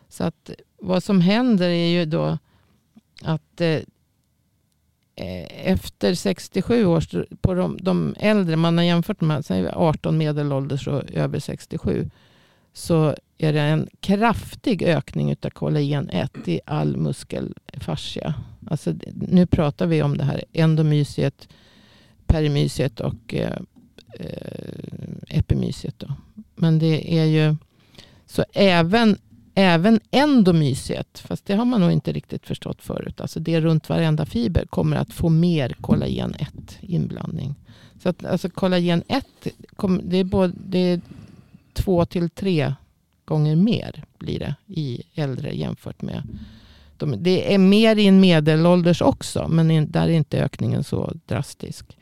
Så 0.09 0.25
att 0.25 0.51
vad 0.79 1.03
som 1.03 1.21
händer 1.21 1.69
är 1.69 1.89
ju 1.89 2.05
då 2.05 2.39
att 3.23 3.61
eh, 3.61 3.81
eh 5.17 5.71
efter 5.73 6.15
67 6.15 6.87
års, 6.87 7.15
på 7.41 7.55
de, 7.55 7.79
de 7.81 8.15
äldre, 8.19 8.57
man 8.57 8.79
har 8.79 8.85
jämfört 8.85 9.21
med 9.21 9.45
18 9.73 10.19
medelålders 10.19 10.89
och 10.89 11.11
över 11.11 11.39
67, 11.39 12.11
så 12.73 13.15
är 13.39 13.53
det 13.53 13.61
en 13.61 13.89
kraftig 14.01 14.83
ökning 14.83 15.37
av 15.43 15.51
kollagen 15.51 16.11
1 16.11 16.49
i 16.49 16.61
all 16.67 16.97
muskelfascia. 16.97 18.35
Alltså, 18.71 18.95
nu 19.15 19.47
pratar 19.47 19.87
vi 19.87 20.03
om 20.03 20.19
det 20.19 20.25
här 20.25 20.45
endomysiet, 20.53 21.49
perimysiet 22.27 23.01
och 23.01 23.35
eh, 23.35 23.59
eh, 24.19 24.99
epimysiet. 25.29 25.99
Då. 25.99 26.13
Men 26.55 26.79
det 26.79 27.19
är 27.19 27.25
ju 27.25 27.57
så 28.27 28.45
även 28.53 29.19
Även 29.59 30.01
endomysiet, 30.11 31.19
fast 31.19 31.47
det 31.47 31.55
har 31.55 31.65
man 31.65 31.81
nog 31.81 31.93
inte 31.93 32.13
riktigt 32.13 32.47
förstått 32.47 32.83
förut. 32.83 33.21
Alltså 33.21 33.41
det 33.41 33.61
runt 33.61 33.89
varenda 33.89 34.27
fiber 34.27 34.67
kommer 34.67 34.97
att 34.97 35.13
få 35.13 35.29
mer 35.29 35.77
kollagen 35.81 36.35
1 36.35 36.79
inblandning. 36.81 37.55
Så 38.03 38.09
att, 38.09 38.25
alltså 38.25 38.51
kollagen 38.51 39.03
1 39.09 39.27
det 40.03 40.17
är, 40.17 40.25
både, 40.25 40.53
det 40.67 40.79
är 40.79 41.01
två 41.73 42.05
till 42.05 42.31
tre 42.31 42.75
gånger 43.25 43.57
mer 43.57 44.05
blir 44.19 44.39
det 44.39 44.55
i 44.67 45.03
äldre 45.15 45.57
jämfört 45.57 46.03
med 46.03 46.23
de, 46.97 47.23
det 47.23 47.55
är 47.55 47.59
mer 47.59 47.97
i 47.97 48.07
en 48.07 48.21
medelålders 48.21 49.03
också, 49.03 49.49
men 49.49 49.91
där 49.91 50.09
är 50.09 50.13
inte 50.13 50.43
ökningen 50.43 50.85
så 50.85 51.13
drastisk 51.27 51.97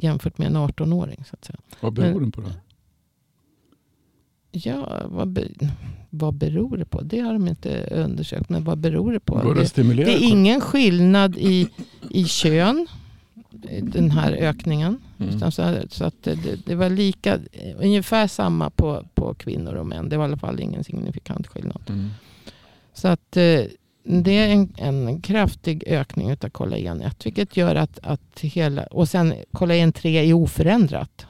jämfört 0.00 0.38
med 0.38 0.46
en 0.46 0.56
18-åring. 0.56 1.24
Så 1.26 1.34
att 1.34 1.44
säga. 1.44 1.58
Vad 1.80 1.92
beror 1.92 2.20
den 2.20 2.32
på 2.32 2.40
då? 2.40 2.50
Ja, 4.50 5.02
vad, 5.04 5.38
vad 6.18 6.34
beror 6.34 6.76
det 6.76 6.84
på? 6.84 7.00
Det 7.00 7.20
har 7.20 7.32
de 7.32 7.48
inte 7.48 7.88
undersökt. 7.90 8.48
Men 8.48 8.64
vad 8.64 8.78
beror 8.78 9.12
det 9.12 9.20
på? 9.20 9.54
Det, 9.54 10.04
det, 10.04 10.14
är 10.14 10.28
ingen 10.28 10.60
skillnad 10.60 11.36
i, 11.36 11.68
i 12.10 12.24
kön. 12.24 12.86
Den 13.82 14.10
här 14.10 14.32
ökningen. 14.32 15.00
Mm. 15.18 15.40
Så, 15.40 15.50
så 15.90 16.04
att 16.04 16.22
det, 16.22 16.66
det, 16.66 16.74
var 16.74 16.90
lika, 16.90 17.38
ungefär 17.78 18.26
samma 18.26 18.70
på, 18.70 19.04
på 19.14 19.34
kvinnor 19.34 19.74
och 19.74 19.86
män. 19.86 20.08
Det 20.08 20.16
var 20.16 20.24
i 20.24 20.28
alla 20.28 20.36
fall 20.36 20.60
ingen 20.60 20.84
signifikant 20.84 21.46
skillnad. 21.46 21.82
Mm. 21.88 22.10
Så 22.94 23.08
att 23.08 23.36
eh, 23.36 23.60
det 24.04 24.38
är 24.38 24.48
en, 24.48 24.72
en 24.76 25.20
kraftig 25.20 25.84
ökning 25.86 26.32
av 26.32 26.48
kollagen 26.48 27.02
1. 27.02 27.26
Vilket 27.26 27.56
gör 27.56 27.74
att, 27.74 27.98
att 28.02 28.40
hela, 28.40 28.84
och 28.84 29.08
sen 29.08 29.34
kollagen 29.52 29.92
3 29.92 30.30
är 30.30 30.32
oförändrat. 30.32 31.26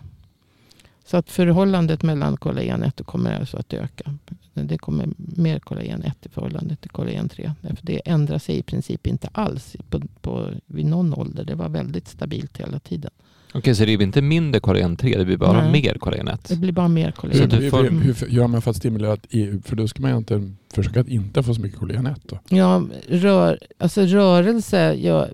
Så 1.05 1.17
att 1.17 1.31
förhållandet 1.31 2.03
mellan 2.03 2.37
kollagen 2.37 2.83
1 2.83 3.07
kommer 3.07 3.39
alltså 3.39 3.57
att 3.57 3.73
öka. 3.73 4.19
Det 4.55 4.79
kommer 4.79 5.09
mer 5.17 5.59
kollagen 5.59 6.03
1 6.03 6.27
i 6.27 6.29
förhållande 6.29 6.77
till 6.77 6.91
kollagen 6.91 7.29
3. 7.29 7.53
Därför 7.61 7.87
det 7.87 8.01
ändrar 8.05 8.39
sig 8.39 8.59
i 8.59 8.63
princip 8.63 9.07
inte 9.07 9.29
alls 9.33 9.77
på, 9.91 10.01
på, 10.21 10.51
vid 10.67 10.87
någon 10.87 11.15
ålder. 11.15 11.45
Det 11.45 11.55
var 11.55 11.69
väldigt 11.69 12.09
stabilt 12.09 12.59
hela 12.61 12.79
tiden. 12.79 13.11
Okej, 13.55 13.75
så 13.75 13.85
det 13.85 13.97
blir 13.97 14.07
inte 14.07 14.23
mindre 14.23 14.61
kollagen 14.61 14.97
3, 14.97 15.19
det 15.19 15.25
blir 15.25 15.37
bara 15.37 15.63
Nej, 15.63 15.73
mer 15.73 15.95
kollagen 15.95 16.29
1? 16.29 16.49
Det 16.49 16.57
blir 16.57 16.73
bara 16.73 16.89
mer 16.89 17.11
kollagen 17.13 17.65
1. 17.65 17.71
Får... 17.71 17.83
Hur, 17.83 18.01
hur, 18.01 18.29
gör 18.29 18.47
man 18.47 18.63
för 18.63 18.71
att 18.71 18.77
stimulera, 18.77 19.17
för 19.65 19.77
då 19.77 19.89
ska 19.89 20.03
man 20.03 20.11
egentligen 20.11 20.57
försöka 20.75 21.01
att 21.01 21.09
inte 21.09 21.43
få 21.43 21.55
så 21.55 21.61
mycket 21.61 21.79
kollagen 21.79 22.07
1 22.07 22.21
då? 22.25 22.39
Ja, 22.49 22.85
rör, 23.09 23.59
alltså 23.79 24.03
rörelse, 24.03 24.95
ja, 24.95 25.29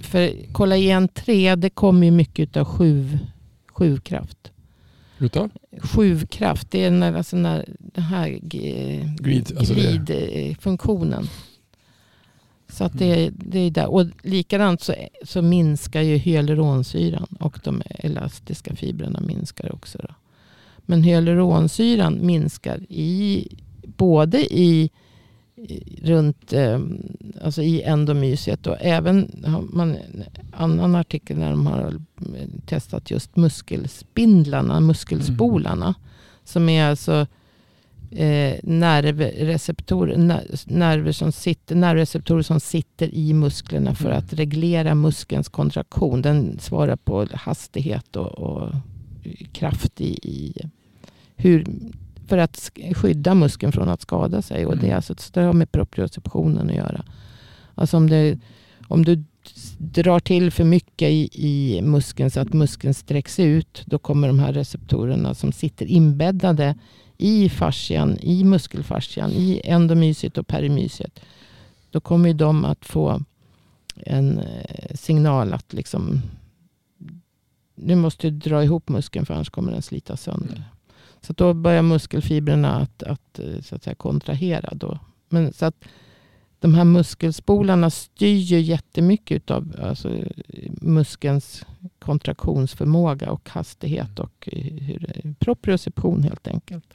för 0.00 0.52
kollagen 0.52 1.08
3 1.08 1.56
det 1.56 1.70
kommer 1.70 2.06
ju 2.06 2.10
mycket 2.10 2.56
av 2.56 2.64
sjuv, 2.64 3.18
sjuvkraft. 3.68 4.52
Utav? 5.24 5.50
Sjuvkraft, 5.80 6.70
det 6.70 6.84
är 6.84 6.90
när, 6.90 7.14
alltså 7.14 7.36
när 7.36 7.64
den 7.78 8.04
här 8.04 8.38
glid, 8.42 9.56
alltså. 9.58 9.74
Så 12.68 12.84
att 12.84 12.98
det, 12.98 13.30
det 13.34 13.58
är 13.58 13.70
där. 13.70 13.86
Och 13.86 14.06
likadant 14.22 14.80
så, 14.80 14.94
så 15.22 15.42
minskar 15.42 16.00
ju 16.00 16.16
hyaluronsyran 16.16 17.36
och 17.40 17.58
de 17.64 17.82
elastiska 17.88 18.76
fibrerna 18.76 19.20
minskar 19.20 19.74
också. 19.74 19.98
Då. 19.98 20.14
Men 20.78 21.02
hyaluronsyran 21.02 22.26
minskar 22.26 22.80
i, 22.88 23.48
både 23.82 24.54
i 24.54 24.90
runt, 26.02 26.52
eh, 26.52 26.80
alltså 27.42 27.62
i 27.62 27.82
endomysiet. 27.82 28.66
Och 28.66 28.76
även 28.80 29.44
har 29.46 29.62
man 29.62 29.90
en 29.90 30.24
annan 30.52 30.94
artikel 30.94 31.38
när 31.38 31.50
de 31.50 31.66
har 31.66 32.00
testat 32.66 33.10
just 33.10 33.36
muskelspindlarna, 33.36 34.80
muskelspolarna. 34.80 35.86
Mm. 35.86 35.94
Som 36.44 36.68
är 36.68 36.84
alltså 36.90 37.26
eh, 38.10 38.54
nervreceptorer, 38.62 40.16
nerver 40.66 41.12
som 41.12 41.32
sitter, 41.32 41.74
nervreceptorer 41.74 42.42
som 42.42 42.60
sitter 42.60 43.14
i 43.14 43.32
musklerna 43.32 43.94
för 43.94 44.10
mm. 44.10 44.18
att 44.18 44.32
reglera 44.32 44.94
muskelns 44.94 45.48
kontraktion. 45.48 46.22
Den 46.22 46.58
svarar 46.58 46.96
på 46.96 47.26
hastighet 47.32 48.16
och, 48.16 48.32
och 48.32 48.72
kraft 49.52 50.00
i, 50.00 50.18
i 50.22 50.54
hur, 51.36 51.66
för 52.28 52.38
att 52.38 52.70
skydda 52.94 53.34
muskeln 53.34 53.72
från 53.72 53.88
att 53.88 54.00
skada 54.00 54.42
sig. 54.42 54.66
Och 54.66 54.76
det, 54.76 54.86
är 54.86 54.88
mm. 54.88 54.96
alltså, 54.96 55.14
det 55.32 55.40
har 55.40 55.52
med 55.52 55.72
proprioceptionen 55.72 56.70
att 56.70 56.76
göra. 56.76 57.04
Alltså 57.74 57.96
om, 57.96 58.10
det, 58.10 58.38
om 58.88 59.04
du 59.04 59.24
drar 59.78 60.20
till 60.20 60.50
för 60.50 60.64
mycket 60.64 61.08
i, 61.08 61.28
i 61.32 61.82
muskeln 61.82 62.30
så 62.30 62.40
att 62.40 62.52
muskeln 62.52 62.94
sträcks 62.94 63.40
ut. 63.40 63.82
Då 63.86 63.98
kommer 63.98 64.28
de 64.28 64.38
här 64.38 64.52
receptorerna 64.52 65.34
som 65.34 65.52
sitter 65.52 65.86
inbäddade 65.86 66.74
i 67.18 67.48
fascian, 67.48 68.18
i 68.18 68.44
muskelfascian, 68.44 69.30
i 69.30 69.60
endomysiet 69.64 70.38
och 70.38 70.46
perimysiet. 70.46 71.20
Då 71.90 72.00
kommer 72.00 72.34
de 72.34 72.64
att 72.64 72.84
få 72.84 73.22
en 73.96 74.38
eh, 74.38 74.94
signal 74.94 75.52
att 75.52 75.72
liksom, 75.72 76.22
nu 77.74 77.94
måste 77.94 78.30
du 78.30 78.38
dra 78.38 78.64
ihop 78.64 78.88
muskeln 78.88 79.26
för 79.26 79.34
annars 79.34 79.50
kommer 79.50 79.72
den 79.72 79.82
slita 79.82 80.16
sönder. 80.16 80.64
Så 81.24 81.32
då 81.32 81.54
börjar 81.54 81.82
muskelfibrerna 81.82 82.76
att, 82.76 83.02
att, 83.02 83.38
eh, 83.38 83.60
så 83.60 83.74
att 83.74 83.82
säga, 83.82 83.94
kontrahera. 83.94 84.74
Då. 84.74 84.98
Men, 85.28 85.52
så 85.52 85.66
att 85.66 85.84
de 86.58 86.74
här 86.74 86.84
muskelspolarna 86.84 87.90
styr 87.90 88.36
ju 88.36 88.60
jättemycket 88.60 89.50
av 89.50 89.76
alltså, 89.82 90.18
muskelns 90.80 91.66
kontraktionsförmåga 91.98 93.30
och 93.30 93.50
hastighet 93.50 94.18
och 94.18 94.48
eh, 94.52 94.62
hur, 94.62 95.12
eh, 95.14 95.32
proprioception 95.38 96.22
helt 96.22 96.48
enkelt. 96.48 96.94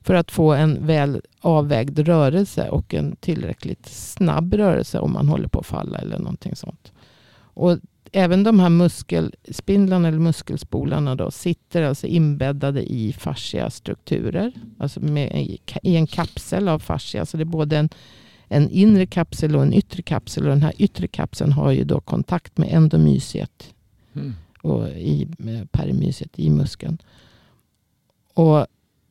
För 0.00 0.14
att 0.14 0.30
få 0.30 0.52
en 0.52 0.86
väl 0.86 1.20
avvägd 1.40 1.98
rörelse 1.98 2.68
och 2.70 2.94
en 2.94 3.16
tillräckligt 3.16 3.86
snabb 3.86 4.54
rörelse 4.54 4.98
om 4.98 5.12
man 5.12 5.28
håller 5.28 5.48
på 5.48 5.58
att 5.58 5.66
falla 5.66 5.98
eller 5.98 6.18
någonting 6.18 6.56
sånt. 6.56 6.92
Och 7.38 7.78
även 8.16 8.42
de 8.42 8.60
här 8.60 8.68
muskelspindlarna 8.68 10.08
eller 10.08 10.18
muskelspolarna 10.18 11.14
då, 11.14 11.30
sitter 11.30 11.82
alltså 11.82 12.06
inbäddade 12.06 12.92
i 12.92 13.12
fascia 13.12 13.70
strukturer. 13.70 14.52
Alltså 14.78 15.00
med, 15.00 15.58
i 15.82 15.96
en 15.96 16.06
kapsel 16.06 16.68
av 16.68 16.78
fascia. 16.78 17.26
Så 17.26 17.36
det 17.36 17.42
är 17.42 17.44
både 17.44 17.78
en, 17.78 17.88
en 18.48 18.70
inre 18.70 19.06
kapsel 19.06 19.56
och 19.56 19.62
en 19.62 19.72
yttre 19.72 20.02
kapsel. 20.02 20.44
Och 20.44 20.50
den 20.50 20.62
här 20.62 20.72
yttre 20.78 21.06
kapseln 21.06 21.52
har 21.52 21.70
ju 21.70 21.84
då 21.84 22.00
kontakt 22.00 22.58
med 22.58 22.68
endomysiet. 22.72 23.74
Mm. 24.14 24.34
Och 24.62 24.88
i 24.88 25.28
perimysiet 25.70 26.38
i 26.38 26.50
muskeln. 26.50 26.98
Och 28.34 28.66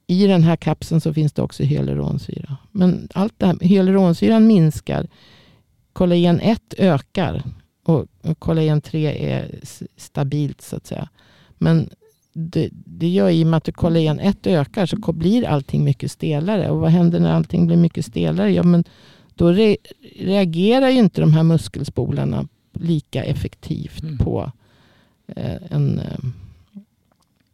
i 0.08 0.28
den 0.28 0.44
här 0.44 0.56
kapseln 0.56 1.02
så 1.02 1.14
finns 1.14 1.34
det 1.34 1.42
också 1.42 1.64
hyaluronsyra. 1.64 2.58
Men 2.72 3.08
allt 3.14 3.34
det 3.38 3.46
här, 3.46 3.58
hyaluronsyran 3.62 4.48
minskar. 4.48 5.08
Kollagen 5.94 6.40
1 6.40 6.74
ökar. 6.78 7.44
Och, 7.86 8.08
kollagen 8.40 8.82
3 8.82 9.34
är 9.34 9.60
stabilt 9.98 10.62
så 10.62 10.76
att 10.76 10.88
säga. 10.88 11.10
Men 11.58 11.90
det, 12.34 12.70
det 12.72 13.08
gör 13.08 13.30
i 13.30 13.44
och 13.44 13.48
med 13.48 13.58
att 13.58 13.76
kollagen 13.76 14.20
1 14.20 14.48
ökar 14.48 14.86
så 14.86 15.12
blir 15.14 15.46
allting 15.46 15.84
mycket 15.84 16.12
stelare. 16.12 16.70
Och 16.70 16.80
vad 16.80 16.92
händer 16.92 17.20
när 17.20 17.34
allting 17.34 17.68
blir 17.68 17.78
mycket 17.78 18.06
stelare? 18.06 18.52
Ja, 18.52 18.64
men 18.64 18.84
då 19.36 19.52
re, 19.52 19.78
reagerar 20.20 20.90
ju 20.90 21.00
inte 21.00 21.22
de 21.22 21.34
här 21.34 21.44
muskelspolarna 21.44 22.48
lika 22.74 23.24
effektivt 23.24 24.02
mm. 24.02 24.18
på, 24.18 24.52
eh, 25.28 25.58
en, 25.70 26.02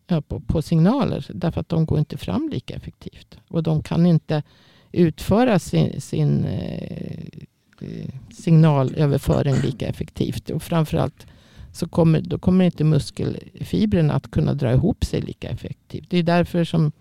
eh, 0.08 0.22
på, 0.22 0.40
på, 0.40 0.62
signaler. 0.62 1.26
Därför 1.34 1.62
att 1.62 1.70
de 1.70 1.86
går 1.86 2.00
inte 2.00 2.18
fram 2.18 2.50
lika 2.50 2.74
effektivt. 2.74 3.38
Och 3.48 3.64
de 3.64 3.84
kan 3.84 4.06
inte 4.06 4.44
utföra 4.92 5.60
sin, 5.60 6.02
sin 6.02 6.46
Eh, 6.46 7.48
signalöverföring 8.34 9.56
lika 9.56 9.88
effektivt. 9.88 10.50
Och 10.50 10.64
framförallt 10.64 11.28
så 11.74 11.88
kommer, 11.88 12.22
då 12.22 12.40
kommer 12.40 12.66
inte 12.66 12.84
muskelfibrerna 12.84 14.14
att 14.14 14.32
kunna 14.32 14.54
dra 14.54 14.74
ihop 14.74 15.06
sig 15.06 15.22
lika 15.22 15.50
effektivt. 15.50 16.10
Det 16.10 16.18
är 16.18 16.24
därför 16.24 16.64
som 16.64 16.92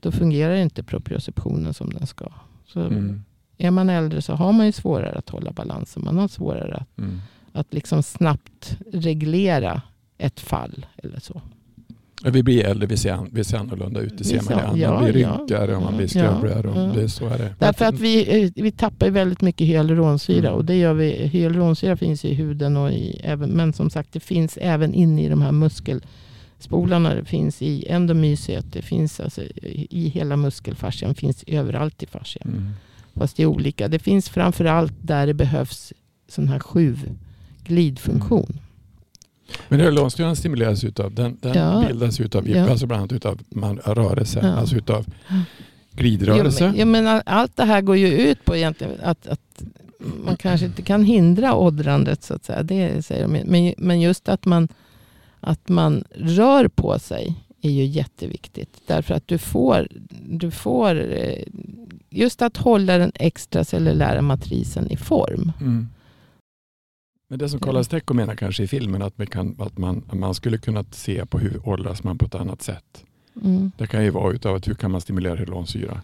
då 0.00 0.12
fungerar 0.12 0.54
inte 0.54 0.82
proprioceptionen 0.82 1.74
som 1.74 1.90
den 1.90 2.06
ska. 2.06 2.32
Så 2.66 2.80
mm. 2.80 3.24
Är 3.58 3.70
man 3.70 3.90
äldre 3.90 4.22
så 4.22 4.34
har 4.34 4.52
man 4.52 4.66
ju 4.66 4.72
svårare 4.72 5.18
att 5.18 5.28
hålla 5.28 5.52
balansen. 5.52 6.04
Man 6.04 6.18
har 6.18 6.28
svårare 6.28 6.76
att, 6.76 6.98
mm. 6.98 7.20
att 7.52 7.74
liksom 7.74 8.02
snabbt 8.02 8.78
reglera 8.92 9.82
ett 10.18 10.40
fall 10.40 10.86
eller 10.96 11.20
så. 11.20 11.42
Vi 12.30 12.42
blir 12.42 12.64
äldre, 12.64 12.86
vi 12.86 12.96
ser, 12.96 13.18
vi 13.32 13.44
ser 13.44 13.58
annorlunda 13.58 14.00
ut. 14.00 14.18
Det 14.18 14.24
ser 14.24 14.42
man 14.42 14.58
ja, 14.58 14.66
man 14.66 14.78
ja, 14.80 15.02
blir 15.02 15.12
rynkigare 15.12 15.70
ja, 15.70 15.76
och 15.76 15.82
man 15.82 15.96
blir 15.96 16.06
skrubbigare. 16.06 16.72
Ja, 16.74 17.00
det, 17.00 17.08
så 17.08 17.26
är 17.26 17.38
det. 17.38 17.54
Därför 17.58 17.84
att 17.84 18.00
vi, 18.00 18.44
eh, 18.44 18.50
vi 18.54 18.70
tappar 18.70 19.10
väldigt 19.10 19.40
mycket 19.40 19.66
hyaluronsyra. 19.66 20.48
Mm. 20.48 20.54
Och 20.54 20.64
det 20.64 20.76
gör 20.76 20.94
vi, 20.94 21.26
hyaluronsyra 21.26 21.96
finns 21.96 22.24
i 22.24 22.34
huden. 22.34 22.76
Och 22.76 22.92
i, 22.92 23.20
även, 23.24 23.50
men 23.50 23.72
som 23.72 23.90
sagt 23.90 24.12
det 24.12 24.20
finns 24.20 24.58
även 24.60 24.94
inne 24.94 25.24
i 25.24 25.28
de 25.28 25.42
här 25.42 25.52
muskelspolarna. 25.52 27.14
Det 27.14 27.24
finns 27.24 27.62
i 27.62 27.88
endomysiet. 27.88 28.72
Det 28.72 28.82
finns 28.82 29.20
alltså, 29.20 29.42
i 29.90 30.08
hela 30.14 30.36
muskelfascian. 30.36 31.12
Det 31.12 31.20
finns 31.20 31.44
överallt 31.46 32.02
i 32.02 32.06
fascian. 32.06 32.48
Mm. 32.48 32.70
Fast 33.14 33.36
det 33.36 33.42
är 33.42 33.46
olika. 33.46 33.88
Det 33.88 33.98
finns 33.98 34.28
framförallt 34.28 34.94
där 35.02 35.26
det 35.26 35.34
behövs 35.34 35.92
sån 36.28 36.48
här 36.48 36.58
sjuv 36.58 37.16
glidfunktion. 37.64 38.46
Mm. 38.50 38.63
Men 39.68 39.80
hyaluronsyrran 39.80 40.36
stimuleras 40.36 40.84
utav, 40.84 41.14
den, 41.14 41.36
den 41.40 41.54
ja. 41.54 41.84
bildas 41.88 42.20
utav, 42.20 42.48
ja. 42.48 42.70
alltså 42.70 42.86
bland 42.86 43.00
annat 43.00 43.12
utav 43.12 43.40
man, 43.48 43.78
rörelse, 43.78 44.40
ja. 44.42 44.48
alltså 44.48 44.76
utav 44.76 45.06
glidrörelse. 45.92 46.64
Ja, 46.76 46.84
men, 46.84 47.04
ja, 47.04 47.12
men 47.14 47.22
allt 47.26 47.56
det 47.56 47.64
här 47.64 47.80
går 47.80 47.96
ju 47.96 48.08
ut 48.08 48.44
på 48.44 48.56
egentligen 48.56 48.92
att, 49.02 49.26
att 49.26 49.62
man 50.24 50.36
kanske 50.36 50.66
inte 50.66 50.82
kan 50.82 51.04
hindra 51.04 51.54
åldrandet 51.54 52.22
så 52.22 52.34
att 52.34 52.44
säga. 52.44 52.62
Det 52.62 53.06
säger 53.06 53.28
de. 53.28 53.42
Men, 53.44 53.74
men 53.78 54.00
just 54.00 54.28
att 54.28 54.44
man, 54.44 54.68
att 55.40 55.68
man 55.68 56.04
rör 56.14 56.68
på 56.68 56.98
sig 56.98 57.34
är 57.62 57.70
ju 57.70 57.84
jätteviktigt. 57.84 58.80
Därför 58.86 59.14
att 59.14 59.28
du 59.28 59.38
får, 59.38 59.88
du 60.28 60.50
får 60.50 61.12
eh, 61.12 61.42
just 62.10 62.42
att 62.42 62.56
hålla 62.56 62.98
den 62.98 63.12
extracellulära 63.14 64.22
matrisen 64.22 64.90
i 64.90 64.96
form. 64.96 65.52
Mm. 65.60 65.88
Men 67.28 67.38
det 67.38 67.48
som 67.48 67.60
Carlos 67.60 67.88
Tecco 67.88 68.14
menar 68.14 68.34
kanske 68.34 68.62
i 68.62 68.66
filmen, 68.66 69.02
att, 69.02 69.18
man, 69.18 69.26
kan, 69.26 69.56
att 69.58 69.78
man, 69.78 70.04
man 70.12 70.34
skulle 70.34 70.58
kunna 70.58 70.84
se 70.90 71.26
på 71.26 71.38
hur 71.38 71.68
åldras 71.68 72.04
man 72.04 72.18
på 72.18 72.24
ett 72.24 72.34
annat 72.34 72.62
sätt. 72.62 73.04
Mm. 73.42 73.72
Det 73.78 73.86
kan 73.86 74.04
ju 74.04 74.10
vara 74.10 74.32
utav 74.32 74.56
att 74.56 74.68
hur 74.68 74.74
kan 74.74 74.90
man 74.90 75.00
stimulera 75.00 75.34
hyaluronsyra? 75.34 76.00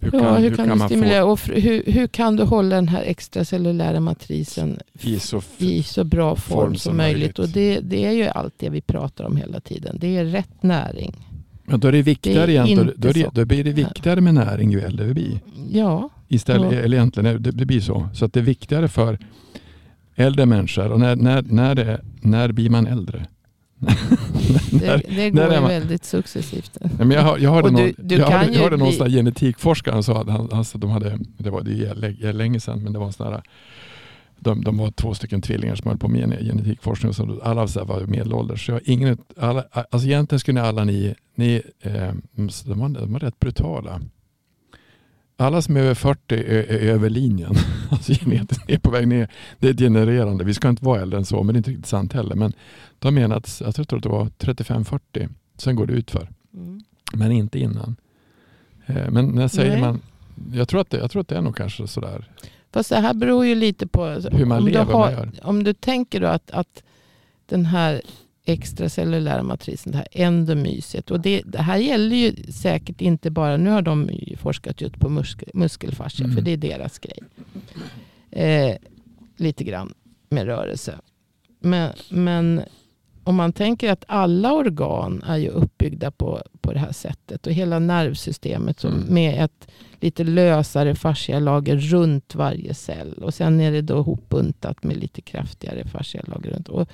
Hur 0.00 0.10
kan, 0.10 0.20
ja, 0.20 0.34
hur, 0.34 0.50
hur 0.50 0.56
kan, 0.56 0.68
kan 0.68 0.78
du 0.78 0.84
stimulera 0.84 1.22
få... 1.22 1.30
och 1.30 1.40
hur, 1.40 1.82
hur 1.86 2.06
kan 2.06 2.36
du 2.36 2.42
hålla 2.42 2.76
den 2.76 2.88
här 2.88 3.02
extracellulära 3.02 4.00
matrisen 4.00 4.78
i 5.00 5.18
så, 5.18 5.42
i 5.58 5.82
så 5.82 6.04
bra 6.04 6.36
form, 6.36 6.58
form 6.58 6.74
som, 6.74 6.78
som 6.78 6.96
möjligt? 6.96 7.18
möjligt. 7.18 7.38
Och 7.38 7.48
det, 7.48 7.80
det 7.80 8.04
är 8.04 8.12
ju 8.12 8.24
allt 8.24 8.54
det 8.56 8.68
vi 8.68 8.80
pratar 8.80 9.24
om 9.24 9.36
hela 9.36 9.60
tiden. 9.60 9.96
Det 10.00 10.16
är 10.16 10.24
rätt 10.24 10.62
näring. 10.62 11.28
Men 11.64 11.80
då, 11.80 11.88
är 11.88 11.92
det 11.92 12.02
viktigare 12.02 12.46
det 12.46 12.56
är 12.56 12.66
igen, 12.66 12.92
då, 12.96 13.10
då, 13.12 13.30
då, 13.32 13.44
blir 13.44 13.64
det 13.64 13.72
viktigare 13.72 14.20
med 14.20 14.34
näring 14.34 14.72
ju 14.72 14.80
äldre 14.80 15.06
vi 15.06 15.14
blir. 15.14 15.40
Ja. 15.70 16.10
Istället, 16.28 16.72
ja. 16.72 16.78
Eller 16.78 16.96
egentligen, 16.96 17.42
det, 17.42 17.50
det 17.50 17.66
blir 17.66 17.80
så. 17.80 18.08
Så 18.14 18.24
att 18.24 18.32
det 18.32 18.40
är 18.40 18.44
viktigare 18.44 18.88
för 18.88 19.18
äldre 20.14 20.46
människor. 20.46 20.92
Och 20.92 21.00
när, 21.00 21.16
när, 21.16 21.42
när, 21.42 21.74
det, 21.74 22.00
när 22.20 22.52
blir 22.52 22.70
man 22.70 22.86
äldre? 22.86 23.26
det, 24.70 25.02
det 25.08 25.30
går 25.30 25.54
ju 25.54 25.60
väldigt 25.60 26.04
successivt. 26.04 26.78
men 26.98 27.10
jag, 27.10 27.22
hörde, 27.22 27.70
någon, 27.70 27.74
du, 27.74 27.94
du 27.98 28.14
jag 28.14 28.26
hörde, 28.26 28.52
jag 28.52 28.62
hörde 28.62 28.76
någon 28.76 29.04
bli... 29.04 29.16
genetikforskare 29.16 30.02
som 30.02 30.14
sa 30.14 30.20
att 30.20 30.28
han, 30.28 30.52
alltså, 30.52 30.78
de 30.78 30.90
hade, 30.90 31.18
det 31.38 31.50
var 31.50 31.62
det 31.62 32.32
länge 32.32 32.60
sedan, 32.60 32.82
men 32.82 32.92
det 32.92 32.98
var 32.98 33.10
sån 33.10 33.40
de, 34.44 34.64
de 34.64 34.78
var 34.78 34.90
två 34.90 35.14
stycken 35.14 35.42
tvillingar 35.42 35.74
som 35.74 35.88
höll 35.88 35.98
på 35.98 36.08
med 36.08 36.38
genetikforskning. 36.40 37.12
Och 37.18 37.46
alla 37.46 37.68
så 37.68 37.84
var 37.84 38.00
medelålders. 38.00 38.66
Så 38.66 38.80
ingen, 38.84 39.18
alla, 39.36 39.64
alltså 39.72 40.08
egentligen 40.08 40.40
skulle 40.40 40.62
alla 40.62 40.84
ni, 40.84 41.14
ni 41.34 41.62
eh, 41.80 42.12
de, 42.32 42.78
var, 42.78 42.88
de 42.88 43.12
var 43.12 43.20
rätt 43.20 43.38
brutala 43.38 44.00
alla 45.36 45.62
som 45.62 45.76
är 45.76 45.80
över 45.80 45.94
40 45.94 46.34
är, 46.34 46.40
är 46.40 46.92
över 46.92 47.10
linjen. 47.10 47.54
Alltså 47.90 48.12
genetiskt 48.12 48.70
är 48.70 48.78
på 48.78 48.90
väg 48.90 49.08
ner. 49.08 49.30
Det 49.58 49.68
är 49.68 49.74
genererande. 49.74 50.44
Vi 50.44 50.54
ska 50.54 50.68
inte 50.68 50.84
vara 50.84 51.02
äldre 51.02 51.18
än 51.18 51.24
så, 51.24 51.42
men 51.42 51.46
det 51.46 51.56
är 51.56 51.58
inte 51.58 51.70
riktigt 51.70 51.86
sant 51.86 52.12
heller. 52.12 52.34
Men 52.34 52.52
de 52.98 53.14
menar 53.14 53.36
att, 53.36 53.62
jag 53.64 53.74
tror 53.74 53.96
att 53.96 54.02
det 54.02 54.08
var 54.08 54.24
35-40, 54.24 55.28
sen 55.56 55.76
går 55.76 55.86
det 55.86 55.92
utför. 55.92 56.28
Mm. 56.54 56.80
Men 57.12 57.32
inte 57.32 57.58
innan. 57.58 57.96
Eh, 58.86 59.10
men 59.10 59.26
när 59.26 59.48
säger 59.48 59.70
Nej. 59.70 59.80
man, 59.80 60.00
jag 60.52 60.68
tror, 60.68 60.80
att 60.80 60.90
det, 60.90 60.96
jag 60.96 61.10
tror 61.10 61.20
att 61.20 61.28
det 61.28 61.36
är 61.36 61.42
nog 61.42 61.56
kanske 61.56 61.86
sådär. 61.86 62.28
Fast 62.72 62.88
det 62.88 62.96
här 62.96 63.14
beror 63.14 63.46
ju 63.46 63.54
lite 63.54 63.86
på 63.86 64.04
hur 64.06 64.44
man 64.44 64.58
om 64.58 64.68
lever. 64.68 64.84
Du 64.86 64.92
har, 64.92 65.30
om 65.42 65.64
du 65.64 65.72
tänker 65.72 66.20
då 66.20 66.26
att, 66.26 66.50
att 66.50 66.82
den 67.46 67.66
här 67.66 68.02
extracellulära 68.44 69.42
matrisen, 69.42 69.92
det 69.92 69.98
här 69.98 70.08
endomysiet. 70.12 71.10
Och 71.10 71.20
det, 71.20 71.42
det, 71.46 71.62
här 71.62 71.78
gäller 71.78 72.16
ju 72.16 72.52
säkert 72.52 73.00
inte 73.00 73.30
bara, 73.30 73.56
nu 73.56 73.70
har 73.70 73.82
de 73.82 74.10
forskat 74.38 74.80
just 74.80 74.98
på 74.98 75.08
muskel, 75.08 75.48
muskelfascia, 75.54 76.24
mm. 76.24 76.36
för 76.36 76.42
det 76.42 76.50
är 76.50 76.56
deras 76.56 76.98
grej. 76.98 77.18
Eh, 78.30 78.76
lite 79.36 79.64
grann 79.64 79.94
med 80.28 80.46
rörelse. 80.46 80.98
Men, 81.60 81.92
men 82.08 82.62
om 83.24 83.36
man 83.36 83.52
tänker 83.52 83.92
att 83.92 84.04
alla 84.08 84.52
organ 84.52 85.22
är 85.26 85.36
ju 85.36 85.48
uppbyggda 85.48 86.10
på, 86.10 86.42
på 86.60 86.72
det 86.72 86.78
här 86.78 86.92
sättet 86.92 87.46
och 87.46 87.52
hela 87.52 87.78
nervsystemet 87.78 88.80
som 88.80 88.92
mm. 88.92 89.14
med 89.14 89.44
ett 89.44 89.68
lite 90.00 90.24
lösare 90.24 90.94
fascialager 90.94 91.76
runt 91.76 92.34
varje 92.34 92.74
cell 92.74 93.12
och 93.12 93.34
sen 93.34 93.60
är 93.60 93.72
det 93.72 93.82
då 93.82 94.02
hopbuntat 94.02 94.82
med 94.82 94.96
lite 94.96 95.20
kraftigare 95.20 95.84
fascialager 95.84 96.50
runt. 96.50 96.68
Och, 96.68 96.88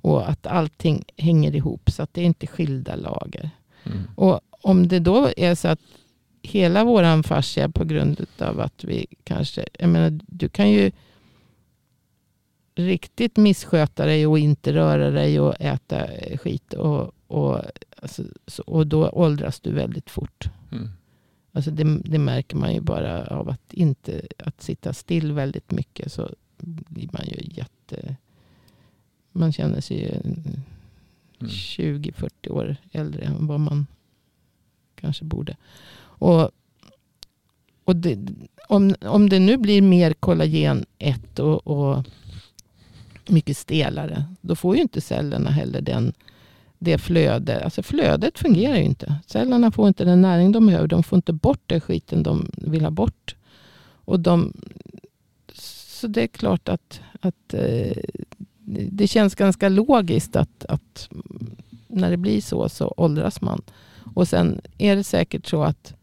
och 0.00 0.28
att 0.28 0.46
allting 0.46 1.04
hänger 1.16 1.56
ihop 1.56 1.90
så 1.90 2.02
att 2.02 2.14
det 2.14 2.20
är 2.20 2.24
inte 2.24 2.46
skilda 2.46 2.96
lager. 2.96 3.50
Mm. 3.84 4.02
Och 4.16 4.40
om 4.50 4.88
det 4.88 4.98
då 4.98 5.30
är 5.36 5.54
så 5.54 5.68
att 5.68 5.80
hela 6.42 6.84
våran 6.84 7.22
fascia 7.22 7.68
på 7.68 7.84
grund 7.84 8.26
av 8.38 8.60
att 8.60 8.84
vi 8.84 9.06
kanske, 9.24 9.66
jag 9.78 9.88
menar 9.88 10.20
du 10.26 10.48
kan 10.48 10.70
ju 10.70 10.90
riktigt 12.74 13.36
missköta 13.36 14.04
dig 14.04 14.26
och 14.26 14.38
inte 14.38 14.72
röra 14.72 15.10
dig 15.10 15.40
och 15.40 15.54
äta 15.60 16.06
skit. 16.36 16.72
Och, 16.74 17.12
och, 17.26 17.60
alltså, 17.96 18.22
och 18.66 18.86
då 18.86 19.08
åldras 19.08 19.60
du 19.60 19.72
väldigt 19.72 20.10
fort. 20.10 20.50
Mm. 20.72 20.88
Alltså 21.52 21.70
det, 21.70 21.98
det, 22.04 22.18
märker 22.18 22.56
man 22.56 22.74
ju 22.74 22.80
bara 22.80 23.26
av 23.26 23.48
att 23.48 23.72
inte 23.72 24.22
att 24.38 24.62
sitta 24.62 24.92
still 24.92 25.32
väldigt 25.32 25.70
mycket. 25.70 26.12
Så 26.12 26.30
blir 26.58 27.08
man 27.12 27.26
ju 27.26 27.36
jätte... 27.54 28.16
Man 29.32 29.52
känner 29.52 29.80
sig 29.80 30.00
ju 30.00 30.08
mm. 30.08 30.62
20-40 31.40 32.50
år 32.50 32.76
äldre 32.92 33.22
än 33.22 33.46
vad 33.46 33.60
man 33.60 33.86
kanske 34.94 35.24
borde. 35.24 35.56
Och, 36.00 36.50
och 37.84 37.96
det, 37.96 38.18
om, 38.68 38.94
om 39.00 39.28
det 39.28 39.38
nu 39.38 39.56
blir 39.56 39.82
mer 39.82 40.12
kollagen 40.12 40.86
1 40.98 41.38
och, 41.38 41.66
och 41.66 42.04
mycket 43.28 43.56
stelare. 43.56 44.24
Då 44.40 44.56
får 44.56 44.76
ju 44.76 44.82
inte 44.82 45.00
cellerna 45.00 45.50
heller 45.50 45.80
den, 45.80 46.12
det 46.78 46.98
flöde. 46.98 47.64
Alltså 47.64 47.82
flödet 47.82 48.38
fungerar 48.38 48.76
ju 48.76 48.82
inte. 48.82 49.14
Cellerna 49.26 49.70
får 49.70 49.88
inte 49.88 50.04
den 50.04 50.22
näring 50.22 50.52
de 50.52 50.66
behöver. 50.66 50.88
De 50.88 51.02
får 51.02 51.16
inte 51.16 51.32
bort 51.32 51.62
den 51.66 51.80
skiten 51.80 52.22
de 52.22 52.50
vill 52.56 52.82
ha 52.84 52.90
bort. 52.90 53.36
Och 54.04 54.20
de, 54.20 54.52
så 55.54 56.06
det 56.06 56.22
är 56.22 56.26
klart 56.26 56.68
att, 56.68 57.00
att 57.20 57.54
eh, 57.54 57.96
det 58.90 59.06
känns 59.06 59.34
ganska 59.34 59.68
logiskt 59.68 60.36
att, 60.36 60.64
att 60.64 61.08
när 61.88 62.10
det 62.10 62.16
blir 62.16 62.40
så 62.40 62.68
så 62.68 62.94
åldras 62.96 63.40
man. 63.40 63.62
Och 64.14 64.28
sen 64.28 64.60
är 64.78 64.96
det 64.96 65.04
säkert 65.04 65.46
så 65.46 65.62
att 65.62 65.94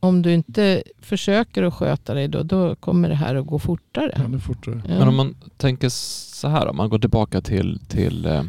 om 0.00 0.22
du 0.22 0.32
inte 0.32 0.82
försöker 1.00 1.62
att 1.62 1.74
sköta 1.74 2.14
dig 2.14 2.28
då, 2.28 2.42
då 2.42 2.74
kommer 2.74 3.08
det 3.08 3.14
här 3.14 3.34
att 3.34 3.46
gå 3.46 3.58
fortare. 3.58 4.12
Ja, 4.16 4.22
det 4.22 4.38
fortare. 4.40 4.82
Ja. 4.88 4.98
Men 4.98 5.08
om 5.08 5.16
man 5.16 5.34
tänker 5.56 5.88
så 5.88 6.48
här, 6.48 6.66
om 6.66 6.76
man 6.76 6.88
går 6.88 6.98
tillbaka 6.98 7.40
till, 7.40 7.80
till 7.88 8.26
eh, 8.26 8.42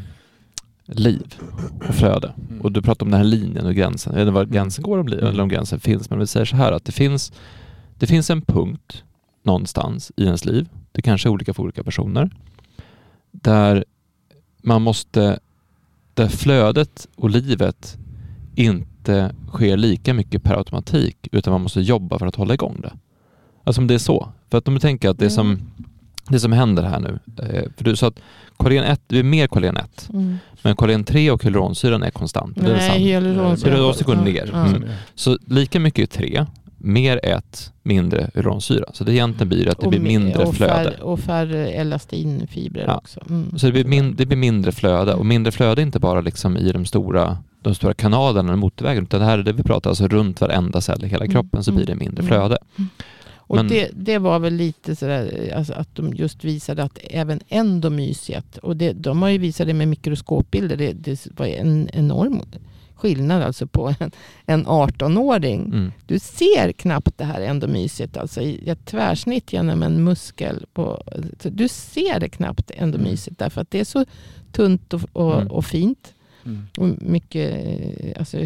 liv 0.86 1.36
och 1.88 1.96
flöde. 1.96 2.34
Mm. 2.50 2.62
Och 2.62 2.72
du 2.72 2.82
pratar 2.82 3.06
om 3.06 3.12
den 3.12 3.18
här 3.18 3.28
linjen 3.28 3.66
och 3.66 3.76
gränsen, 3.76 4.16
eller 4.16 4.32
var 4.32 4.46
gränsen 4.46 4.84
går 4.84 4.98
om 4.98 5.08
liv, 5.08 5.24
eller 5.24 5.44
om 5.44 5.50
gränsen 5.50 5.80
finns. 5.80 6.10
Men 6.10 6.20
vi 6.20 6.28
säger 6.28 6.46
så 6.46 6.56
här 6.56 6.72
att 6.72 6.86
det 6.86 6.92
finns, 6.92 7.34
det 8.00 8.08
finns 8.08 8.30
en 8.30 8.42
punkt 8.42 9.04
någonstans 9.44 10.12
i 10.16 10.24
ens 10.24 10.46
liv, 10.46 10.70
det 10.92 11.02
kanske 11.02 11.30
är 11.30 11.32
olika 11.32 11.54
för 11.54 11.64
olika 11.64 11.84
personer, 11.84 12.30
där 13.34 13.86
man 14.62 14.82
måste, 14.82 15.40
där 16.14 16.28
flödet 16.28 17.08
och 17.16 17.30
livet 17.30 17.98
inte 18.56 19.36
sker 19.48 19.78
lika 19.78 20.14
mycket 20.14 20.44
per 20.44 20.58
automatik 20.58 21.28
utan 21.32 21.54
man 21.54 21.62
måste 21.62 21.82
jobba 21.82 22.20
för 22.20 22.26
att 22.26 22.36
hålla 22.36 22.54
igång 22.54 22.82
det. 22.82 22.94
Alltså 23.64 23.82
om 23.82 23.88
det 23.88 23.94
är 23.94 24.00
så. 24.00 24.30
För 24.52 24.58
att 24.58 24.68
om 24.68 24.74
du 24.74 24.80
tänker 24.80 25.10
att 25.10 25.20
det 25.20 25.30
som, 25.30 25.48
mm. 25.48 25.66
det 26.28 26.40
som 26.40 26.52
händer 26.52 26.84
här 26.84 27.00
nu, 27.00 27.20
eh, 27.44 27.64
för 27.78 27.84
du 27.84 27.96
sa 27.96 28.08
att 28.08 28.20
kollagen 28.58 28.84
1, 28.84 29.02
det 29.08 29.20
är 29.20 29.24
mer 29.24 29.48
kollagen 29.48 29.78
1, 29.78 30.10
mm. 30.10 30.38
men 30.62 30.76
kollagen 30.76 31.04
3 31.04 31.32
och 31.32 31.44
hyaluronsyran 31.44 32.04
är 32.04 32.12
konstant. 32.12 32.58
Nej, 32.58 33.00
hyaluronsyran 33.00 33.94
går 34.06 34.16
ner. 34.16 34.54
Mm. 34.54 34.84
Så 35.16 35.38
lika 35.48 35.80
mycket 35.80 36.16
är 36.16 36.18
3, 36.18 36.46
mer 36.84 37.20
1, 37.24 37.74
mindre 37.84 38.30
hyaluronsyra. 38.34 38.86
Så 38.94 39.04
det 39.04 39.14
egentligen 39.14 39.50
blir 39.50 39.70
att 39.70 39.80
det 39.80 39.88
blir 39.88 40.00
mindre 40.00 40.44
och 40.44 40.56
flöde. 40.56 40.92
Fär, 40.92 41.02
och 41.02 41.20
färre 41.20 41.70
elastinfibrer 41.72 42.86
ja. 42.88 42.98
också. 42.98 43.20
Mm. 43.30 43.58
Så 43.58 43.66
det 43.66 43.72
blir, 43.72 43.86
min, 43.86 44.16
det 44.16 44.26
blir 44.26 44.38
mindre 44.38 44.72
flöde 44.72 45.14
och 45.14 45.26
mindre 45.26 45.52
flöde 45.52 45.82
inte 45.82 46.00
bara 46.00 46.22
liksom 46.22 46.58
i 46.58 46.72
de 46.72 46.86
stora 46.86 47.38
de 47.62 47.76
stora 47.76 47.94
kanalerna, 47.94 48.56
motorvägen, 48.56 49.04
utan 49.04 49.20
det 49.20 49.26
här 49.26 49.40
är 49.40 49.44
det 49.44 49.54
vi 49.54 49.64
pratar, 49.64 49.90
alltså 49.90 50.08
runt 50.08 50.42
varenda 50.42 50.82
cell 50.82 51.06
i 51.06 51.08
hela 51.08 51.26
mm. 51.26 51.34
kroppen 51.34 51.64
så 51.64 51.72
blir 51.72 51.86
det 51.86 51.96
mindre 51.96 52.24
mm. 52.24 52.28
flöde. 52.28 52.58
Och 53.36 53.56
Men, 53.56 53.68
det, 53.68 53.90
det 53.94 54.18
var 54.18 54.40
väl 54.40 54.54
lite 54.54 54.96
sådär 54.96 55.54
alltså 55.58 55.74
att 55.74 55.96
de 55.96 56.14
just 56.14 56.44
visade 56.44 56.84
att 56.84 57.00
även 57.04 57.40
endomysiet, 57.48 58.58
och 58.58 58.78
det, 58.78 58.94
de 58.94 59.22
har 59.22 59.30
ju 59.30 59.38
visat 59.38 59.68
det 59.68 59.74
med 59.74 59.88
mikroskopbilder, 59.88 60.78
det, 60.78 60.94
det 60.94 61.28
var 61.38 61.46
en 61.46 61.90
enorm 61.94 62.42
skillnad 63.04 63.44
alltså 63.44 63.68
på 63.68 63.94
en, 64.00 64.12
en 64.46 64.66
18-åring. 64.66 65.66
Mm. 65.66 65.92
Du 66.06 66.20
ser 66.20 66.72
knappt 66.72 67.18
det 67.18 67.24
här 67.26 67.42
endomysiet, 67.42 68.18
alltså 68.18 68.42
i 68.42 68.70
ett 68.70 68.86
tvärsnitt 68.86 69.54
genom 69.54 69.84
en 69.84 70.04
muskel. 70.04 70.66
På, 70.74 71.04
du 71.44 71.68
ser 71.68 72.20
det 72.20 72.30
knappt 72.30 72.72
endomysiet 72.76 73.40
därför 73.40 73.62
att 73.62 73.72
det 73.72 73.80
är 73.80 73.86
så 73.86 74.06
tunt 74.52 74.94
och, 74.94 75.02
och, 75.14 75.36
mm. 75.36 75.48
och 75.48 75.66
fint. 75.66 76.14
Mm. 76.46 76.68
Och 76.78 76.88
mycket, 77.02 77.78
alltså, 78.18 78.38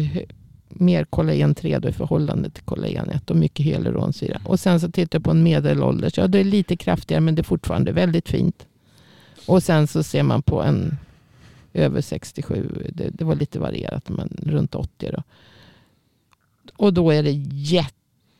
mer 0.68 1.04
kollagen 1.04 1.54
3 1.54 1.78
då 1.78 1.88
i 1.88 1.92
förhållande 1.92 2.50
till 2.50 2.64
kollagen 2.64 3.10
1 3.10 3.30
och 3.30 3.36
mycket 3.36 3.66
hyaluronsyra. 3.66 4.40
Och 4.44 4.60
sen 4.60 4.80
så 4.80 4.90
tittar 4.90 5.18
jag 5.18 5.24
på 5.24 5.30
en 5.30 5.42
medelålders. 5.42 6.18
Ja, 6.18 6.26
det 6.26 6.38
är 6.38 6.44
lite 6.44 6.76
kraftigare 6.76 7.20
men 7.20 7.34
det 7.34 7.40
är 7.40 7.44
fortfarande 7.44 7.92
väldigt 7.92 8.28
fint. 8.28 8.66
Och 9.46 9.62
sen 9.62 9.86
så 9.86 10.02
ser 10.02 10.22
man 10.22 10.42
på 10.42 10.62
en 10.62 10.98
över 11.78 12.00
67. 12.00 12.90
Det, 12.94 13.08
det 13.08 13.24
var 13.24 13.34
lite 13.34 13.58
varierat 13.58 14.08
men 14.08 14.36
runt 14.42 14.74
80 14.74 15.10
då. 15.12 15.22
Och 16.76 16.94
då 16.94 17.10
är 17.10 17.22
det 17.22 17.32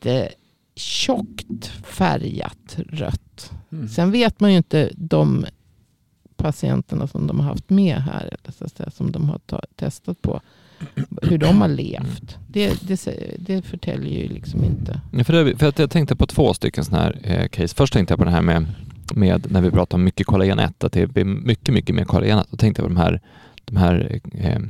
jättetjockt 0.03 1.67
färgat 1.85 2.79
rött. 2.89 3.53
Mm. 3.73 3.89
Sen 3.89 4.11
vet 4.11 4.41
man 4.41 4.51
ju 4.51 4.57
inte 4.57 4.91
de 4.95 5.47
patienterna 6.37 7.07
som 7.07 7.27
de 7.27 7.41
har 7.41 7.47
haft 7.47 7.71
med 7.71 7.97
här, 7.97 8.25
eller 8.25 8.53
så 8.59 8.65
att 8.65 8.77
säga, 8.77 8.91
som 8.91 9.13
de 9.13 9.29
har 9.29 9.39
ta, 9.39 9.63
testat 9.77 10.23
på, 10.23 10.41
hur 11.23 11.39
de 11.39 11.61
har 11.61 11.69
levt. 11.69 12.39
Det, 12.49 12.89
det, 12.89 13.07
det 13.39 13.63
förtäljer 13.63 14.23
ju 14.23 14.29
liksom 14.29 14.65
inte. 14.65 15.01
Ja, 15.13 15.25
för, 15.25 15.45
det, 15.45 15.57
för 15.57 15.69
att 15.69 15.79
jag 15.79 15.91
tänkte 15.91 16.17
på 16.17 16.27
två 16.27 16.55
stycken 16.55 16.85
sådana 16.85 17.05
här 17.05 17.19
eh, 17.23 17.49
case. 17.49 17.75
Först 17.75 17.93
tänkte 17.93 18.13
jag 18.13 18.19
på 18.19 18.25
det 18.25 18.31
här 18.31 18.43
med, 18.43 18.67
med 19.15 19.47
när 19.51 19.61
vi 19.61 19.71
pratar 19.71 19.99
om 19.99 20.05
mycket 20.05 20.27
kollagen 20.27 20.59
1, 20.59 20.85
att 20.85 20.93
det 20.93 21.07
blir 21.07 21.25
mycket, 21.25 21.75
mycket 21.75 21.95
mer 21.95 22.05
kollagen 22.05 22.39
1. 22.39 22.47
Då 22.51 22.57
tänkte 22.57 22.83
jag 22.83 22.89
på 22.89 22.95
de 22.95 23.01
här, 23.01 23.21
de 23.65 23.77
här 23.77 24.21
eh, 24.33 24.61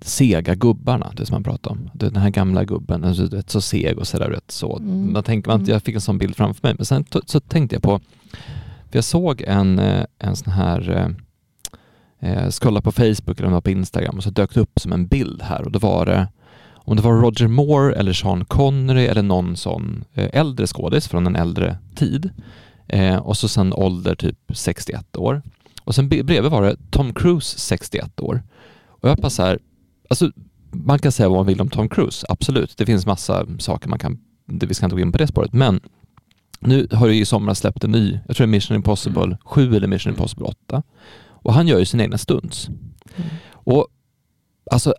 sega 0.00 0.54
gubbarna, 0.54 1.12
det 1.16 1.26
som 1.26 1.34
man 1.34 1.44
pratar 1.44 1.70
om. 1.70 1.90
Den 1.94 2.16
här 2.16 2.30
gamla 2.30 2.64
gubben, 2.64 3.04
alltså, 3.04 3.42
så 3.46 3.60
seg 3.60 3.98
och 3.98 4.06
sådär. 4.06 4.40
Så. 4.48 4.76
Mm. 4.76 5.12
Man 5.12 5.22
tänker, 5.22 5.50
man, 5.50 5.60
mm. 5.60 5.70
jag 5.70 5.82
fick 5.82 5.94
en 5.94 6.00
sån 6.00 6.18
bild 6.18 6.36
framför 6.36 6.68
mig. 6.68 6.74
Men 6.78 6.86
sen 6.86 7.04
så 7.26 7.40
tänkte 7.40 7.74
jag 7.74 7.82
på 7.82 8.00
för 8.94 8.98
jag 8.98 9.04
såg 9.04 9.42
en, 9.42 9.78
eh, 9.78 10.04
en 10.18 10.36
sån 10.36 10.52
här 10.52 10.90
eh, 12.20 12.30
eh 12.30 12.50
scrolla 12.50 12.80
på 12.80 12.92
Facebook 12.92 13.40
eller 13.40 13.60
på 13.60 13.70
Instagram 13.70 14.16
och 14.16 14.22
så 14.22 14.30
dök 14.30 14.54
det 14.54 14.60
upp 14.60 14.80
som 14.80 14.92
en 14.92 15.06
bild 15.06 15.42
här 15.42 15.62
och 15.62 15.72
då 15.72 15.78
var 15.78 16.06
det 16.06 16.28
om 16.74 16.96
det 16.96 17.02
var 17.02 17.12
Roger 17.12 17.48
Moore 17.48 17.94
eller 17.94 18.12
Sean 18.12 18.44
Connery 18.44 19.06
eller 19.06 19.22
någon 19.22 19.56
sån 19.56 20.04
eh, 20.14 20.28
äldre 20.32 20.66
skådis 20.66 21.08
från 21.08 21.26
en 21.26 21.36
äldre 21.36 21.78
tid 21.94 22.30
eh, 22.88 23.16
och 23.16 23.36
så 23.36 23.48
sen 23.48 23.72
ålder 23.72 24.14
typ 24.14 24.38
61 24.54 25.16
år. 25.16 25.42
Och 25.84 25.94
sen 25.94 26.08
bredvid 26.08 26.50
var 26.50 26.62
det 26.62 26.76
Tom 26.90 27.14
Cruise 27.14 27.58
61 27.58 28.20
år. 28.20 28.42
Och 28.86 29.08
jag 29.08 29.16
bara 29.16 29.30
så 29.30 29.42
här, 29.42 29.58
alltså 30.08 30.30
man 30.70 30.98
kan 30.98 31.12
säga 31.12 31.28
vad 31.28 31.38
man 31.38 31.46
vill 31.46 31.60
om 31.60 31.70
Tom 31.70 31.88
Cruise, 31.88 32.26
absolut. 32.28 32.76
Det 32.76 32.86
finns 32.86 33.06
massa 33.06 33.46
saker 33.58 33.88
man 33.88 33.98
kan, 33.98 34.18
vi 34.46 34.74
ska 34.74 34.86
inte 34.86 34.96
gå 34.96 35.02
in 35.02 35.12
på 35.12 35.18
det 35.18 35.26
spåret, 35.26 35.52
men 35.52 35.80
nu 36.60 36.88
har 36.92 37.08
det 37.08 37.14
i 37.14 37.24
somras 37.24 37.58
släppt 37.58 37.84
en 37.84 37.90
ny, 37.90 38.18
jag 38.26 38.36
tror 38.36 38.46
det 38.46 38.50
är 38.50 38.56
Mission 38.56 38.76
Impossible 38.76 39.38
7 39.44 39.76
eller 39.76 39.88
Mission 39.88 40.12
Impossible 40.12 40.46
8. 40.46 40.82
Och 41.26 41.54
han 41.54 41.68
gör 41.68 41.78
ju 41.78 41.84
sina 41.84 42.02
egna 42.02 42.18
stunts. 42.18 42.68
Mm. 42.68 43.30
Och 43.50 43.88
alltså, 44.70 44.94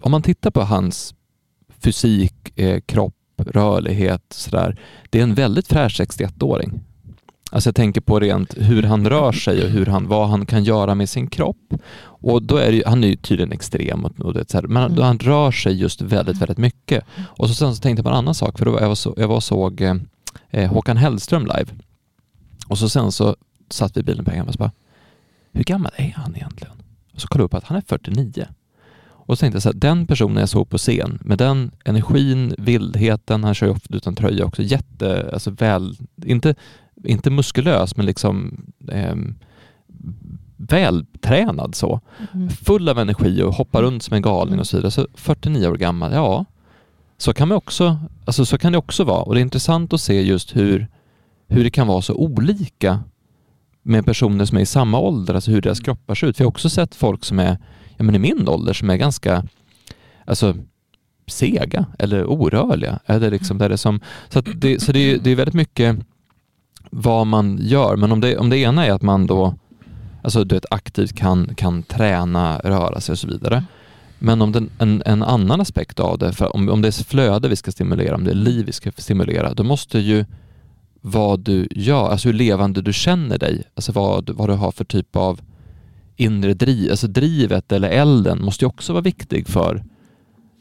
om 0.00 0.10
man 0.10 0.22
tittar 0.22 0.50
på 0.50 0.60
hans 0.60 1.14
fysik, 1.84 2.58
eh, 2.58 2.80
kropp, 2.80 3.14
rörlighet 3.36 4.22
sådär. 4.30 4.80
Det 5.10 5.18
är 5.18 5.22
en 5.22 5.34
väldigt 5.34 5.68
fräsch 5.68 6.00
61-åring. 6.00 6.80
Alltså 7.54 7.68
jag 7.68 7.74
tänker 7.74 8.00
på 8.00 8.20
rent 8.20 8.54
hur 8.56 8.82
han 8.82 9.08
rör 9.08 9.32
sig 9.32 9.64
och 9.64 9.70
hur 9.70 9.86
han, 9.86 10.08
vad 10.08 10.28
han 10.28 10.46
kan 10.46 10.64
göra 10.64 10.94
med 10.94 11.08
sin 11.08 11.26
kropp. 11.26 11.74
Och 12.04 12.42
då 12.42 12.56
är 12.56 12.72
det, 12.72 12.82
han 12.86 13.04
är 13.04 13.08
ju 13.08 13.16
tydligen 13.16 13.52
extrem, 13.52 14.04
och, 14.04 14.20
och 14.20 14.34
det, 14.34 14.50
så 14.50 14.56
här, 14.56 14.66
men 14.66 14.92
mm. 14.92 15.02
han 15.02 15.18
rör 15.18 15.50
sig 15.50 15.72
just 15.72 16.00
väldigt, 16.00 16.36
väldigt 16.36 16.58
mycket. 16.58 17.04
Och 17.26 17.48
så 17.48 17.54
sen 17.54 17.76
så 17.76 17.82
tänkte 17.82 18.00
jag 18.00 18.04
på 18.04 18.10
en 18.10 18.16
annan 18.16 18.34
sak, 18.34 18.58
för 18.58 18.64
då 18.64 18.78
jag 18.80 18.88
var, 18.88 18.94
så, 18.94 19.14
jag 19.16 19.28
var 19.28 19.40
såg 19.40 19.80
eh, 19.80 19.94
eh, 20.50 20.70
Håkan 20.70 20.96
Hellström 20.96 21.42
live. 21.42 21.66
Och 22.68 22.78
så 22.78 22.88
sen 22.88 23.12
så 23.12 23.36
satt 23.70 23.96
vi 23.96 24.00
i 24.00 24.04
bilen 24.04 24.24
på 24.24 24.30
vägen 24.30 24.48
och 24.48 24.54
bara, 24.58 24.72
hur 25.52 25.64
gammal 25.64 25.92
är 25.96 26.12
han 26.16 26.36
egentligen? 26.36 26.74
Och 27.14 27.20
så 27.20 27.28
kollade 27.28 27.42
jag 27.42 27.46
upp 27.46 27.54
att 27.54 27.64
han 27.64 27.76
är 27.76 27.82
49. 27.86 28.46
Och 29.26 29.38
så 29.38 29.40
tänkte 29.40 29.56
jag 29.56 29.62
så 29.62 29.68
här, 29.68 29.76
den 29.76 30.06
personen 30.06 30.36
jag 30.36 30.48
såg 30.48 30.70
på 30.70 30.78
scen 30.78 31.18
med 31.22 31.38
den 31.38 31.70
energin, 31.84 32.54
vildheten, 32.58 33.44
han 33.44 33.54
kör 33.54 33.66
ju 33.66 33.72
ofta 33.72 33.96
utan 33.96 34.14
tröja 34.14 34.44
också, 34.44 34.62
jätte, 34.62 35.30
alltså 35.32 35.50
väl, 35.50 35.96
inte, 36.24 36.54
inte 37.04 37.30
muskulös 37.30 37.96
men 37.96 38.06
liksom 38.06 38.64
eh, 38.88 39.14
vältränad 40.56 41.74
så. 41.74 42.00
Mm. 42.34 42.50
Full 42.50 42.88
av 42.88 42.98
energi 42.98 43.42
och 43.42 43.54
hoppar 43.54 43.82
runt 43.82 44.02
som 44.02 44.14
en 44.14 44.22
galning 44.22 44.60
och 44.60 44.66
så 44.66 44.76
vidare. 44.76 44.90
Så 44.90 45.06
49 45.14 45.68
år 45.68 45.76
gammal, 45.76 46.12
ja, 46.12 46.44
så 47.18 47.34
kan, 47.34 47.48
man 47.48 47.56
också, 47.56 47.98
alltså 48.24 48.44
så 48.44 48.58
kan 48.58 48.72
det 48.72 48.78
också 48.78 49.04
vara. 49.04 49.22
Och 49.22 49.34
det 49.34 49.40
är 49.40 49.42
intressant 49.42 49.92
att 49.92 50.00
se 50.00 50.22
just 50.22 50.56
hur, 50.56 50.88
hur 51.48 51.64
det 51.64 51.70
kan 51.70 51.86
vara 51.86 52.02
så 52.02 52.14
olika 52.14 53.00
med 53.82 54.04
personer 54.04 54.44
som 54.44 54.58
är 54.58 54.62
i 54.62 54.66
samma 54.66 54.98
ålder, 54.98 55.34
alltså 55.34 55.50
hur 55.50 55.60
deras 55.60 55.80
kroppar 55.80 56.14
ser 56.14 56.26
ut. 56.26 56.40
Vi 56.40 56.44
har 56.44 56.48
också 56.48 56.70
sett 56.70 56.94
folk 56.94 57.24
som 57.24 57.38
är 57.38 57.58
ja, 57.96 58.04
men 58.04 58.14
i 58.14 58.18
min 58.18 58.48
ålder 58.48 58.72
som 58.72 58.90
är 58.90 58.96
ganska 58.96 59.44
alltså, 60.24 60.54
sega 61.26 61.86
eller 61.98 62.26
orörliga. 62.26 62.98
Eller 63.06 63.30
liksom 63.30 63.58
där 63.58 63.68
det 63.68 63.78
som, 63.78 64.00
så 64.28 64.40
det, 64.40 64.82
så 64.82 64.92
det, 64.92 64.98
är, 64.98 65.18
det 65.18 65.30
är 65.30 65.36
väldigt 65.36 65.54
mycket 65.54 65.98
vad 66.96 67.26
man 67.26 67.58
gör, 67.60 67.96
men 67.96 68.12
om 68.12 68.20
det, 68.20 68.38
om 68.38 68.50
det 68.50 68.58
ena 68.58 68.86
är 68.86 68.92
att 68.92 69.02
man 69.02 69.26
då 69.26 69.54
alltså 70.24 70.44
du 70.44 70.54
vet, 70.54 70.66
aktivt 70.70 71.12
kan, 71.12 71.54
kan 71.54 71.82
träna, 71.82 72.58
röra 72.58 73.00
sig 73.00 73.12
och 73.12 73.18
så 73.18 73.26
vidare. 73.26 73.64
Men 74.18 74.42
om 74.42 74.52
den, 74.52 74.70
en, 74.78 75.02
en 75.06 75.22
annan 75.22 75.60
aspekt 75.60 76.00
av 76.00 76.18
det, 76.18 76.32
för 76.32 76.56
om, 76.56 76.68
om 76.68 76.82
det 76.82 76.88
är 76.88 77.04
flöde 77.04 77.48
vi 77.48 77.56
ska 77.56 77.72
stimulera, 77.72 78.14
om 78.14 78.24
det 78.24 78.30
är 78.30 78.34
liv 78.34 78.66
vi 78.66 78.72
ska 78.72 78.92
stimulera, 78.96 79.54
då 79.54 79.62
måste 79.62 79.98
ju 79.98 80.24
vad 81.00 81.40
du 81.40 81.68
gör, 81.70 82.08
alltså 82.08 82.28
hur 82.28 82.34
levande 82.34 82.82
du 82.82 82.92
känner 82.92 83.38
dig, 83.38 83.62
alltså 83.74 83.92
vad, 83.92 84.30
vad 84.30 84.48
du 84.48 84.54
har 84.54 84.72
för 84.72 84.84
typ 84.84 85.16
av 85.16 85.40
inre 86.16 86.54
driv, 86.54 86.90
alltså 86.90 87.06
drivet 87.06 87.72
eller 87.72 87.88
elden 87.88 88.44
måste 88.44 88.64
ju 88.64 88.68
också 88.68 88.92
vara 88.92 89.02
viktig 89.02 89.48
för 89.48 89.84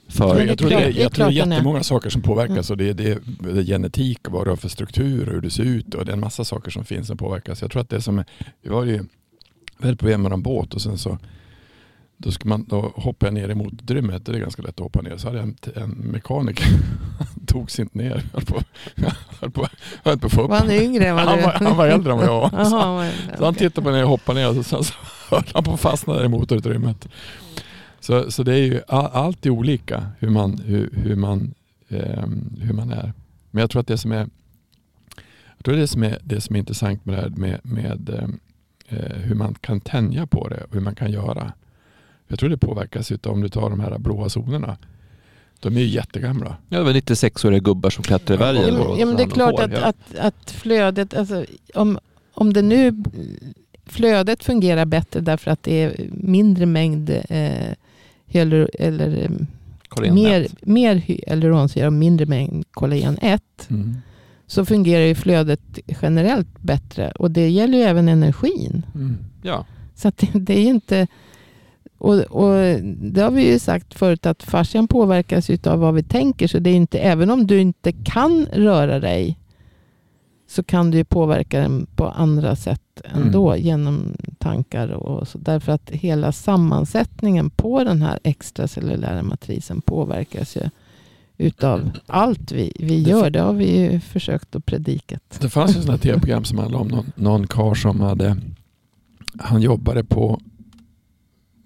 för 0.09 0.45
jag, 0.45 0.57
tror 0.57 0.69
det, 0.69 0.75
är, 0.75 0.93
det 0.93 0.99
jag 1.01 1.11
tror 1.13 1.25
det 1.25 1.31
är 1.31 1.47
jättemånga 1.47 1.83
saker 1.83 2.09
som 2.09 2.21
påverkas. 2.21 2.69
Mm. 2.69 2.73
Och 2.73 2.77
det, 2.77 2.89
är, 2.89 2.93
det, 2.93 3.11
är, 3.11 3.19
det 3.53 3.59
är 3.59 3.63
genetik 3.63 4.19
vad 4.29 4.45
du 4.45 4.49
har 4.49 4.57
för 4.57 4.69
struktur 4.69 5.27
och 5.27 5.33
hur 5.33 5.41
du 5.41 5.49
ser 5.49 5.63
ut. 5.63 5.93
Och 5.95 6.05
det 6.05 6.11
är 6.11 6.13
en 6.13 6.19
massa 6.19 6.45
saker 6.45 6.71
som 6.71 6.85
finns 6.85 7.07
som 7.07 7.17
påverkas. 7.17 7.61
Jag 7.61 7.71
tror 7.71 7.81
att 7.81 7.89
det 7.89 7.95
är 7.95 7.99
som, 7.99 8.19
är- 8.19 8.25
vi 8.61 8.69
var 8.69 8.83
ju 8.83 9.03
väldigt 9.77 9.99
problem 9.99 10.21
med 10.21 10.31
en 10.31 10.41
båt 10.41 10.73
och 10.73 10.81
sen 10.81 10.97
så 10.97 11.17
då, 12.17 12.31
ska 12.31 12.49
man, 12.49 12.65
då 12.69 12.93
hoppade 12.95 13.27
jag 13.27 13.33
ner 13.33 13.49
i 13.49 13.55
motorrummet. 13.55 14.25
Det 14.25 14.31
är 14.31 14.39
ganska 14.39 14.61
lätt 14.61 14.69
att 14.71 14.79
hoppa 14.79 15.01
ner. 15.01 15.17
Så 15.17 15.27
hade 15.27 15.39
jag 15.39 15.47
en, 15.47 15.55
en 15.83 15.89
mekaniker. 15.89 16.65
Han 17.19 17.45
togs 17.45 17.79
inte 17.79 17.97
ner. 17.97 18.23
Jag 18.33 18.39
höll 18.39 18.45
på, 18.45 18.61
höll 19.41 19.51
på, 19.51 19.67
höll 20.03 20.19
på 20.19 20.27
att 20.27 20.33
få 20.33 20.41
upp 20.41 20.49
Var 20.49 20.57
han 20.59 20.71
yngre 20.71 21.05
än 21.07 21.15
vad 21.15 21.25
han, 21.25 21.37
du? 21.37 21.43
var, 21.43 21.51
han 21.53 21.77
var 21.77 21.87
äldre 21.87 22.11
än 22.11 22.17
vad 22.17 22.27
jag 22.27 22.39
var. 22.41 22.49
Jaha, 22.53 22.65
Så, 22.65 23.37
så 23.37 23.45
han 23.45 23.55
tittade 23.55 23.85
på 23.85 23.91
när 23.91 23.99
jag 23.99 24.07
hoppade 24.07 24.39
ner 24.39 24.59
och 24.59 24.65
sen 24.65 24.83
så 24.83 24.93
höll 25.29 25.43
han 25.53 25.63
på 25.63 25.73
att 25.73 25.79
fastna 25.79 26.13
där 26.13 26.25
i 26.25 26.27
motorutrymmet. 26.27 27.07
Så, 28.03 28.31
så 28.31 28.43
det 28.43 28.53
är 28.53 28.57
ju 28.57 28.81
all, 28.87 29.09
allt 29.13 29.45
är 29.45 29.49
olika 29.49 30.07
hur 30.19 30.29
man, 30.29 30.61
hur, 30.65 30.89
hur, 30.93 31.15
man, 31.15 31.53
ehm, 31.89 32.59
hur 32.61 32.73
man 32.73 32.91
är. 32.91 33.13
Men 33.51 33.61
jag 33.61 33.69
tror 33.69 33.79
att 33.79 33.87
det 33.87 33.97
som 33.97 34.11
är, 34.11 34.27
jag 35.57 35.65
tror 35.65 35.75
det 35.75 35.87
som 35.87 36.03
är, 36.03 36.17
det 36.23 36.41
som 36.41 36.55
är 36.55 36.59
intressant 36.59 37.05
med 37.05 37.15
det 37.15 37.21
här 37.21 37.29
med, 37.29 37.59
med 37.63 38.09
ehm, 38.09 38.39
eh, 38.87 39.17
hur 39.17 39.35
man 39.35 39.55
kan 39.61 39.79
tänja 39.79 40.27
på 40.27 40.47
det 40.47 40.63
och 40.63 40.73
hur 40.73 40.81
man 40.81 40.95
kan 40.95 41.11
göra. 41.11 41.53
Jag 42.27 42.39
tror 42.39 42.49
det 42.49 42.57
påverkas 42.57 43.11
utav 43.11 43.33
om 43.33 43.41
du 43.41 43.49
tar 43.49 43.69
de 43.69 43.79
här 43.79 43.97
blåa 43.97 44.29
zonerna. 44.29 44.77
De 45.59 45.77
är 45.77 45.81
ju 45.81 45.87
jättegamla. 45.87 46.57
Ja, 46.69 46.77
det 46.77 46.83
var 46.83 46.91
96-åriga 46.93 47.59
gubbar 47.59 47.89
som 47.89 48.03
klättrar 48.03 48.35
i 48.35 48.39
Ja, 48.39 48.53
bergen. 48.53 48.99
Ja, 48.99 49.05
men 49.05 49.15
det 49.15 49.23
är 49.23 49.29
klart 49.29 49.59
att, 49.59 49.73
att, 49.73 50.15
att 50.19 50.51
flödet, 50.51 51.13
alltså, 51.13 51.45
om, 51.73 51.99
om 52.33 52.53
det 52.53 52.61
nu 52.61 53.03
flödet 53.85 54.43
fungerar 54.43 54.85
bättre 54.85 55.19
därför 55.19 55.51
att 55.51 55.63
det 55.63 55.83
är 55.83 56.09
mindre 56.11 56.65
mängd 56.65 57.09
eh, 57.29 57.73
hyalur, 58.33 58.69
eller 58.79 59.23
eh, 59.23 59.29
Korean 59.87 60.15
mer, 60.15 60.47
mer 60.61 60.95
hyaluronsyra 60.95 61.87
och 61.87 61.93
mindre 61.93 62.25
mängd 62.25 62.65
kollagen 62.71 63.17
1 63.21 63.41
Mm. 63.69 63.95
så 64.47 64.65
fungerar 64.65 65.03
ju 65.05 65.15
flödet 65.15 65.79
generellt 66.01 66.61
bättre. 66.61 67.11
Och 67.11 67.31
det 67.31 67.49
gäller 67.49 67.77
ju 67.77 67.83
även 67.83 68.07
energin. 68.07 68.85
Mm. 68.95 69.17
Ja, 69.41 69.65
Så 69.95 70.11
det, 70.17 70.27
det 70.33 70.53
är 70.59 70.65
inte... 70.69 71.07
Och, 71.97 72.13
och 72.19 72.79
det 73.01 73.21
har 73.21 73.31
vi 73.31 73.51
ju 73.51 73.59
sagt 73.59 73.93
förut 73.93 74.25
att 74.25 74.43
fascian 74.43 74.87
påverkas 74.87 75.49
av 75.49 75.79
vad 75.79 75.93
vi 75.93 76.03
tänker. 76.03 76.47
Så 76.47 76.59
det 76.59 76.69
är 76.69 76.75
inte, 76.75 76.99
även 76.99 77.29
om 77.29 77.47
du 77.47 77.59
inte 77.61 77.91
kan 77.91 78.45
röra 78.53 78.99
dig 78.99 79.39
så 80.53 80.63
kan 80.63 80.91
du 80.91 80.97
ju 80.97 81.03
påverka 81.03 81.59
den 81.59 81.87
på 81.95 82.09
andra 82.09 82.55
sätt 82.55 83.01
ändå 83.03 83.55
genom 83.55 84.13
tankar 84.37 84.87
och 84.87 85.27
så. 85.27 85.37
Därför 85.37 85.71
att 85.71 85.89
hela 85.89 86.31
sammansättningen 86.31 87.49
på 87.49 87.83
den 87.83 88.01
här 88.01 88.19
extracellulära 88.23 89.23
matrisen 89.23 89.81
påverkas 89.81 90.55
ju 90.55 90.69
utav 91.37 91.91
allt 92.05 92.51
vi, 92.51 92.73
vi 92.79 93.01
gör. 93.01 93.29
Det 93.29 93.39
har 93.39 93.53
vi 93.53 93.79
ju 93.79 93.99
försökt 93.99 94.55
att 94.55 94.65
predikat. 94.65 95.37
Det 95.41 95.49
fanns 95.49 95.77
ju 95.77 95.81
sådana 95.81 95.97
tv-program 95.97 96.43
som 96.43 96.57
handlade 96.57 96.83
om 96.83 96.87
någon, 96.87 97.11
någon 97.15 97.47
karl 97.47 97.75
som 97.75 98.01
hade, 98.01 98.37
han 99.39 99.61
jobbade 99.61 100.03
på 100.03 100.41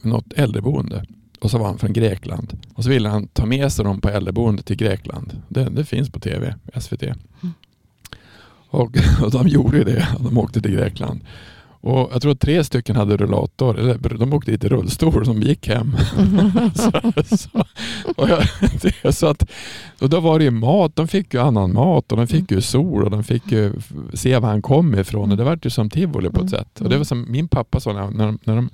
något 0.02 0.34
äldreboende 0.34 1.06
och 1.40 1.52
så 1.52 1.58
var 1.58 1.66
han 1.66 1.78
från 1.78 1.94
Grekland. 1.94 2.60
Och 2.74 2.84
så 2.84 2.90
ville 2.90 3.10
han 3.10 3.28
ta 3.28 3.46
med 3.46 3.72
sig 3.72 3.86
dem 3.86 4.02
på 4.02 4.10
äldreboendet 4.10 4.66
till 4.66 4.78
Grekland. 4.78 5.42
Det, 5.50 5.70
det 5.70 5.86
finns 5.86 6.10
på 6.10 6.20
tv, 6.20 6.56
SVT. 6.80 7.04
Och, 8.70 8.98
och 9.24 9.32
de 9.32 9.48
gjorde 9.48 9.84
det, 9.84 10.08
de 10.20 10.38
åkte 10.38 10.62
till 10.62 10.72
Grekland. 10.72 11.22
Och 11.82 12.10
jag 12.14 12.22
tror 12.22 12.32
att 12.32 12.40
tre 12.40 12.64
stycken 12.64 12.96
hade 12.96 13.18
rullator, 13.18 13.80
eller 13.80 14.18
de 14.18 14.34
åkte 14.34 14.52
dit 14.52 14.64
i 14.64 14.68
rullstol 14.70 15.26
som 15.26 15.42
gick 15.42 15.68
hem. 15.68 15.98
så, 16.76 16.92
så, 17.38 17.50
och, 18.16 18.30
jag, 18.30 19.14
så 19.16 19.28
att, 19.28 19.50
och 20.02 20.10
då 20.10 20.20
var 20.20 20.40
det 20.40 20.46
ju 20.46 20.52
mat, 20.52 20.96
de 20.96 21.08
fick 21.08 21.34
ju 21.34 21.40
annan 21.42 21.74
mat 21.74 22.12
och 22.12 22.18
de 22.18 22.28
fick 22.28 22.52
ju 22.52 22.62
sol 22.62 23.04
och 23.04 23.12
de 23.12 23.24
fick 23.24 23.52
ju 23.52 23.74
se 24.14 24.40
var 24.40 24.50
han 24.50 24.62
kom 24.62 24.96
ifrån 24.96 25.32
och 25.32 25.38
det 25.38 25.44
var 25.44 25.60
ju 25.64 25.70
som 25.70 25.90
tivoli 25.90 26.30
på 26.30 26.36
ett 26.36 26.54
Mm. 26.54 26.64
sätt. 26.64 26.82
Och 26.82 26.90
det 26.90 26.98
var 26.98 27.04
som 27.04 27.26
min 27.32 27.48
pappa 27.48 27.80
sa 27.80 27.94
när, 27.94 28.12
när, 28.12 28.38
när 28.44 28.56
de 28.56 28.70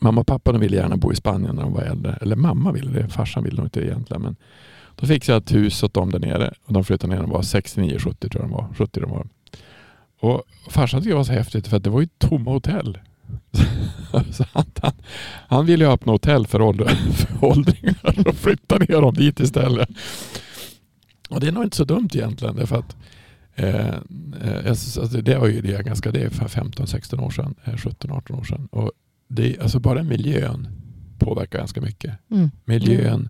Mamma 0.00 0.20
och 0.20 0.26
pappa 0.26 0.52
de 0.52 0.60
ville 0.60 0.76
gärna 0.76 0.96
bo 0.96 1.12
i 1.12 1.16
Spanien 1.16 1.56
när 1.56 1.62
de 1.62 1.72
var 1.72 1.82
äldre. 1.82 2.18
Eller 2.20 2.36
mamma 2.36 2.72
ville 2.72 2.90
det, 2.90 3.08
farsan 3.08 3.44
ville 3.44 3.56
nog 3.56 3.66
inte 3.66 3.80
egentligen. 3.80 4.22
Men 4.22 4.36
då 4.96 5.06
fick 5.06 5.28
jag 5.28 5.36
ett 5.36 5.54
hus 5.54 5.82
åt 5.82 5.94
dem 5.94 6.10
där 6.10 6.18
nere 6.18 6.54
och 6.64 6.72
de 6.72 6.84
flyttade 6.84 7.14
ner 7.14 7.22
de 7.22 7.30
var 7.30 7.42
69-70 7.42 7.98
tror 7.98 8.32
jag 8.32 8.42
de 8.42 8.50
var. 8.50 8.68
70 8.74 9.00
de 9.00 9.10
var. 9.10 9.26
Och 10.20 10.42
farsan 10.68 11.00
tyckte 11.00 11.10
det 11.10 11.16
var 11.16 11.24
så 11.24 11.32
häftigt 11.32 11.68
för 11.68 11.76
att 11.76 11.84
det 11.84 11.90
var 11.90 12.00
ju 12.00 12.08
tomma 12.18 12.50
hotell. 12.50 12.98
så 14.30 14.44
han, 14.52 14.64
han, 14.82 14.92
han 15.48 15.66
ville 15.66 15.84
ju 15.84 15.90
öppna 15.90 16.12
hotell 16.12 16.46
för, 16.46 16.60
ålder, 16.60 16.86
för 17.12 17.44
åldringar 17.44 18.28
och 18.28 18.34
flytta 18.34 18.78
ner 18.78 19.00
dem 19.00 19.14
dit 19.14 19.40
istället. 19.40 19.88
Och 21.28 21.40
det 21.40 21.48
är 21.48 21.52
nog 21.52 21.64
inte 21.64 21.76
så 21.76 21.84
dumt 21.84 22.08
egentligen. 22.14 22.56
Därför 22.56 22.76
att, 22.76 22.96
eh, 23.54 23.86
eh, 24.42 24.68
alltså, 24.68 25.02
det 25.02 25.38
var 25.38 25.46
ju 25.46 25.60
det 25.60 25.84
ganska, 25.84 26.10
det 26.10 26.20
är 26.20 26.30
för 26.30 26.48
15-16 26.48 27.20
år 27.20 27.30
sedan, 27.30 27.54
eh, 27.64 27.74
17-18 27.74 28.38
år 28.38 28.44
sedan. 28.44 28.68
Och 28.72 28.92
det, 29.28 29.58
alltså 29.60 29.80
bara 29.80 30.02
miljön 30.02 30.68
påverkar 31.18 31.58
ganska 31.58 31.80
mycket. 31.80 32.18
Mm. 32.30 32.50
Miljön, 32.64 33.28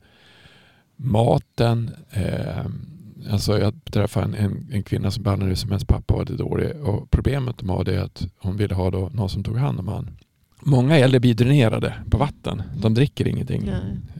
maten. 0.96 1.90
Eh, 2.10 2.66
alltså 3.30 3.58
jag 3.58 3.74
träffade 3.84 4.26
en, 4.26 4.34
en, 4.34 4.68
en 4.72 4.82
kvinna 4.82 5.10
som 5.10 5.22
behandlades 5.22 5.60
som 5.60 5.70
hennes 5.70 5.84
pappa 5.84 6.14
var 6.14 6.24
dålig. 6.24 6.76
Och 6.76 7.10
problemet 7.10 7.58
de 7.58 7.68
har 7.68 7.84
det 7.84 7.94
är 7.94 8.00
att 8.00 8.26
hon 8.38 8.56
ville 8.56 8.74
ha 8.74 8.90
då 8.90 9.10
någon 9.12 9.28
som 9.28 9.44
tog 9.44 9.56
hand 9.56 9.80
om 9.80 9.88
han. 9.88 10.10
Många 10.60 10.98
äldre 10.98 11.20
blir 11.20 11.34
dränerade 11.34 11.94
på 12.10 12.18
vatten. 12.18 12.62
De 12.76 12.94
dricker 12.94 13.28
ingenting. 13.28 13.70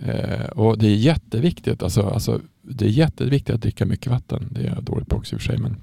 Eh, 0.07 0.47
och 0.47 0.79
det 0.79 0.87
är 0.87 0.97
jätteviktigt. 0.97 1.83
Alltså, 1.83 2.03
alltså, 2.03 2.41
det 2.63 2.85
är 2.85 2.89
jätteviktigt 2.89 3.55
att 3.55 3.61
dricka 3.61 3.87
mycket 3.87 4.13
vatten. 4.13 4.49
Det 4.51 4.61
är 4.61 4.75
jag 4.75 4.83
dåligt 4.85 5.09
på 5.09 5.17
också 5.17 5.35
i 5.35 5.37
och 5.37 5.41
för 5.41 5.47
sig. 5.47 5.59
Men, 5.59 5.77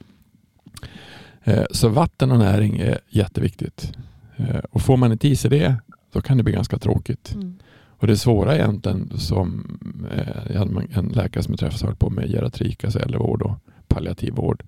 eh, 1.43 1.63
så 1.71 1.89
vatten 1.89 2.31
och 2.31 2.39
näring 2.39 2.79
är 2.79 2.99
jätteviktigt. 3.09 3.91
Eh, 4.35 4.59
och 4.71 4.81
får 4.81 4.97
man 4.97 5.11
inte 5.11 5.27
i 5.27 5.35
sig 5.35 5.49
det, 5.49 5.75
då 6.11 6.21
kan 6.21 6.37
det 6.37 6.43
bli 6.43 6.53
ganska 6.53 6.77
tråkigt. 6.77 7.33
Mm. 7.35 7.57
Och 8.03 8.07
det 8.07 8.17
svåra 8.17 8.55
egentligen 8.55 9.11
som 9.17 9.77
eh, 10.11 10.53
jag 10.53 10.59
hade 10.59 10.87
en 10.93 11.07
läkare 11.07 11.43
som 11.43 11.51
jag 11.51 11.59
träffade 11.59 11.85
höll 11.85 11.95
på 11.95 12.09
med 12.09 12.29
geriatrik, 12.29 12.83
alltså 12.83 12.99
äldrevård 12.99 13.41
och 13.41 13.55
palliativ 13.87 14.33
vård. 14.33 14.63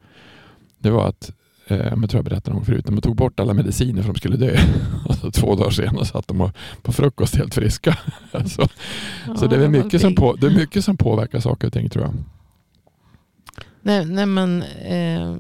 Det 0.78 0.90
var 0.90 1.08
att, 1.08 1.32
eh, 1.68 1.78
jag 1.78 2.10
tror 2.10 2.14
jag 2.14 2.26
berättade 2.26 2.58
om 2.58 2.66
förut, 2.66 2.86
de 2.86 3.02
tog 3.02 3.16
bort 3.16 3.40
alla 3.40 3.54
mediciner 3.54 4.02
för 4.02 4.14
de 4.14 4.18
skulle 4.18 4.38
dö. 4.38 4.58
Och 5.26 5.34
två 5.34 5.56
dagar 5.56 5.70
senare 5.70 6.06
satt 6.06 6.28
de 6.28 6.52
på 6.82 6.92
frukost 6.92 7.36
helt 7.36 7.56
friska. 7.56 7.98
så, 8.46 8.68
så 9.38 9.48
det 9.48 9.56
är, 9.56 9.62
Ja, 9.62 9.70
mycket 9.70 10.02
som 10.02 10.16
på, 10.16 10.36
det 10.36 10.48
är 10.48 10.56
mycket 10.56 10.86
som 10.86 10.98
påverkar 10.98 11.40
saker 11.40 11.68
och 11.68 11.74
ting 11.74 11.90
tror 11.90 12.06
jag. 12.06 12.14
Nej, 13.82 14.06
nej 14.06 14.26
men 14.26 14.64
eh, 14.64 15.36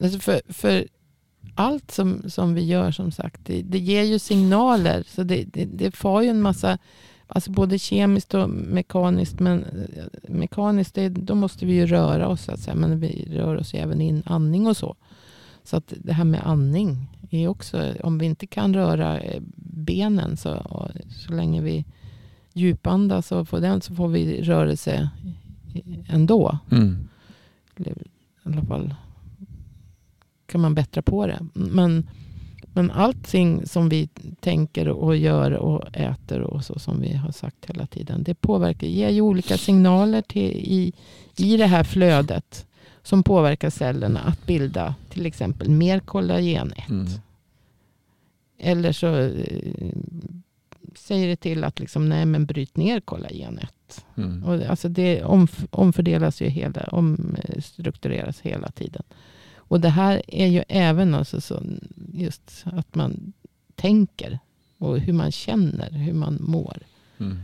alltså 0.00 0.18
för, 0.18 0.40
för 0.48 0.86
allt 1.54 1.90
som, 1.90 2.22
som 2.30 2.54
vi 2.54 2.64
gör 2.64 2.90
som 2.90 3.10
sagt, 3.10 3.40
det, 3.44 3.62
det 3.62 3.78
ger 3.78 4.02
ju 4.02 4.18
signaler. 4.18 5.04
Så 5.08 5.22
det, 5.22 5.44
det, 5.44 5.64
det 5.64 5.96
får 5.96 6.22
ju 6.22 6.28
en 6.28 6.40
massa, 6.40 6.78
alltså 7.26 7.50
både 7.50 7.78
kemiskt 7.78 8.34
och 8.34 8.50
mekaniskt. 8.50 9.40
Men 9.40 9.64
eh, 9.64 10.04
mekaniskt, 10.28 10.94
det, 10.94 11.08
då 11.08 11.34
måste 11.34 11.66
vi 11.66 11.72
ju 11.72 11.86
röra 11.86 12.28
oss. 12.28 12.48
Att 12.48 12.60
säga, 12.60 12.74
men 12.74 13.00
vi 13.00 13.28
rör 13.30 13.56
oss 13.56 13.74
ju 13.74 13.78
även 13.78 14.00
in 14.00 14.22
andning 14.26 14.66
och 14.66 14.76
så. 14.76 14.96
Så 15.64 15.76
att 15.76 15.92
det 15.96 16.12
här 16.12 16.24
med 16.24 16.46
andning 16.46 17.06
är 17.30 17.48
också, 17.48 17.94
om 18.02 18.18
vi 18.18 18.26
inte 18.26 18.46
kan 18.46 18.74
röra 18.74 19.20
eh, 19.20 19.42
benen 19.56 20.36
så, 20.36 20.90
så 21.08 21.32
länge 21.32 21.62
vi 21.62 21.84
djupandas 22.52 23.32
och 23.32 23.48
får 23.48 23.60
den 23.60 23.80
så 23.80 23.94
får 23.94 24.08
vi 24.08 24.42
rörelse 24.42 25.10
ändå. 26.06 26.58
Mm. 26.70 27.08
I 27.76 27.92
alla 28.42 28.62
fall 28.62 28.94
kan 30.54 30.60
man 30.60 30.74
bättra 30.74 31.02
på 31.02 31.26
det. 31.26 31.38
Men, 31.52 32.08
men 32.72 32.90
allting 32.90 33.66
som 33.66 33.88
vi 33.88 34.08
tänker 34.40 34.88
och 34.88 35.16
gör 35.16 35.50
och 35.50 35.96
äter 35.96 36.40
och 36.40 36.64
så 36.64 36.78
som 36.78 37.00
vi 37.00 37.12
har 37.14 37.32
sagt 37.32 37.56
hela 37.66 37.86
tiden. 37.86 38.22
Det 38.22 38.34
påverkar, 38.34 38.86
ger 38.86 39.08
ju 39.08 39.20
olika 39.20 39.58
signaler 39.58 40.22
till, 40.22 40.50
i, 40.52 40.92
i 41.36 41.56
det 41.56 41.66
här 41.66 41.84
flödet. 41.84 42.66
Som 43.02 43.22
påverkar 43.22 43.70
cellerna 43.70 44.20
att 44.20 44.46
bilda 44.46 44.94
till 45.10 45.26
exempel 45.26 45.70
mer 45.70 46.00
kollagen 46.00 46.72
1. 46.76 46.90
Mm. 46.90 47.06
Eller 48.58 48.92
så 48.92 49.16
eh, 49.18 49.92
säger 50.94 51.28
det 51.28 51.36
till 51.36 51.64
att 51.64 51.80
liksom, 51.80 52.08
nej 52.08 52.26
men 52.26 52.46
bryt 52.46 52.76
ner 52.76 53.00
kollagen 53.00 53.58
1. 53.58 54.04
Mm. 54.16 54.44
Och, 54.44 54.62
alltså 54.62 54.88
det 54.88 55.22
omf- 55.22 55.68
omfördelas 55.70 56.42
ju 56.42 56.48
hela, 56.48 56.82
omstruktureras 56.82 58.40
hela 58.40 58.68
tiden. 58.68 59.02
Och 59.68 59.80
det 59.80 59.88
här 59.88 60.22
är 60.28 60.46
ju 60.46 60.62
även 60.68 61.14
alltså 61.14 61.40
så, 61.40 61.62
just 62.12 62.64
att 62.64 62.94
man 62.94 63.32
tänker 63.76 64.38
och 64.78 64.98
hur 64.98 65.12
man 65.12 65.32
känner, 65.32 65.90
hur 65.90 66.12
man 66.12 66.38
mår. 66.40 66.76
Mm. 67.20 67.38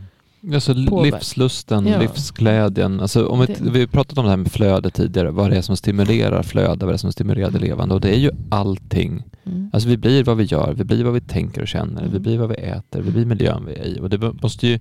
Alltså 0.53 0.73
Påverk- 0.73 1.13
livslusten, 1.13 1.87
Ja. 1.87 1.99
livsglädjen. 1.99 2.99
Alltså 2.99 3.25
om 3.27 3.45
vi 3.61 3.79
har 3.79 3.87
pratat 3.87 4.17
om 4.17 4.23
det 4.25 4.29
här 4.29 4.37
med 4.37 4.51
flöde 4.51 4.89
tidigare. 4.89 5.31
Vad 5.31 5.49
det 5.51 5.57
är 5.57 5.61
som 5.61 5.77
stimulerar 5.77 6.43
flöde, 6.43 6.85
vad 6.85 6.93
det 6.93 6.95
är 6.95 6.97
som 6.97 7.11
stimulerar 7.11 7.51
det 7.51 7.59
levande. 7.59 7.95
Och 7.95 8.01
det 8.01 8.09
är 8.15 8.19
ju 8.19 8.31
allting. 8.49 9.23
Mm. 9.43 9.69
Alltså 9.73 9.89
vi 9.89 9.97
blir 9.97 10.23
vad 10.23 10.37
vi 10.37 10.43
gör, 10.43 10.73
vi 10.73 10.83
blir 10.83 11.03
vad 11.03 11.13
vi 11.13 11.21
tänker 11.21 11.61
och 11.61 11.67
känner, 11.67 12.01
vi 12.03 12.09
Mm. 12.09 12.21
blir 12.21 12.37
vad 12.37 12.49
vi 12.49 12.55
äter, 12.55 13.01
vi 13.01 13.11
blir 13.11 13.25
miljön 13.25 13.65
vi 13.65 13.73
är 13.75 13.85
i. 13.85 13.99
Och 13.99 14.09
det 14.09 14.17
måste 14.41 14.67
ju, 14.67 14.79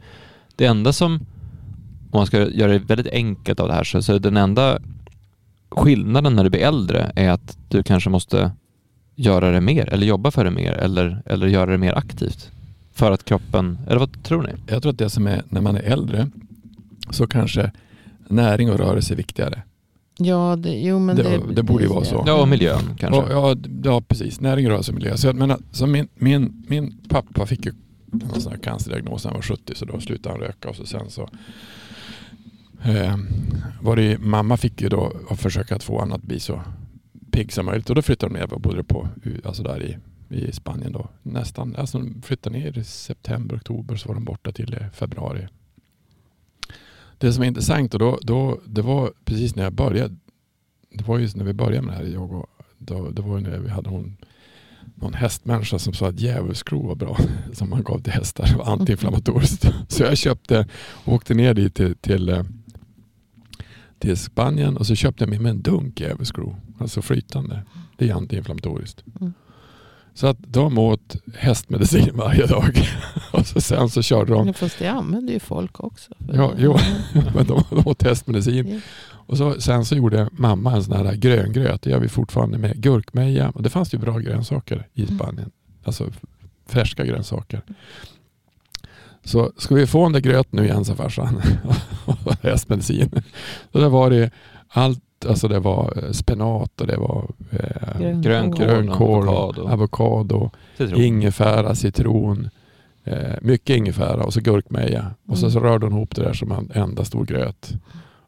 det 0.56 0.66
enda 0.66 0.92
som, 0.92 1.12
om 2.10 2.18
man 2.18 2.26
ska 2.26 2.48
göra 2.48 2.72
det 2.72 2.78
väldigt 2.78 3.12
enkelt 3.12 3.60
av 3.60 3.68
det 3.68 3.74
här, 3.74 3.84
så, 3.84 4.02
så 4.02 4.18
den 4.18 4.36
enda 4.36 4.78
skillnaden 5.70 6.36
när 6.36 6.44
du 6.44 6.50
blir 6.50 6.60
äldre 6.60 7.12
är 7.16 7.30
att 7.30 7.58
du 7.68 7.82
kanske 7.82 8.10
måste 8.10 8.52
göra 9.16 9.50
det 9.50 9.60
mer, 9.60 9.88
eller 9.92 10.06
jobba 10.06 10.30
för 10.30 10.44
det 10.44 10.50
mer, 10.50 10.72
eller, 10.72 11.22
eller 11.26 11.46
göra 11.46 11.70
det 11.70 11.78
mer 11.78 11.98
aktivt. 11.98 12.50
För 12.92 13.10
att 13.12 13.24
kroppen, 13.24 13.78
eller 13.86 13.98
vad 13.98 14.22
tror 14.22 14.42
ni? 14.42 14.48
Jag 14.66 14.82
tror 14.82 14.92
att 14.92 14.98
det 14.98 15.10
som 15.10 15.26
är 15.26 15.42
när 15.48 15.60
man 15.60 15.76
är 15.76 15.80
äldre 15.82 16.30
så 17.10 17.26
kanske 17.26 17.70
näring 18.28 18.70
och 18.70 18.78
rörelse 18.78 19.14
är 19.14 19.16
viktigare. 19.16 19.62
Ja, 20.18 20.56
det, 20.56 20.72
jo, 20.80 20.98
men 20.98 21.16
Det- 21.16 21.22
det, 21.22 21.40
det 21.54 21.62
borde 21.62 21.84
ju 21.84 21.90
vara 21.90 22.04
så. 22.04 22.24
Ja, 22.26 22.40
och 22.42 22.48
miljön 22.48 22.96
kanske. 22.98 23.20
Och, 23.22 23.30
ja, 23.56 23.56
ja, 23.84 24.00
precis. 24.00 24.40
Näring, 24.40 24.68
rörelse 24.68 24.90
och 24.90 24.94
miljö. 24.98 25.16
Så 25.16 25.26
jag 25.26 25.36
menar, 25.36 25.58
så 25.72 25.86
min, 25.86 26.08
min, 26.14 26.64
min 26.68 26.96
pappa 27.08 27.46
fick 27.46 27.66
ju 27.66 27.72
en 28.34 28.40
sån 28.40 28.52
här 28.52 28.58
cancerdiagnos 28.58 29.24
när 29.24 29.30
han 29.30 29.36
var 29.38 29.42
70 29.42 29.74
så 29.74 29.84
då 29.84 30.00
slutade 30.00 30.34
han 30.34 30.40
röka 30.40 30.68
och 30.68 30.76
så 30.76 30.86
sen 30.86 31.10
så 31.10 31.28
eh, 32.84 33.16
var 33.80 33.96
det 33.96 34.18
mamma 34.18 34.56
fick 34.56 34.80
ju 34.80 34.88
då 34.88 35.12
försöka 35.36 35.76
att 35.76 35.84
få 35.84 35.98
honom 35.98 36.16
att 36.16 36.22
bli 36.22 36.40
så 36.40 36.62
pigg 37.30 37.52
som 37.52 37.66
möjligt 37.66 37.90
och 37.90 37.96
då 37.96 38.02
flyttade 38.02 38.34
de 38.34 38.38
ner 38.38 38.52
och 38.52 38.60
bodde 38.60 38.84
på, 38.84 39.08
alltså 39.44 39.62
där 39.62 39.82
i, 39.82 39.96
i 40.36 40.52
Spanien 40.52 40.92
då. 40.92 41.08
Nästan, 41.22 41.76
alltså 41.76 41.98
de 41.98 42.22
flyttade 42.22 42.58
ner 42.58 42.78
i 42.78 42.84
september, 42.84 43.56
oktober 43.56 43.96
så 43.96 44.08
var 44.08 44.14
de 44.14 44.24
borta 44.24 44.52
till 44.52 44.74
eh, 44.74 44.90
februari. 44.90 45.48
Det 47.18 47.32
som 47.32 47.42
är 47.42 47.46
intressant 47.46 47.94
och 47.94 48.00
då, 48.00 48.18
då, 48.22 48.60
det 48.66 48.82
var 48.82 49.12
precis 49.24 49.56
när 49.56 49.62
jag 49.62 49.72
började, 49.72 50.16
det 50.90 51.08
var 51.08 51.18
ju 51.18 51.28
när 51.34 51.44
vi 51.44 51.52
började 51.52 51.86
med 51.86 51.94
det 51.94 51.98
här, 51.98 52.12
jag 52.12 52.32
och 52.32 52.50
då, 52.78 53.10
det 53.10 53.22
var 53.22 53.38
ju 53.38 53.42
när 53.42 53.58
vi 53.58 53.68
hade 53.68 53.90
hon, 53.90 54.16
någon 54.94 55.14
hästmänniska 55.14 55.78
som 55.78 55.92
sa 55.92 56.08
att 56.08 56.20
djävulskro 56.20 56.86
var 56.86 56.94
bra 56.94 57.18
som 57.52 57.70
man 57.70 57.82
gav 57.82 57.98
till 58.02 58.12
hästar. 58.12 58.46
Det 58.46 58.56
var 58.56 58.72
antiinflammatoriskt. 58.72 59.66
Så 59.88 60.02
jag 60.02 60.18
köpte 60.18 60.66
och 61.04 61.12
åkte 61.12 61.34
ner 61.34 61.54
dit 61.54 61.74
till, 61.74 61.96
till, 61.96 62.28
eh, 62.28 62.42
till 64.00 64.16
Spanien 64.16 64.76
och 64.76 64.86
så 64.86 64.94
köpte 64.94 65.24
jag 65.24 65.30
med 65.30 65.40
mig 65.40 65.50
en 65.50 65.62
dunk 65.62 66.00
djävulsskro. 66.00 66.56
Alltså 66.78 67.02
flytande. 67.02 67.62
Det 67.96 68.10
är 68.10 68.14
antiinflammatoriskt. 68.14 69.04
Mm. 69.20 69.32
Så 70.14 70.26
att 70.26 70.36
de 70.40 70.78
åt 70.78 71.16
hästmedicin 71.34 72.10
varje 72.16 72.46
dag. 72.46 72.88
och 73.32 73.46
så 73.46 73.60
sen 73.60 73.88
så 73.88 74.02
körde 74.02 74.32
de, 74.32 74.46
Ja, 74.46 74.52
Fast 74.52 74.78
det 74.78 74.88
använder 74.88 75.32
ju 75.32 75.40
folk 75.40 75.80
också. 75.80 76.12
Ja, 76.32 76.52
jo. 76.58 76.78
men 77.34 77.46
de, 77.46 77.62
de 77.70 77.82
åt 77.86 78.02
hästmedicin. 78.02 78.82
Och 79.10 79.36
så, 79.36 79.60
sen 79.60 79.84
så 79.84 79.94
gjorde 79.94 80.28
mamma 80.32 80.72
en 80.72 80.84
sån 80.84 80.96
här 81.06 81.14
gröngröt. 81.14 81.82
Det 81.82 81.90
gör 81.90 81.98
vi 82.00 82.08
fortfarande 82.08 82.58
med 82.58 82.76
gurkmeja. 82.82 83.50
Och 83.50 83.62
det 83.62 83.70
fanns 83.70 83.94
ju 83.94 83.98
bra 83.98 84.18
grönsaker 84.18 84.86
i 84.94 85.02
Mm. 85.02 85.18
Spanien. 85.18 85.50
Alltså 85.84 86.10
färska 86.66 87.04
grönsaker. 87.04 87.62
Så 89.24 89.52
ska 89.56 89.74
vi 89.74 89.86
få 89.86 90.02
den 90.02 90.12
där 90.12 90.20
gröten 90.20 90.60
nu 90.60 90.64
igen 90.64 90.84
sa 90.84 90.94
farsan. 90.94 91.42
Hästmedicin. 92.42 93.10
Så 93.72 93.78
där 93.78 93.88
var 93.88 94.10
det 94.10 94.30
allt. 94.68 95.00
Alltså 95.28 95.48
det 95.48 95.58
var 95.60 96.04
eh, 96.04 96.10
spenat 96.10 96.80
och 96.80 96.86
det 96.86 96.96
var 96.96 97.30
eh, 97.50 98.20
Grönkål. 98.20 98.66
Grönkål, 98.66 99.28
avokado. 99.28 99.68
avokado, 99.68 100.50
Citron. 100.78 101.00
ingefära, 101.00 101.74
citron. 101.74 102.48
Eh, 103.04 103.34
mycket 103.42 103.76
ingefära 103.76 104.24
och 104.24 104.32
så 104.34 104.40
gurkmeja. 104.40 105.10
Och 105.28 105.38
så, 105.38 105.46
Mm. 105.46 105.52
så 105.52 105.60
rörde 105.60 105.86
hon 105.86 105.92
ihop 105.96 106.14
det 106.16 106.22
där 106.22 106.32
som 106.32 106.52
en 106.52 106.70
enda 106.74 107.04
stor 107.04 107.24
gröt. 107.24 107.72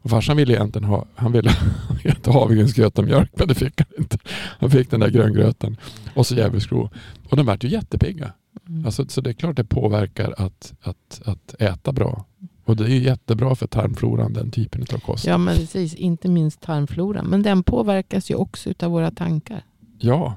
Och 0.01 0.09
farsan 0.09 0.37
ville 0.37 0.53
egentligen 0.53 0.87
ha, 0.87 1.05
han 1.15 1.31
ville 1.31 1.51
inte 2.05 2.29
ha 2.31 2.39
havregrynsgröt 2.39 2.99
och 2.99 3.05
mjölk 3.05 3.31
men 3.35 3.47
det 3.47 3.55
fick 3.55 3.81
han 3.81 3.87
inte. 3.97 4.17
Han 4.59 4.69
fick 4.71 4.91
den 4.91 4.99
där 4.99 5.09
gröngröten 5.09 5.77
och 6.15 6.27
så 6.27 6.35
djävulsskro. 6.35 6.89
Och 7.29 7.37
de 7.37 7.45
vart 7.45 7.63
ju 7.63 7.67
jättepigga. 7.67 8.33
Mm. 8.69 8.85
Alltså, 8.85 9.05
så 9.07 9.21
det 9.21 9.29
är 9.29 9.33
klart 9.33 9.55
det 9.55 9.63
påverkar 9.63 10.33
att, 10.37 10.73
att, 10.81 11.21
att 11.25 11.55
äta 11.61 11.91
bra. 11.91 12.25
Och 12.65 12.75
det 12.75 12.83
är 12.83 12.87
ju 12.89 13.03
jättebra 13.03 13.55
för 13.55 13.67
tarmfloran 13.67 14.33
den 14.33 14.51
typen 14.51 14.85
av 14.93 14.97
kost. 14.99 15.25
Ja, 15.25 15.37
men 15.37 15.55
precis. 15.55 15.93
Inte 15.95 16.27
minst 16.29 16.61
tarmfloran. 16.61 17.25
Men 17.25 17.43
den 17.43 17.63
påverkas 17.63 18.31
ju 18.31 18.35
också 18.35 18.73
av 18.83 18.91
våra 18.91 19.11
tankar. 19.11 19.63
Ja, 19.99 20.35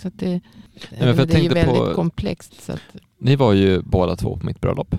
Så 0.00 0.08
att 0.08 0.18
det, 0.18 0.40
för 0.80 1.06
jag 1.06 1.16
det 1.28 1.34
är 1.34 1.38
ju 1.42 1.48
väldigt 1.48 1.76
på- 1.76 1.94
komplext. 1.94 2.62
Så 2.62 2.72
att, 2.72 2.80
Ni 3.18 3.36
var 3.36 3.52
ju 3.52 3.82
båda 3.82 4.16
två 4.16 4.36
på 4.36 4.46
mitt 4.46 4.60
bröllop. 4.60 4.94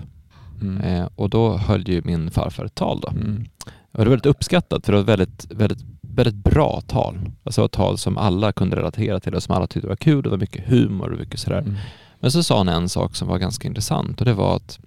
mm. 0.62 0.80
Eh, 0.80 1.08
och 1.16 1.30
då 1.30 1.56
höll 1.56 1.88
ju 1.88 2.02
min 2.04 2.30
farfar 2.30 2.64
ett 2.64 2.74
tal 2.74 3.00
då. 3.00 3.08
Mm. 3.08 3.44
Och 3.66 3.98
det 3.98 4.04
var 4.04 4.10
väldigt 4.10 4.26
uppskattat 4.26 4.86
för 4.86 4.92
det 4.92 5.02
var 5.02 5.02
ett 5.02 5.08
väldigt, 5.20 5.46
väldigt, 5.52 5.84
väldigt 6.00 6.34
bra 6.34 6.80
tal. 6.80 7.18
Alltså 7.44 7.64
ett 7.64 7.72
tal 7.72 7.98
som 7.98 8.18
alla 8.18 8.52
kunde 8.52 8.76
relatera 8.76 9.20
till 9.20 9.34
och 9.34 9.42
som 9.42 9.54
alla 9.56 9.66
tyckte 9.66 9.88
var 9.88 9.96
kul. 9.96 10.22
Det 10.22 10.28
var 10.30 10.38
mycket 10.38 10.68
humor 10.68 11.12
och 11.12 11.18
mycket 11.18 11.40
sådär. 11.40 11.58
Mm. 11.58 11.74
Men 12.20 12.30
så 12.30 12.42
sa 12.42 12.56
han 12.58 12.68
en 12.68 12.88
sak 12.88 13.16
som 13.16 13.28
var 13.28 13.38
ganska 13.38 13.68
intressant 13.68 14.20
och 14.20 14.24
det 14.24 14.34
var 14.34 14.56
att 14.56 14.78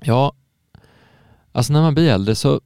ja, 0.00 0.32
alltså 1.58 1.72
när 1.72 1.82
man 1.82 1.94
blir 1.94 2.08
äldre 2.08 2.34
så, 2.34 2.60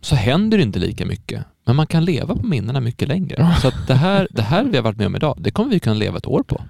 så 0.00 0.14
händer 0.14 0.58
det 0.58 0.62
inte 0.64 0.78
lika 0.78 1.06
mycket. 1.06 1.44
Men 1.66 1.76
man 1.76 1.86
kan 1.86 2.04
leva 2.04 2.36
på 2.36 2.46
minnena 2.46 2.80
mycket 2.80 3.08
längre. 3.08 3.56
Så 3.62 3.70
det 3.86 3.94
här, 3.94 4.28
det 4.30 4.42
här 4.42 4.64
vi 4.64 4.76
har 4.76 4.84
varit 4.84 4.96
med 4.96 5.06
om 5.06 5.16
idag, 5.16 5.36
det 5.40 5.50
kommer 5.50 5.70
vi 5.70 5.80
kunna 5.80 5.94
leva 5.94 6.18
ett 6.18 6.26
år 6.26 6.42
på. 6.42 6.60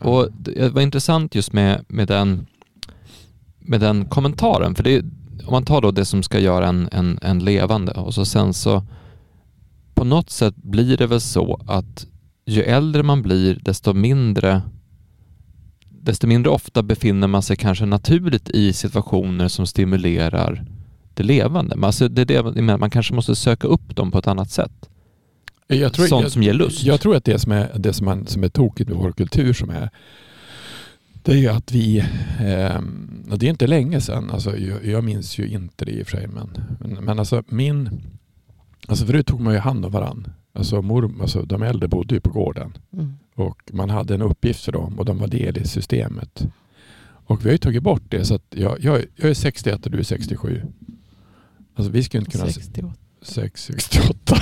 Och 0.00 0.28
det 0.32 0.74
var 0.74 0.82
intressant 0.82 1.34
just 1.34 1.52
med, 1.52 1.84
med, 1.88 2.08
den, 2.08 2.46
med 3.58 3.80
den 3.80 4.04
kommentaren. 4.04 4.74
För 4.74 4.82
det, 4.82 5.00
om 5.46 5.50
man 5.50 5.64
tar 5.64 5.80
då 5.80 5.90
det 5.90 6.04
som 6.04 6.22
ska 6.22 6.38
göra 6.38 6.68
en, 6.68 6.88
en, 6.92 7.18
en 7.22 7.38
levande 7.38 7.92
och 7.92 8.14
så 8.14 8.24
sen 8.24 8.54
så 8.54 8.82
på 9.94 10.04
något 10.04 10.30
sätt 10.30 10.56
blir 10.56 10.96
det 10.96 11.06
väl 11.06 11.20
så 11.20 11.60
att 11.66 12.06
ju 12.46 12.62
äldre 12.62 13.02
man 13.02 13.22
blir 13.22 13.58
desto 13.62 13.92
mindre 13.92 14.62
desto 15.88 16.26
mindre 16.26 16.50
ofta 16.50 16.82
befinner 16.82 17.28
man 17.28 17.42
sig 17.42 17.56
kanske 17.56 17.86
naturligt 17.86 18.50
i 18.50 18.72
situationer 18.72 19.48
som 19.48 19.66
stimulerar 19.66 20.64
det 21.16 21.22
levande. 21.22 21.76
Men 21.76 21.84
alltså 21.84 22.08
det 22.08 22.30
är 22.30 22.52
det 22.52 22.78
man 22.78 22.90
kanske 22.90 23.14
måste 23.14 23.34
söka 23.34 23.68
upp 23.68 23.96
dem 23.96 24.10
på 24.10 24.18
ett 24.18 24.26
annat 24.26 24.50
sätt. 24.50 24.88
Jag 25.66 25.92
tror, 25.92 26.06
Sånt 26.06 26.22
jag, 26.22 26.32
som 26.32 26.42
ger 26.42 26.54
lust. 26.54 26.84
Jag 26.84 27.00
tror 27.00 27.16
att 27.16 27.24
det 27.24 27.38
som 27.38 27.52
är, 27.52 27.70
det 27.74 27.92
som, 27.92 28.04
man, 28.04 28.26
som 28.26 28.44
är 28.44 28.48
tokigt 28.48 28.90
med 28.90 28.98
vår 28.98 29.12
kultur 29.12 29.52
som 29.52 29.70
är 29.70 29.90
det 31.24 31.32
är 31.32 31.36
ju 31.36 31.48
att 31.48 31.72
vi, 31.72 31.98
eh, 32.40 32.80
det 33.36 33.46
är 33.46 33.50
inte 33.50 33.66
länge 33.66 34.00
sedan, 34.00 34.30
alltså 34.30 34.56
jag, 34.56 34.84
jag 34.84 35.04
minns 35.04 35.38
ju 35.38 35.48
inte 35.48 35.84
det 35.84 35.92
i 35.92 36.02
och 36.02 36.06
för 36.06 36.16
sig, 36.16 36.26
men, 36.26 36.50
men, 36.80 37.04
men 37.04 37.18
alltså 37.18 37.42
min, 37.48 37.90
alltså 38.86 39.06
förut 39.06 39.26
tog 39.26 39.40
man 39.40 39.52
ju 39.52 39.58
hand 39.58 39.84
om 39.84 39.92
varandra. 39.92 40.30
Alltså, 40.52 40.82
mor, 40.82 41.14
alltså 41.20 41.42
de 41.42 41.62
äldre 41.62 41.88
bodde 41.88 42.14
ju 42.14 42.20
på 42.20 42.30
gården 42.30 42.72
mm. 42.92 43.14
och 43.34 43.62
man 43.72 43.90
hade 43.90 44.14
en 44.14 44.22
uppgift 44.22 44.64
för 44.64 44.72
dem 44.72 44.98
och 44.98 45.04
de 45.04 45.18
var 45.18 45.26
del 45.26 45.58
i 45.58 45.66
systemet. 45.66 46.46
Och 47.26 47.40
vi 47.40 47.48
har 47.48 47.52
ju 47.52 47.58
tagit 47.58 47.82
bort 47.82 48.02
det 48.08 48.24
så 48.24 48.34
att 48.34 48.46
jag, 48.50 48.76
jag, 48.80 49.04
jag 49.16 49.30
är 49.30 49.34
61 49.34 49.86
och 49.86 49.92
du 49.92 49.98
är 49.98 50.02
67. 50.02 50.62
Alltså 51.74 51.92
vi 51.92 52.02
skulle 52.02 52.20
inte 52.20 52.30
kunna... 52.30 52.52
68. 52.52 52.94
668. 53.22 54.36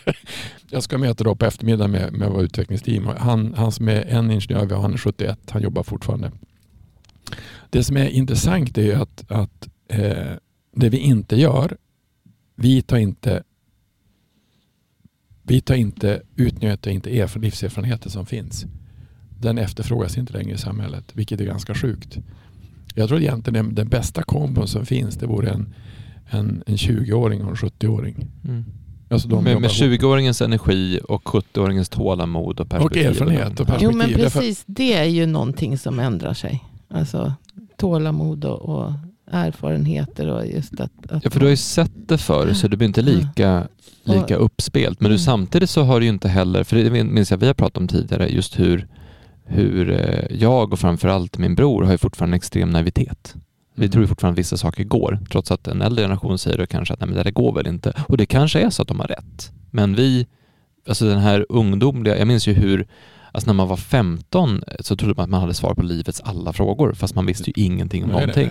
jag 0.70 0.82
ska 0.82 0.98
möta 0.98 1.24
då 1.24 1.34
på 1.34 1.46
eftermiddagen 1.46 1.90
med, 1.90 2.12
med 2.12 2.30
vår 2.30 2.42
utvecklingsteam. 2.42 3.06
Han, 3.06 3.54
han 3.54 3.72
som 3.72 3.88
är 3.88 4.02
en 4.02 4.30
ingenjör, 4.30 4.66
vi 4.66 4.74
har, 4.74 4.82
han 4.82 4.92
är 4.92 4.98
71, 4.98 5.38
han 5.50 5.62
jobbar 5.62 5.82
fortfarande. 5.82 6.32
Det 7.70 7.84
som 7.84 7.96
är 7.96 8.08
intressant 8.08 8.78
är 8.78 8.96
att, 8.96 9.30
att 9.30 9.68
eh, 9.88 10.32
det 10.76 10.88
vi 10.88 10.98
inte 10.98 11.36
gör, 11.36 11.76
vi 12.54 12.82
tar 12.82 12.96
inte 12.96 13.42
vi 15.42 15.60
tar 15.60 15.74
inte, 15.74 16.22
utnyttjar 16.36 16.90
inte 16.90 17.10
erf- 17.10 17.38
livserfarenheter 17.40 18.10
som 18.10 18.26
finns. 18.26 18.66
den 19.40 19.58
efterfrågas 19.58 20.18
inte 20.18 20.32
längre 20.32 20.54
i 20.54 20.58
samhället, 20.58 21.04
vilket 21.12 21.40
är 21.40 21.44
ganska 21.44 21.74
sjukt. 21.74 22.18
Jag 22.94 23.08
tror 23.08 23.20
egentligen 23.20 23.64
den, 23.66 23.74
den 23.74 23.88
bästa 23.88 24.22
kombon 24.22 24.68
som 24.68 24.86
finns, 24.86 25.16
det 25.16 25.26
vore 25.26 25.50
en, 25.50 25.74
en, 26.30 26.62
en 26.66 26.76
20-åring 26.76 27.42
och 27.42 27.48
en 27.50 27.54
70-åring. 27.56 28.26
Mm. 28.44 28.64
Alltså 29.10 29.28
de 29.28 29.44
Med, 29.44 29.60
med 29.60 29.70
ihop. 29.70 30.00
20-åringens 30.00 30.44
energi 30.44 31.00
och 31.08 31.22
70-åringens 31.24 31.90
tålamod 31.90 32.60
och 32.60 32.60
och 32.60 32.68
perspektiv. 32.70 33.06
erfarenhet 33.06 33.60
och 33.60 33.66
perspektiv. 33.66 33.88
Jo 33.92 33.96
men 33.96 34.12
precis, 34.14 34.62
det 34.66 34.92
är 34.92 35.04
ju 35.04 35.26
någonting 35.26 35.78
som 35.78 35.98
ändrar 35.98 36.34
sig. 36.34 36.64
Alltså 36.88 37.32
tålamod 37.76 38.44
och, 38.44 38.60
och 38.60 38.92
erfarenheter 39.30 40.28
och 40.28 40.46
just 40.46 40.80
att... 40.80 41.10
att 41.10 41.24
Ja, 41.24 41.30
för 41.30 41.40
du 41.40 41.46
har 41.46 41.50
ju 41.50 41.56
sett 41.56 41.92
det 42.08 42.18
förr 42.18 42.52
så 42.52 42.68
det 42.68 42.76
blir 42.76 42.88
inte 42.88 43.02
lika, 43.02 43.68
lika 44.04 44.36
uppspelt. 44.36 45.00
Men 45.00 45.08
du, 45.10 45.14
Mm. 45.14 45.18
samtidigt 45.18 45.70
så 45.70 45.82
har 45.82 46.00
du 46.00 46.06
ju 46.06 46.12
inte 46.12 46.28
heller, 46.28 46.64
för 46.64 46.76
det 46.76 47.04
minns 47.04 47.30
jag 47.30 47.38
vi 47.38 47.46
har 47.46 47.54
pratat 47.54 47.78
om 47.78 47.88
tidigare, 47.88 48.28
just 48.28 48.58
hur, 48.58 48.86
hur 49.44 49.90
eh, 49.90 50.36
jag 50.40 50.72
och 50.72 50.78
framförallt 50.78 51.38
min 51.38 51.54
bror 51.54 51.82
har 51.84 51.92
ju 51.92 51.98
fortfarande 51.98 52.34
en 52.34 52.36
extrem 52.38 52.70
naivitet. 52.70 53.34
Vi 53.80 53.86
Mm. 53.86 53.92
tror 53.92 54.02
ju 54.04 54.08
fortfarande 54.08 54.34
att 54.34 54.38
vissa 54.38 54.56
saker 54.56 54.84
går, 54.84 55.18
trots 55.30 55.50
att 55.50 55.68
en 55.68 55.82
äldre 55.82 56.04
generation 56.04 56.38
säger 56.38 56.58
då 56.58 56.66
kanske 56.66 56.94
att 56.94 57.00
nej, 57.00 57.08
men 57.10 57.24
det 57.24 57.30
går 57.30 57.52
väl 57.54 57.66
inte. 57.66 57.92
Och 58.08 58.16
det 58.16 58.26
kanske 58.26 58.60
är 58.60 58.70
så 58.70 58.82
att 58.82 58.88
de 58.88 59.00
har 59.00 59.06
rätt. 59.06 59.52
Men 59.70 59.94
vi, 59.94 60.26
alltså 60.88 61.04
den 61.04 61.18
här 61.18 61.46
ungdomliga, 61.48 62.18
jag 62.18 62.28
minns 62.28 62.48
ju 62.48 62.52
hur, 62.52 62.86
alltså 63.32 63.46
när 63.50 63.54
man 63.54 63.68
var 63.68 63.76
15 63.76 64.62
så 64.80 64.96
trodde 64.96 65.14
man 65.16 65.24
att 65.24 65.30
man 65.30 65.40
hade 65.40 65.54
svar 65.54 65.74
på 65.74 65.82
livets 65.82 66.20
alla 66.24 66.52
frågor, 66.52 66.92
fast 66.92 67.14
man 67.14 67.26
visste 67.26 67.50
ju 67.50 67.64
ingenting 67.64 68.04
om 68.04 68.10
Nej, 68.10 68.18
någonting. 68.20 68.50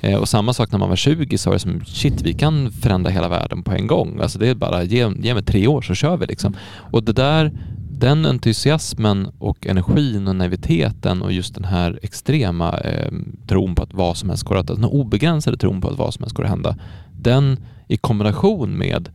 nej. 0.00 0.12
Eh, 0.12 0.18
och 0.18 0.28
samma 0.28 0.52
sak 0.52 0.72
när 0.72 0.78
man 0.78 0.88
var 0.88 0.96
20 0.96 1.38
så 1.38 1.50
var 1.50 1.54
det 1.54 1.60
som 1.60 1.84
shit, 1.84 2.22
vi 2.22 2.34
kan 2.34 2.72
förändra 2.72 3.10
hela 3.10 3.28
världen 3.28 3.62
på 3.62 3.72
en 3.72 3.86
gång. 3.86 4.20
Alltså 4.20 4.38
det 4.38 4.48
är 4.48 4.54
bara, 4.54 4.82
ge, 4.82 5.10
ge 5.22 5.34
mig 5.34 5.42
tre 5.42 5.66
år 5.66 5.82
så 5.82 5.94
kör 5.94 6.16
vi 6.16 6.26
liksom. 6.26 6.56
Och 6.92 7.02
det 7.04 7.12
där, 7.12 7.52
den 7.98 8.26
entusiasmen 8.26 9.30
och 9.38 9.66
energin 9.66 10.28
och 10.28 10.36
naiviteten 10.36 11.22
och 11.22 11.32
just 11.32 11.54
den 11.54 11.64
här 11.64 11.98
extrema 12.02 12.78
eh, 12.78 13.12
tron 13.46 13.74
på 13.74 13.82
att 13.82 13.94
vad 13.94 14.16
som 14.16 14.28
helst 14.28 14.44
går 14.44 14.56
att, 14.56 14.66
den 14.66 14.84
obegränsade 14.84 15.56
tron 15.56 15.80
på 15.80 15.88
att 15.88 15.98
vad 15.98 16.14
som 16.14 16.22
helst 16.22 16.36
går 16.36 16.44
att 16.44 16.50
hända, 16.50 16.76
den 17.12 17.56
i 17.88 17.96
kombination 17.96 18.78
med 18.78 19.08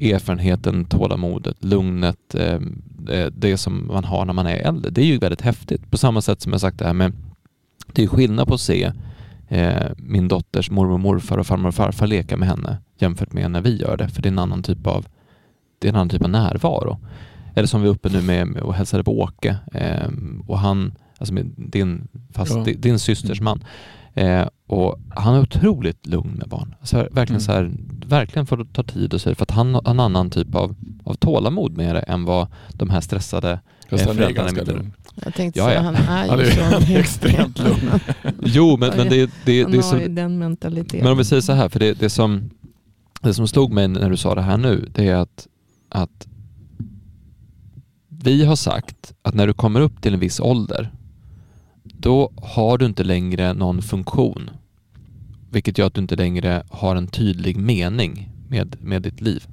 erfarenheten, 0.00 0.84
tålamodet, 0.84 1.64
lugnet, 1.64 2.34
eh, 2.34 2.60
eh, 3.10 3.26
det 3.32 3.56
som 3.56 3.86
man 3.86 4.04
har 4.04 4.24
när 4.24 4.32
man 4.32 4.46
är 4.46 4.56
äldre, 4.56 4.90
det 4.90 5.00
är 5.00 5.06
ju 5.06 5.18
väldigt 5.18 5.40
häftigt. 5.40 5.90
På 5.90 5.98
samma 5.98 6.20
sätt 6.20 6.40
som 6.40 6.52
jag 6.52 6.60
sagt 6.60 6.78
det 6.78 6.86
här 6.86 6.94
med, 6.94 7.12
det 7.92 8.02
är 8.02 8.06
skillnad 8.06 8.48
på 8.48 8.54
att 8.54 8.60
se 8.60 8.92
eh, 9.48 9.86
min 9.96 10.28
dotters 10.28 10.70
mormor 10.70 10.92
och 10.92 11.00
morfar 11.00 11.38
och 11.38 11.46
farmor 11.46 11.68
och 11.68 11.74
farfar 11.74 12.06
leka 12.06 12.36
med 12.36 12.48
henne 12.48 12.78
jämfört 12.98 13.32
med 13.32 13.50
när 13.50 13.60
vi 13.60 13.76
gör 13.76 13.96
det, 13.96 14.08
för 14.08 14.22
det 14.22 14.28
är 14.28 14.32
en 14.32 14.38
annan 14.38 14.62
typ 14.62 14.86
av, 14.86 15.06
det 15.78 15.88
är 15.88 15.92
en 15.92 15.96
annan 15.96 16.08
typ 16.08 16.22
av 16.22 16.30
närvaro. 16.30 16.98
Eller 17.54 17.66
som 17.68 17.82
vi 17.82 17.88
är 17.88 17.92
uppe 17.92 18.08
nu 18.08 18.22
med, 18.22 18.46
med 18.46 18.62
och 18.62 18.74
hälsade 18.74 19.04
på 19.04 19.20
Åke 19.20 19.56
eh, 19.74 20.08
och 20.46 20.58
han, 20.58 20.92
alltså 21.18 21.34
med 21.34 21.50
din, 21.56 22.08
fast 22.32 22.52
Ja. 22.56 22.64
din, 22.64 22.80
din 22.80 22.98
systers 22.98 23.40
man, 23.40 23.64
eh, 24.14 24.46
och 24.66 24.98
han 25.08 25.34
är 25.34 25.40
otroligt 25.40 26.06
lugn 26.06 26.30
med 26.38 26.48
barn. 26.48 26.74
Alltså, 26.80 26.96
verkligen 26.96 27.28
Mm. 27.28 27.40
så 27.40 27.52
här, 27.52 27.72
verkligen 28.06 28.46
får 28.46 28.64
ta 28.72 28.82
tid 28.82 29.14
och 29.14 29.20
så, 29.20 29.34
för 29.34 29.42
att 29.42 29.50
han 29.50 29.74
har 29.74 29.90
en 29.90 30.00
annan 30.00 30.30
typ 30.30 30.54
av, 30.54 30.76
av 31.04 31.14
tålamod 31.14 31.76
med 31.76 31.94
det 31.94 32.00
än 32.00 32.24
vad 32.24 32.46
de 32.74 32.90
här 32.90 33.00
stressade 33.00 33.60
Fast 33.90 34.02
eh, 34.06 34.08
han 34.08 34.18
är 34.22 34.30
ganska 34.30 34.62
lugn. 34.62 34.92
Jag 35.24 35.34
tänkte 35.34 35.58
Ja, 35.60 35.66
säga, 35.66 35.76
ja. 35.76 35.82
han 35.82 35.94
är 35.94 36.28
Han 36.28 36.38
ju 36.38 36.44
är 36.44 36.80
så. 36.80 36.92
extremt 36.98 37.58
lugn. 37.58 37.90
Jo, 38.44 38.76
men, 38.76 38.90
men 38.96 39.08
det, 39.08 39.30
det, 39.44 39.62
Han 39.62 39.70
det 39.72 39.78
är 39.78 39.82
har 39.82 39.90
så, 39.90 39.98
ju 39.98 40.08
den 40.08 40.38
mentaliteten. 40.38 41.00
Men 41.02 41.12
om 41.12 41.18
vi 41.18 41.24
säger 41.24 41.42
så 41.42 41.52
här, 41.52 41.68
för 41.68 41.80
det, 41.80 41.92
det, 42.00 42.10
som, 42.10 42.50
det 43.20 43.34
som 43.34 43.48
slog 43.48 43.72
mig 43.72 43.88
när 43.88 44.10
du 44.10 44.16
sa 44.16 44.34
det 44.34 44.42
här 44.42 44.56
nu, 44.56 44.88
det 44.94 45.08
är 45.08 45.16
att, 45.16 45.46
att 45.88 46.26
vi 48.24 48.44
har 48.44 48.56
sagt 48.56 49.12
att 49.22 49.34
när 49.34 49.46
du 49.46 49.52
kommer 49.52 49.80
upp 49.80 50.02
till 50.02 50.14
en 50.14 50.20
viss 50.20 50.40
ålder, 50.40 50.90
då 51.82 52.32
har 52.42 52.78
du 52.78 52.86
inte 52.86 53.04
längre 53.04 53.54
någon 53.54 53.82
funktion. 53.82 54.50
Vilket 55.50 55.78
gör 55.78 55.86
att 55.86 55.94
du 55.94 56.00
inte 56.00 56.16
längre 56.16 56.62
har 56.70 56.96
en 56.96 57.06
tydlig 57.06 57.56
mening 57.56 58.28
med, 58.48 58.76
med 58.80 59.02
ditt 59.02 59.20
liv. 59.20 59.46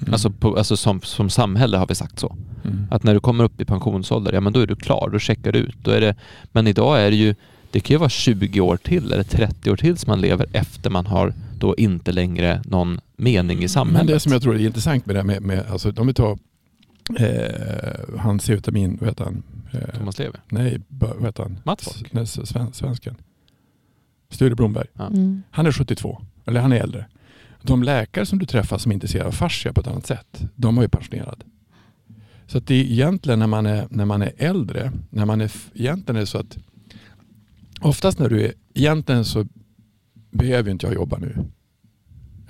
Mm. 0.00 0.12
Alltså, 0.12 0.30
på, 0.30 0.56
alltså 0.56 0.76
som, 0.76 1.00
som 1.00 1.30
samhälle 1.30 1.76
har 1.76 1.86
vi 1.86 1.94
sagt 1.94 2.18
så. 2.18 2.36
Mm. 2.64 2.86
Att 2.90 3.02
när 3.02 3.14
du 3.14 3.20
kommer 3.20 3.44
upp 3.44 3.60
i 3.60 3.64
pensionsålder, 3.64 4.32
ja 4.32 4.40
men 4.40 4.52
då 4.52 4.60
är 4.60 4.66
du 4.66 4.76
klar, 4.76 5.10
då 5.12 5.18
checkar 5.18 5.52
du 5.52 5.58
ut. 5.58 5.76
Då 5.82 5.90
är 5.90 6.00
det, 6.00 6.14
men 6.52 6.66
idag 6.66 7.00
är 7.00 7.10
det 7.10 7.16
ju, 7.16 7.34
det 7.70 7.80
kan 7.80 7.94
ju 7.94 7.98
vara 7.98 8.08
20 8.08 8.60
år 8.60 8.76
till 8.76 9.12
eller 9.12 9.22
30 9.22 9.70
år 9.70 9.76
till 9.76 9.98
som 9.98 10.10
man 10.10 10.20
lever 10.20 10.46
efter 10.52 10.90
man 10.90 11.06
har 11.06 11.34
då 11.58 11.76
inte 11.76 12.12
längre 12.12 12.62
någon 12.64 13.00
mening 13.16 13.62
i 13.62 13.68
samhället. 13.68 14.06
Men 14.06 14.14
det 14.14 14.20
som 14.20 14.32
jag 14.32 14.42
tror 14.42 14.54
är 14.54 14.66
intressant 14.66 15.06
med 15.06 15.16
det 15.16 15.20
här 15.20 15.26
med, 15.26 15.42
med 15.42 15.64
alltså, 15.70 15.92
om 15.96 16.06
vi 16.06 16.14
tar 16.14 16.38
eh, 17.16 18.18
han 18.18 18.40
C-vitamin, 18.40 18.96
vad 19.00 19.08
heter 19.08 19.24
han? 19.24 19.42
Eh, 19.72 19.98
Thomas 19.98 20.18
Levi. 20.18 20.38
nej, 20.48 20.80
vad 20.88 21.24
heter 21.24 21.42
han? 21.42 21.60
Mats. 21.64 22.02
S- 22.12 22.48
sven, 22.48 22.72
svensken. 22.72 23.16
Sture 24.30 24.54
Blomberg. 24.54 24.86
Mm. 24.98 25.42
Han 25.50 25.66
är 25.66 25.72
72, 25.72 26.22
eller 26.46 26.60
han 26.60 26.72
är 26.72 26.76
äldre. 26.80 27.06
De 27.62 27.82
läkare 27.82 28.26
som 28.26 28.38
du 28.38 28.46
träffar 28.46 28.78
som 28.78 28.92
är 28.92 28.94
intresserade 28.94 29.28
av 29.28 29.32
fascia 29.32 29.72
på 29.72 29.80
ett 29.80 29.86
annat 29.86 30.06
sätt, 30.06 30.42
de 30.56 30.76
har 30.76 30.84
ju 30.84 30.88
pensionerat. 30.88 31.38
Så 32.46 32.58
att 32.58 32.66
det 32.66 32.74
är 32.74 32.84
egentligen 32.84 33.38
när 33.38 33.46
man 33.46 33.66
är, 33.66 33.86
när 33.90 34.04
man 34.04 34.22
är 34.22 34.32
äldre, 34.36 34.92
när 35.10 35.24
man 35.26 35.40
är, 35.40 35.52
egentligen 35.74 36.16
är 36.16 36.20
det 36.20 36.26
så 36.26 36.38
att 36.38 36.58
oftast 37.80 38.18
när 38.18 38.28
du 38.28 38.44
är, 38.44 38.52
egentligen 38.74 39.24
så 39.24 39.46
behöver 40.30 40.70
inte 40.70 40.86
jag 40.86 40.94
jobba 40.94 41.18
nu. 41.18 41.36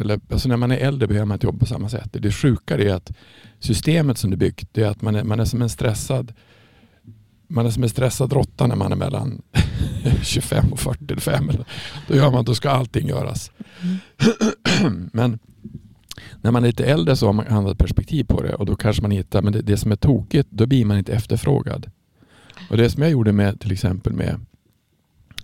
Eller, 0.02 0.20
alltså 0.30 0.48
när 0.48 0.56
man 0.56 0.70
är 0.70 0.76
äldre 0.76 1.08
behöver 1.08 1.26
man 1.26 1.34
inte 1.34 1.46
jobba 1.46 1.58
på 1.58 1.66
samma 1.66 1.88
sätt. 1.88 2.08
Det 2.12 2.32
sjuka 2.32 2.78
är 2.78 2.94
att 2.94 3.12
systemet 3.58 4.18
som 4.18 4.30
det 4.30 4.34
är 4.34 4.38
byggt, 4.38 4.68
det 4.72 4.82
är 4.82 4.88
att 4.88 5.02
man 5.02 5.14
är, 5.14 5.24
man 5.24 5.40
är 5.40 5.44
som 5.44 5.62
en 5.62 5.68
stressad 5.68 6.32
man 7.52 7.66
är 7.66 7.70
som 7.70 7.82
en 7.82 7.88
stressad 7.88 8.32
råtta 8.32 8.66
när 8.66 8.76
man 8.76 8.92
är 8.92 8.96
mellan 8.96 9.42
25 10.22 10.72
och 10.72 10.80
45. 10.80 11.50
Då 12.08 12.14
gör 12.16 12.30
man, 12.30 12.44
då 12.44 12.54
ska 12.54 12.70
allting 12.70 13.08
göras. 13.08 13.50
Men 15.12 15.38
när 16.40 16.50
man 16.50 16.62
är 16.64 16.66
lite 16.66 16.84
äldre 16.84 17.16
så 17.16 17.26
har 17.26 17.32
man 17.32 17.46
annat 17.46 17.78
perspektiv 17.78 18.24
på 18.24 18.42
det 18.42 18.54
och 18.54 18.66
då 18.66 18.76
kanske 18.76 19.02
man 19.02 19.10
hittar, 19.10 19.42
men 19.42 19.52
det, 19.52 19.62
det 19.62 19.76
som 19.76 19.92
är 19.92 19.96
tokigt, 19.96 20.48
då 20.50 20.66
blir 20.66 20.84
man 20.84 20.98
inte 20.98 21.12
efterfrågad. 21.12 21.90
Och 22.70 22.76
det 22.76 22.90
som 22.90 23.02
jag 23.02 23.12
gjorde 23.12 23.32
med 23.32 23.60
till 23.60 23.72
exempel 23.72 24.12
med 24.12 24.40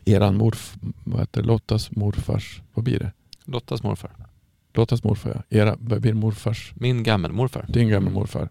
eran 0.04 0.36
morf, 0.36 0.76
vad 1.04 1.20
heter 1.20 1.42
det, 1.42 1.48
Lottas 1.48 1.90
morfars, 1.90 2.62
vad 2.74 2.84
blir 2.84 2.98
det? 2.98 3.12
Lottas 3.44 3.82
morfar. 3.82 4.27
Lottas 4.74 5.04
morfar 5.04 5.44
ja. 5.48 5.58
Era, 5.58 5.76
det, 5.76 6.14
morfars, 6.14 6.72
Min 6.76 7.02
gammelmorfar. 7.02 7.66
din 7.68 7.88
gamla 7.88 8.10
morfar. 8.10 8.48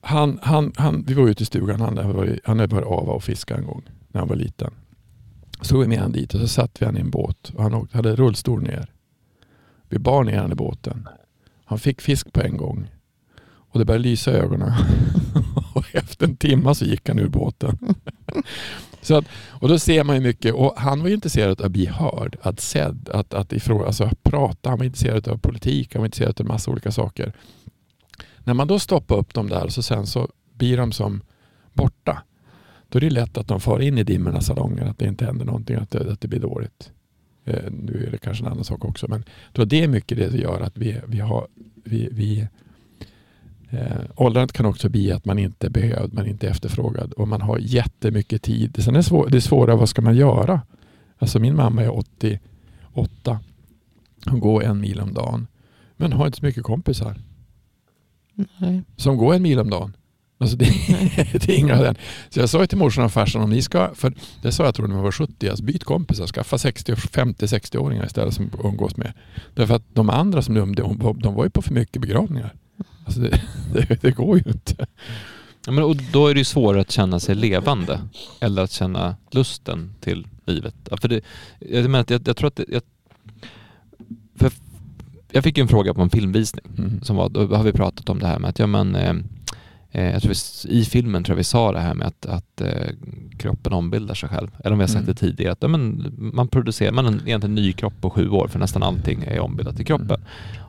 Han, 0.00 0.38
han, 0.42 0.72
han, 0.76 1.04
vi 1.06 1.14
var 1.14 1.28
ute 1.28 1.42
i 1.42 1.46
stugan, 1.46 1.80
han 1.80 1.96
hade 1.96 2.12
varit, 2.12 2.40
han 2.44 2.58
varit 2.58 2.86
ava 2.86 3.12
och 3.12 3.24
fiska 3.24 3.56
en 3.56 3.66
gång 3.66 3.82
när 4.08 4.20
han 4.20 4.28
var 4.28 4.36
liten. 4.36 4.70
Så 5.60 5.68
tog 5.68 5.80
vi 5.80 5.88
med 5.88 5.98
han 5.98 6.12
dit 6.12 6.34
och 6.34 6.40
så 6.40 6.48
satt 6.48 6.82
vi 6.82 6.86
han 6.86 6.96
i 6.96 7.00
en 7.00 7.10
båt 7.10 7.52
och 7.54 7.62
han 7.62 7.74
åkte, 7.74 7.96
hade 7.96 8.16
rullstol 8.16 8.62
ner. 8.62 8.92
Vi 9.88 9.98
bar 9.98 10.24
ner 10.24 10.38
han 10.38 10.52
i 10.52 10.54
båten. 10.54 11.08
Han 11.64 11.78
fick 11.78 12.00
fisk 12.00 12.32
på 12.32 12.40
en 12.40 12.56
gång. 12.56 12.90
Och 13.70 13.78
det 13.78 13.84
började 13.84 14.04
lysa 14.04 14.32
i 14.32 14.34
ögonen. 14.34 14.72
och 15.74 15.94
efter 15.94 16.26
en 16.26 16.36
timme 16.36 16.74
så 16.74 16.84
gick 16.84 17.08
han 17.08 17.18
ur 17.18 17.28
båten. 17.28 17.78
så 19.06 19.16
att, 19.16 19.24
och 19.50 19.68
då 19.68 19.78
ser 19.78 20.04
man 20.04 20.16
ju 20.16 20.22
mycket. 20.22 20.54
Och 20.54 20.74
han 20.76 21.00
var 21.00 21.08
ju 21.08 21.14
intresserad 21.14 21.60
av 21.60 21.66
att 21.66 21.72
bli 21.72 21.86
hörd, 21.86 22.36
att 22.42 22.60
sedd, 22.60 23.08
att, 23.12 23.34
att 23.34 23.52
ifrån, 23.52 23.86
alltså, 23.86 24.10
prata. 24.22 24.68
Han 24.68 24.78
var 24.78 24.84
intresserad 24.84 25.28
av 25.28 25.38
politik, 25.38 25.94
han 25.94 26.00
var 26.00 26.06
intresserad 26.06 26.40
av 26.40 26.46
en 26.46 26.48
massa 26.48 26.70
olika 26.70 26.92
saker. 26.92 27.32
När 28.38 28.54
man 28.54 28.68
då 28.68 28.78
stoppar 28.78 29.16
upp 29.16 29.34
dem 29.34 29.48
där 29.48 29.68
så 29.68 29.82
sen 29.82 30.06
så 30.06 30.28
blir 30.52 30.76
de 30.76 30.92
som 30.92 31.22
borta. 31.72 32.22
Då 32.88 32.98
är 32.98 33.00
det 33.00 33.10
lätt 33.10 33.38
att 33.38 33.48
de 33.48 33.60
far 33.60 33.80
in 33.80 33.98
i 33.98 34.02
dimmorna 34.02 34.40
salonger, 34.40 34.84
att 34.84 34.98
det 34.98 35.06
inte 35.06 35.24
händer 35.24 35.44
någonting, 35.44 35.76
att 35.76 35.90
det, 35.90 36.12
att 36.12 36.20
det 36.20 36.28
blir 36.28 36.40
dåligt. 36.40 36.90
Eh, 37.44 37.70
nu 37.70 38.04
är 38.06 38.10
det 38.10 38.18
kanske 38.18 38.44
en 38.44 38.52
annan 38.52 38.64
sak 38.64 38.84
också, 38.84 39.06
men 39.08 39.24
då 39.52 39.64
det 39.64 39.82
är 39.82 39.88
mycket 39.88 40.18
det 40.18 40.30
som 40.30 40.38
gör 40.38 40.60
att 40.60 40.76
vi, 40.76 41.00
vi 41.06 41.20
har 41.20 41.46
vi, 41.84 42.08
vi, 42.12 42.48
eh, 43.76 44.00
åldrandet 44.16 44.52
kan 44.52 44.66
också 44.66 44.88
bli 44.88 45.12
att 45.12 45.24
man 45.24 45.38
inte 45.38 45.66
är 45.66 45.70
behövd, 45.70 46.14
man 46.14 46.26
inte 46.26 46.46
är 46.46 46.50
efterfrågad 46.50 47.12
och 47.12 47.28
man 47.28 47.40
har 47.40 47.58
jättemycket 47.58 48.42
tid. 48.42 48.84
Sen 48.84 48.94
är 48.94 48.98
det, 48.98 49.02
svår, 49.02 49.28
det 49.30 49.40
svåra, 49.40 49.76
vad 49.76 49.88
ska 49.88 50.02
man 50.02 50.16
göra? 50.16 50.60
Alltså 51.18 51.38
min 51.38 51.56
mamma 51.56 51.82
är 51.82 51.98
88. 51.98 53.40
Hon 54.26 54.40
går 54.40 54.64
en 54.64 54.80
mil 54.80 55.00
om 55.00 55.14
dagen. 55.14 55.46
Men 55.96 56.12
har 56.12 56.26
inte 56.26 56.38
så 56.38 56.44
mycket 56.44 56.62
kompisar 56.62 57.16
Nej. 58.58 58.82
som 58.96 59.16
går 59.16 59.34
en 59.34 59.42
mil 59.42 59.58
om 59.58 59.70
dagen. 59.70 59.96
Alltså 60.38 60.56
det, 60.56 60.64
det 61.32 61.48
är 61.48 61.58
inga 61.58 61.82
den. 61.82 61.96
Så 62.28 62.40
jag 62.40 62.48
sa 62.48 62.66
till 62.66 62.78
morsan 62.78 63.04
och 63.04 63.12
farsan 63.12 63.42
om 63.42 63.50
ni 63.50 63.62
ska, 63.62 63.94
för 63.94 64.14
det 64.42 64.52
sa 64.52 64.64
jag 64.64 64.74
tror 64.74 64.86
när 64.86 64.94
man 64.94 65.04
var 65.04 65.12
70, 65.12 65.48
alltså 65.48 65.64
byt 65.64 65.84
kompisar, 65.84 66.26
skaffa 66.26 66.58
60, 66.58 66.94
50-60-åringar 66.94 68.06
istället 68.06 68.34
som 68.34 68.50
umgås 68.64 68.96
med. 68.96 69.12
Därför 69.54 69.74
att 69.74 69.94
de 69.94 70.10
andra 70.10 70.42
som 70.42 70.54
de, 70.54 70.74
de, 70.74 71.18
de 71.18 71.34
var 71.34 71.44
ju 71.44 71.50
på 71.50 71.62
för 71.62 71.74
mycket 71.74 72.02
begravningar. 72.02 72.54
Alltså 73.06 73.20
det, 73.20 73.40
det, 73.72 74.02
det 74.02 74.10
går 74.10 74.36
ju 74.38 74.44
inte. 74.52 74.86
Ja, 75.66 75.72
men, 75.72 75.84
och 75.84 75.96
då 76.12 76.28
är 76.28 76.34
det 76.34 76.40
ju 76.40 76.44
svårare 76.44 76.80
att 76.80 76.90
känna 76.90 77.20
sig 77.20 77.34
levande 77.34 78.00
eller 78.40 78.62
att 78.62 78.70
känna 78.70 79.16
lusten 79.30 79.94
till 80.00 80.26
livet. 80.46 80.74
Ja, 80.90 80.96
för 80.96 81.08
det, 81.08 81.20
jag, 81.58 81.82
menar 81.90 82.04
jag, 82.08 82.28
jag 82.28 82.36
tror 82.36 82.48
att 82.48 82.56
det, 82.56 82.64
jag, 82.68 82.82
för 84.36 84.52
jag 85.30 85.44
fick 85.44 85.58
ju 85.58 85.62
en 85.62 85.68
fråga 85.68 85.94
på 85.94 86.02
en 86.02 86.10
filmvisning 86.10 86.64
Mm. 86.78 87.02
som 87.02 87.16
var, 87.16 87.28
då 87.28 87.46
har 87.56 87.64
vi 87.64 87.72
pratat 87.72 88.08
om 88.08 88.18
det 88.18 88.26
här 88.26 88.38
med 88.38 88.50
att 88.50 88.58
ja, 88.58 88.66
men, 88.66 88.94
eh, 88.94 89.14
eh, 89.90 90.12
jag 90.12 90.22
tror 90.22 90.32
vi, 90.68 90.74
I 90.80 90.84
filmen 90.84 91.24
tror 91.24 91.34
jag 91.34 91.36
vi 91.38 91.44
sa 91.44 91.72
det 91.72 91.80
här 91.80 91.94
med 91.94 92.06
att, 92.06 92.26
att 92.26 92.60
eh, 92.60 92.90
kroppen 93.38 93.72
ombildar 93.72 94.14
sig 94.14 94.28
själv. 94.28 94.48
Eller 94.58 94.72
om 94.72 94.78
vi 94.78 94.82
har 94.82 94.88
sagt 94.88 95.02
Mm. 95.02 95.14
det 95.14 95.20
tidigare, 95.20 95.52
att 95.52 95.58
ja, 95.62 95.68
men, 95.68 96.14
man 96.18 96.48
producerar 96.48 96.92
man 96.92 97.06
en, 97.06 97.14
egentligen 97.14 97.42
en 97.58 97.64
ny 97.64 97.72
kropp 97.72 97.94
på 98.00 98.10
sju 98.10 98.28
år 98.28 98.48
för 98.48 98.58
nästan 98.58 98.82
allting 98.82 99.24
är 99.26 99.40
ombildat 99.40 99.80
i 99.80 99.84
kroppen. 99.84 100.10
Mm. 100.10 100.22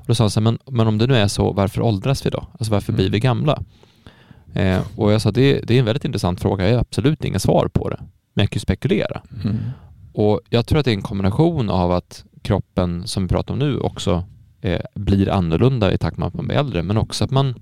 Och 0.07 0.11
då 0.11 0.15
sa 0.15 0.23
han 0.23 0.31
så 0.31 0.39
här, 0.39 0.43
men, 0.43 0.59
men 0.71 0.87
om 0.87 0.97
det 0.97 1.07
nu 1.07 1.15
är 1.15 1.27
så, 1.27 1.51
varför 1.53 1.81
åldras 1.81 2.25
vi 2.25 2.29
då? 2.29 2.47
Alltså 2.51 2.71
varför 2.71 2.91
Mm. 2.93 2.97
blir 2.97 3.09
vi 3.09 3.19
gamla? 3.19 3.63
Eh, 4.53 4.81
och 4.95 5.11
jag 5.11 5.21
sa, 5.21 5.31
det, 5.31 5.61
det 5.67 5.75
är 5.75 5.79
en 5.79 5.85
väldigt 5.85 6.05
intressant 6.05 6.41
fråga, 6.41 6.67
jag 6.67 6.73
har 6.73 6.81
absolut 6.81 7.25
inga 7.25 7.39
svar 7.39 7.67
på 7.73 7.89
det. 7.89 7.97
Men 8.33 8.43
jag 8.43 8.49
kan 8.49 8.55
ju 8.55 8.59
spekulera. 8.59 9.21
Mm. 9.43 9.57
Och 10.13 10.41
jag 10.49 10.65
tror 10.65 10.79
att 10.79 10.85
det 10.85 10.91
är 10.91 10.95
en 10.95 11.01
kombination 11.01 11.69
av 11.69 11.91
att 11.91 12.23
kroppen, 12.41 13.07
som 13.07 13.23
vi 13.23 13.29
pratar 13.29 13.53
om 13.53 13.59
nu, 13.59 13.79
också 13.79 14.23
eh, 14.61 14.81
blir 14.95 15.29
annorlunda 15.29 15.93
i 15.93 15.97
takt 15.97 16.17
med 16.17 16.27
att 16.27 16.33
man 16.33 16.47
blir 16.47 16.57
äldre, 16.57 16.83
men 16.83 16.97
också 16.97 17.23
att 17.23 17.31
man, 17.31 17.55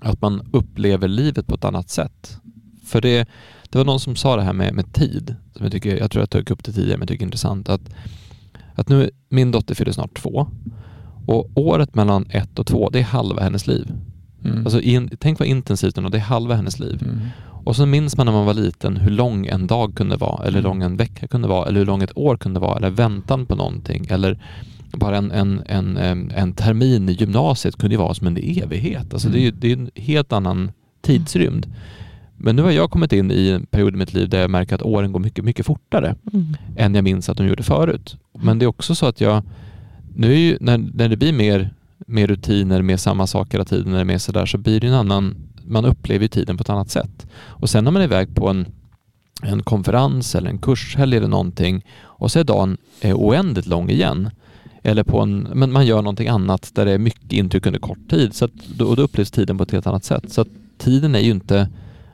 att 0.00 0.20
man 0.22 0.48
upplever 0.52 1.08
livet 1.08 1.46
på 1.46 1.54
ett 1.54 1.64
annat 1.64 1.90
sätt. 1.90 2.38
För 2.86 3.00
det, 3.00 3.28
det 3.68 3.78
var 3.78 3.84
någon 3.84 4.00
som 4.00 4.16
sa 4.16 4.36
det 4.36 4.42
här 4.42 4.52
med, 4.52 4.74
med 4.74 4.92
tid, 4.92 5.34
som 5.56 5.64
jag, 5.64 5.72
tycker, 5.72 5.98
jag 5.98 6.10
tror 6.10 6.22
jag 6.22 6.30
tog 6.30 6.50
upp 6.50 6.64
det 6.64 6.72
tidigare, 6.72 6.98
men 6.98 7.02
jag 7.02 7.08
tycker 7.08 7.18
det 7.18 7.24
är 7.24 7.28
intressant, 7.28 7.68
att, 7.68 7.94
att 8.74 8.88
nu, 8.88 9.10
min 9.28 9.50
dotter 9.50 9.74
fyller 9.74 9.92
snart 9.92 10.14
två, 10.18 10.46
och 11.26 11.50
året 11.54 11.94
mellan 11.94 12.26
ett 12.30 12.58
och 12.58 12.66
två, 12.66 12.90
det 12.90 12.98
är 12.98 13.02
halva 13.02 13.42
hennes 13.42 13.66
liv. 13.66 13.92
Mm. 14.44 14.58
Alltså 14.64 14.80
in, 14.80 15.10
tänk 15.18 15.38
vad 15.38 15.48
intensivt 15.48 15.94
det 15.94 16.00
är, 16.00 16.08
det 16.08 16.18
är 16.18 16.22
halva 16.22 16.54
hennes 16.54 16.78
liv. 16.78 17.02
Mm. 17.02 17.18
Och 17.64 17.76
så 17.76 17.86
minns 17.86 18.16
man 18.16 18.26
när 18.26 18.32
man 18.32 18.46
var 18.46 18.54
liten 18.54 18.96
hur 18.96 19.10
lång 19.10 19.46
en 19.46 19.66
dag 19.66 19.94
kunde 19.94 20.16
vara, 20.16 20.42
eller 20.42 20.58
hur 20.58 20.66
Mm. 20.66 20.70
lång 20.70 20.82
en 20.82 20.96
vecka 20.96 21.26
kunde 21.28 21.48
vara, 21.48 21.66
eller 21.68 21.78
hur 21.78 21.86
lång 21.86 22.02
ett 22.02 22.16
år 22.16 22.36
kunde 22.36 22.60
vara, 22.60 22.76
eller 22.76 22.90
väntan 22.90 23.46
på 23.46 23.54
någonting, 23.54 24.06
eller 24.10 24.38
bara 24.92 25.16
en, 25.16 25.30
en, 25.30 25.62
en, 25.66 25.96
en 26.30 26.52
termin 26.52 27.08
i 27.08 27.12
gymnasiet 27.12 27.76
kunde 27.76 27.94
ju 27.94 27.98
vara 28.00 28.14
som 28.14 28.26
en 28.26 28.36
evighet. 28.36 29.12
Alltså 29.14 29.28
det 29.28 29.46
är 29.46 29.52
det 29.52 29.68
är 29.68 29.76
en 29.76 29.90
helt 29.94 30.32
annan 30.32 30.72
tidsrymd. 31.02 31.66
Men 32.36 32.56
nu 32.56 32.62
har 32.62 32.70
jag 32.70 32.90
kommit 32.90 33.12
in 33.12 33.30
i 33.30 33.48
en 33.50 33.66
period 33.66 33.94
i 33.94 33.96
mitt 33.96 34.14
liv 34.14 34.28
där 34.28 34.40
jag 34.40 34.50
märker 34.50 34.74
att 34.74 34.82
åren 34.82 35.12
går 35.12 35.20
mycket, 35.20 35.44
mycket 35.44 35.66
fortare 35.66 36.14
Mm. 36.32 36.56
än 36.76 36.94
jag 36.94 37.04
minns 37.04 37.28
att 37.28 37.36
de 37.36 37.46
gjorde 37.46 37.62
förut. 37.62 38.16
Men 38.38 38.58
det 38.58 38.64
är 38.64 38.66
också 38.66 38.94
så 38.94 39.06
att 39.06 39.20
jag, 39.20 39.42
nu 40.14 40.34
ju, 40.34 40.58
när, 40.60 40.78
när 40.78 41.08
det 41.08 41.16
blir 41.16 41.32
mer, 41.32 41.74
mer 42.06 42.26
rutiner, 42.26 42.82
mer 42.82 42.96
samma 42.96 43.26
saker 43.26 43.52
hela 43.52 43.64
tiden, 43.64 43.92
när 43.92 44.04
mer 44.04 44.18
sådär, 44.18 44.46
så 44.46 44.58
blir 44.58 44.80
det 44.80 44.86
en 44.86 44.94
annan, 44.94 45.36
man 45.64 45.84
upplever 45.84 46.22
ju 46.22 46.28
tiden 46.28 46.56
på 46.56 46.60
ett 46.60 46.70
annat 46.70 46.90
sätt. 46.90 47.26
Och 47.36 47.70
sen 47.70 47.84
när 47.84 47.90
man 47.90 48.02
är 48.02 48.06
iväg 48.06 48.34
på 48.34 48.48
en, 48.48 48.66
en 49.42 49.62
konferens 49.62 50.34
eller 50.34 50.50
en 50.50 50.58
kurshelg 50.58 51.16
eller 51.16 51.28
någonting 51.28 51.84
och 52.20 52.30
så 52.30 52.38
är 52.38 52.44
dagen 52.44 52.76
eh, 53.00 53.16
oändligt 53.16 53.66
lång 53.66 53.90
igen. 53.90 54.30
Eller 54.82 55.04
på 55.04 55.20
en, 55.20 55.48
men 55.54 55.72
man 55.72 55.86
gör 55.86 56.02
någonting 56.02 56.28
annat 56.28 56.70
där 56.74 56.84
det 56.84 56.92
är 56.92 56.98
mycket 56.98 57.32
intryck 57.32 57.66
under 57.66 57.80
kort 57.80 58.10
tid. 58.10 58.34
Så 58.34 58.44
att, 58.44 58.80
och 58.80 58.96
då 58.96 59.02
upplevs 59.02 59.30
tiden 59.30 59.58
på 59.58 59.62
ett 59.62 59.70
helt 59.70 59.86
annat 59.86 60.04
sätt. 60.04 60.32
Så 60.32 60.44
tiden 60.78 61.14
är 61.14 61.20
ju 61.20 61.30
inte, 61.30 61.68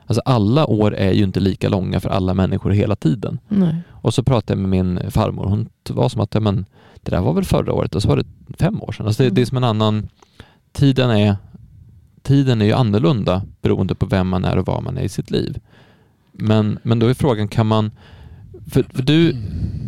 alltså 0.05 0.21
alla 0.25 0.65
år 0.65 0.95
är 0.95 1.11
ju 1.11 1.23
inte 1.23 1.39
lika 1.39 1.69
långa 1.69 1.99
för 1.99 2.09
alla 2.09 2.33
människor 2.33 2.69
hela 2.69 2.95
tiden. 2.95 3.39
Nej. 3.47 3.75
Och 3.89 4.13
så 4.13 4.23
pratade 4.23 4.61
jag 4.61 4.69
med 4.69 4.85
min 4.85 5.11
farmor. 5.11 5.45
Hon 5.45 5.69
var 5.89 6.09
som 6.09 6.21
att, 6.21 6.33
ja, 6.33 6.39
men, 6.39 6.65
det 7.09 7.15
där 7.15 7.21
var 7.21 7.33
väl 7.33 7.45
förra 7.45 7.73
året 7.73 7.95
och 7.95 8.01
så 8.01 8.07
var 8.07 8.17
det 8.17 8.25
fem 8.59 8.81
år 8.81 8.91
sedan. 8.91 9.05
Alltså 9.07 9.23
det, 9.23 9.27
Mm. 9.27 9.35
det 9.35 9.41
är 9.41 9.45
som 9.45 9.57
en 9.57 9.63
annan, 9.63 10.07
tiden 10.71 11.09
är, 11.09 11.35
tiden 12.23 12.61
är 12.61 12.65
ju 12.65 12.73
annorlunda 12.73 13.41
beroende 13.61 13.95
på 13.95 14.05
vem 14.05 14.27
man 14.27 14.45
är 14.45 14.57
och 14.57 14.65
var 14.65 14.81
man 14.81 14.97
är 14.97 15.01
i 15.01 15.09
sitt 15.09 15.31
liv. 15.31 15.59
Men, 16.31 16.79
men 16.83 16.99
då 16.99 17.07
är 17.07 17.13
frågan, 17.13 17.47
kan 17.47 17.67
man, 17.67 17.91
för, 18.71 18.83
för 18.83 19.03
du, 19.03 19.35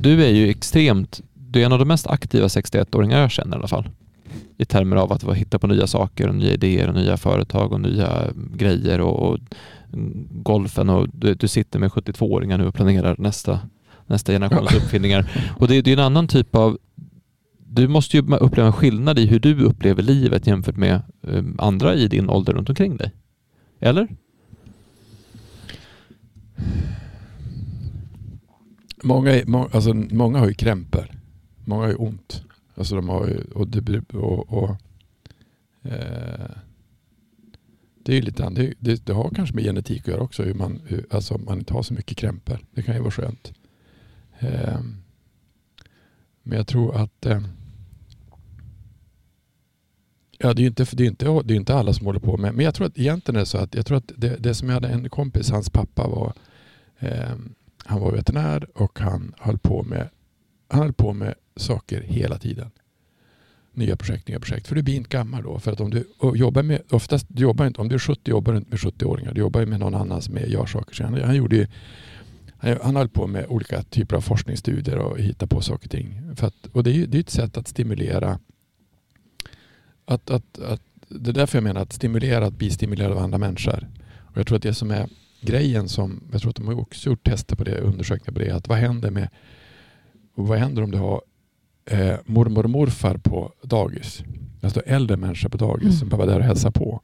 du 0.02 0.24
är 0.26 0.30
ju 0.30 0.50
extremt, 0.50 1.22
du 1.34 1.62
är 1.62 1.66
en 1.66 1.74
av 1.74 1.80
de 1.80 1.88
mest 1.88 2.08
aktiva 2.08 2.48
61-åringar 2.48 3.20
jag 3.22 3.32
känner 3.32 3.58
i 3.58 3.60
alla 3.60 3.68
fall. 3.68 3.90
I 4.58 4.66
termer 4.66 4.96
av 4.96 5.12
att 5.12 5.24
hitta 5.34 5.60
på 5.60 5.68
nya 5.68 5.88
saker 5.88 6.28
och 6.28 6.36
nya 6.36 6.54
idéer 6.54 6.88
och 6.88 6.96
nya 6.96 7.18
företag 7.18 7.72
och 7.72 7.82
nya 7.82 8.24
grejer 8.56 9.02
och, 9.02 9.30
och 9.30 9.40
mm, 9.94 10.28
golfen 10.32 10.90
och 10.90 11.08
du, 11.14 11.34
du 11.34 11.48
sitter 11.48 11.80
med 11.80 11.92
72-åringar 11.92 12.58
nu 12.58 12.68
och 12.68 12.74
planerar 12.74 13.16
nästa, 13.18 13.60
nästa 14.08 14.32
generations 14.32 14.76
uppfinningar. 14.76 15.32
Och 15.58 15.68
det, 15.68 15.82
det 15.82 15.92
är 15.92 15.98
en 15.98 16.04
annan 16.06 16.28
typ 16.28 16.56
av 16.56 16.78
du 17.80 17.88
måste 17.88 18.18
ju 18.18 18.24
uppleva 18.24 18.68
en 18.68 18.74
skillnad 18.74 19.20
i 19.20 19.26
hur 19.26 19.40
du 19.40 19.64
upplever 19.64 20.04
livet 20.04 20.48
jämfört 20.48 20.78
med 20.78 21.02
eh, 21.22 21.44
andra 21.58 21.96
i 21.96 22.08
din 22.08 22.30
ålder 22.30 22.54
runt 22.54 22.70
omkring 22.70 22.98
dig. 22.98 23.12
Eller? 23.80 24.08
Många, 29.04 29.42
må, 29.46 29.70
alltså, 29.74 29.94
många 29.94 30.40
har 30.40 30.48
ju 30.48 30.54
krämpor. 30.54 31.06
Många 31.66 31.84
har 31.84 31.90
ju 31.90 31.96
ont. 31.96 32.44
Alltså 32.76 32.96
de 32.96 33.10
har 33.10 33.28
ju, 33.28 33.42
och 33.42 33.68
det, 33.68 34.14
och, 34.14 34.54
och, 34.54 34.70
eh, 35.84 36.52
det 38.04 38.12
är 38.12 38.16
ju 38.16 38.22
lite. 38.22 38.50
Det, 38.50 38.74
det, 38.80 39.06
det 39.06 39.14
har 39.14 39.30
kanske 39.30 39.56
med 39.56 39.64
genetik 39.64 40.02
att 40.02 40.08
göra 40.08 40.22
också. 40.22 40.44
Hur 40.44 40.54
man, 40.54 40.82
hur, 40.86 41.06
alltså 41.10 41.34
om 41.34 41.46
man 41.46 41.60
inte 41.60 41.74
har 41.74 41.84
så 41.84 41.94
mycket 41.94 42.18
krämpor. 42.18 42.60
Det 42.72 42.82
kan 42.82 42.96
ju 42.96 43.02
vara 43.02 43.12
skönt. 43.12 43.54
Eh, 44.40 44.80
men 46.44 46.58
jag 46.58 46.68
tror 46.68 46.96
att 46.96 47.26
eh, 47.26 47.42
Ja, 50.42 50.54
det 50.54 50.60
är 50.60 50.64
ju 50.64 50.68
inte, 50.68 50.86
det 50.92 51.04
är 51.04 51.08
inte, 51.08 51.26
det 51.26 51.54
är 51.54 51.56
inte 51.56 51.76
alla 51.76 51.94
som 51.94 52.06
håller 52.06 52.20
på 52.20 52.38
med 52.38 52.54
Men 52.54 52.66
jag 52.66 52.74
tror 52.76 52.88
att 52.88 52.98
egentligen 53.00 53.36
är 53.36 53.40
det 53.40 53.46
så 53.46 53.58
att 53.58 53.76
jag 53.76 53.86
tror 53.86 53.98
att 53.98 54.12
det, 54.18 54.36
det 54.40 54.54
som 54.54 54.68
jag 54.70 54.74
hade 54.74 54.88
en 54.88 55.10
kompis, 55.10 55.50
hans 55.52 55.70
pappa 55.70 56.08
var 56.08 56.34
eh, 57.00 57.36
han 57.86 58.02
var 58.02 58.12
veterinär 58.12 58.68
och 58.76 59.00
han 59.00 59.34
höll 59.40 59.58
på 59.58 59.84
med 59.84 60.10
han 60.68 60.82
höll 60.82 60.94
på 60.94 61.14
med 61.14 61.34
saker 61.56 62.02
hela 62.02 62.38
tiden. 62.38 62.72
Nya 63.74 63.96
projekt, 63.98 64.28
nya 64.28 64.40
projekt. 64.40 64.68
För 64.68 64.76
du 64.76 64.82
blir 64.84 64.96
inte 64.96 65.10
gammal 65.10 65.44
då. 65.44 65.60
För 65.60 65.72
att 65.72 65.80
om 65.82 65.90
du 65.90 66.04
jobbar 66.36 66.64
med, 66.64 66.82
oftast, 66.90 67.26
du 67.30 67.42
jobbar 67.44 67.68
inte, 67.68 67.82
om 67.82 67.90
du 67.90 67.96
är 67.96 68.00
70 68.00 68.30
jobbar 68.32 68.52
du 68.54 68.58
inte 68.58 68.70
med 68.70 68.80
70-åringar. 68.80 69.34
Du 69.34 69.40
jobbar 69.40 69.60
ju 69.60 69.66
med 69.66 69.80
någon 69.80 69.96
annan 69.96 70.22
som 70.22 70.38
är- 70.38 70.46
gör 70.46 70.66
saker. 70.66 70.96
Så 70.96 71.04
han, 71.04 71.22
han, 71.22 71.36
gjorde 71.36 71.56
ju, 71.56 71.68
han, 72.58 72.78
han 72.84 72.96
höll 72.96 73.10
på 73.10 73.28
med 73.28 73.46
olika 73.50 73.84
typer 73.84 74.16
av 74.16 74.22
forskningsstudier 74.22 74.98
och 74.98 75.20
hitta 75.20 75.48
på 75.48 75.62
saker 75.62 75.88
och 75.88 75.92
ting. 75.92 76.22
För 76.36 76.48
att, 76.48 76.56
och 76.72 76.84
det 76.84 76.90
är 76.90 76.94
ju 76.94 77.06
det 77.06 77.18
är 77.18 77.20
ett 77.20 77.30
sätt 77.30 77.58
att 77.58 77.68
stimulera 77.68 78.40
att, 80.14 80.30
att, 80.30 80.60
att, 80.60 80.82
det 81.08 81.30
är 81.30 81.34
därför 81.34 81.58
jag 81.58 81.64
menar 81.64 81.82
att 81.82 81.94
stimulera 81.94 82.46
att 82.46 82.54
bli 82.58 82.70
stimulerad 82.70 83.12
av 83.12 83.18
andra 83.18 83.38
människor. 83.38 83.88
Och 84.18 84.38
jag 84.38 84.48
tror 84.48 84.56
att 84.56 84.64
det 84.64 84.74
som 84.74 84.92
är 84.92 85.10
grejen 85.42 85.90
som, 85.90 86.24
jag 86.32 86.42
tror 86.42 86.50
att 86.50 86.56
de 86.56 86.68
har 86.68 86.80
också 86.80 87.10
gjort 87.10 87.24
tester 87.24 87.56
på 87.56 87.64
det, 87.64 87.78
undersökningar 87.80 88.34
på 88.34 88.40
det, 88.40 88.56
att 88.56 88.68
vad 88.68 88.78
händer 88.78 89.12
med, 89.12 89.30
vad 90.36 90.60
händer 90.60 90.84
om 90.84 90.92
du 90.92 90.98
har 90.98 91.22
eh, 91.86 92.16
mormor 92.26 92.64
och 92.64 92.70
morfar 92.70 93.18
på 93.18 93.54
dagis? 93.64 94.24
Alltså 94.62 94.80
äldre 94.86 95.18
människor 95.18 95.50
på 95.50 95.58
dagis 95.58 95.84
Mm. 96.02 96.10
som 96.10 96.10
var 96.20 96.26
där 96.28 96.40
och 96.40 96.46
hälsar 96.46 96.72
på. 96.72 97.02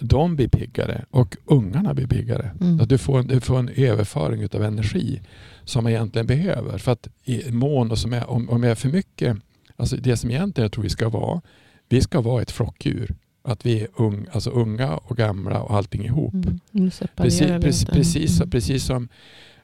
De 0.00 0.36
blir 0.36 0.48
piggare 0.48 1.04
och 1.10 1.36
ungarna 1.44 1.94
blir 1.94 2.06
piggare. 2.06 2.50
Mm. 2.60 2.80
Att 2.80 2.88
du, 2.88 2.98
får, 2.98 3.18
en- 3.18 3.26
du 3.26 3.40
får 3.40 3.58
en 3.58 3.68
överföring 3.68 4.48
av 4.54 4.62
energi 4.62 5.20
som 5.64 5.84
man 5.84 5.92
egentligen 5.92 6.26
behöver. 6.26 6.78
För 6.78 6.92
att 6.92 7.08
i 7.24 7.52
mån 7.52 7.90
och 7.90 7.98
som 7.98 8.12
är, 8.12 8.30
om, 8.30 8.50
om 8.50 8.62
jag 8.62 8.70
är 8.70 8.74
för 8.74 8.88
mycket, 8.88 9.36
alltså 9.76 9.96
det 9.96 10.16
som 10.16 10.30
egentligen 10.30 10.64
jag 10.64 10.72
tror 10.72 10.82
vi 10.82 10.90
ska 10.90 11.08
vara, 11.08 11.40
vi 11.88 12.00
ska 12.00 12.20
vara 12.20 12.42
ett 12.42 12.50
flockdjur. 12.50 13.14
Att 13.42 13.66
vi 13.66 13.80
är 13.80 13.88
ung, 13.96 14.26
alltså 14.32 14.50
unga 14.50 14.96
och 14.96 15.16
gamla 15.16 15.60
och 15.62 15.76
allting 15.76 16.04
ihop. 16.04 16.34
Mm. 16.34 16.60
Precis, 16.72 17.08
precis, 17.16 17.42
inte. 17.82 17.92
precis, 17.92 18.40
Mm. 18.40 18.50
precis 18.50 18.84
som 18.84 19.08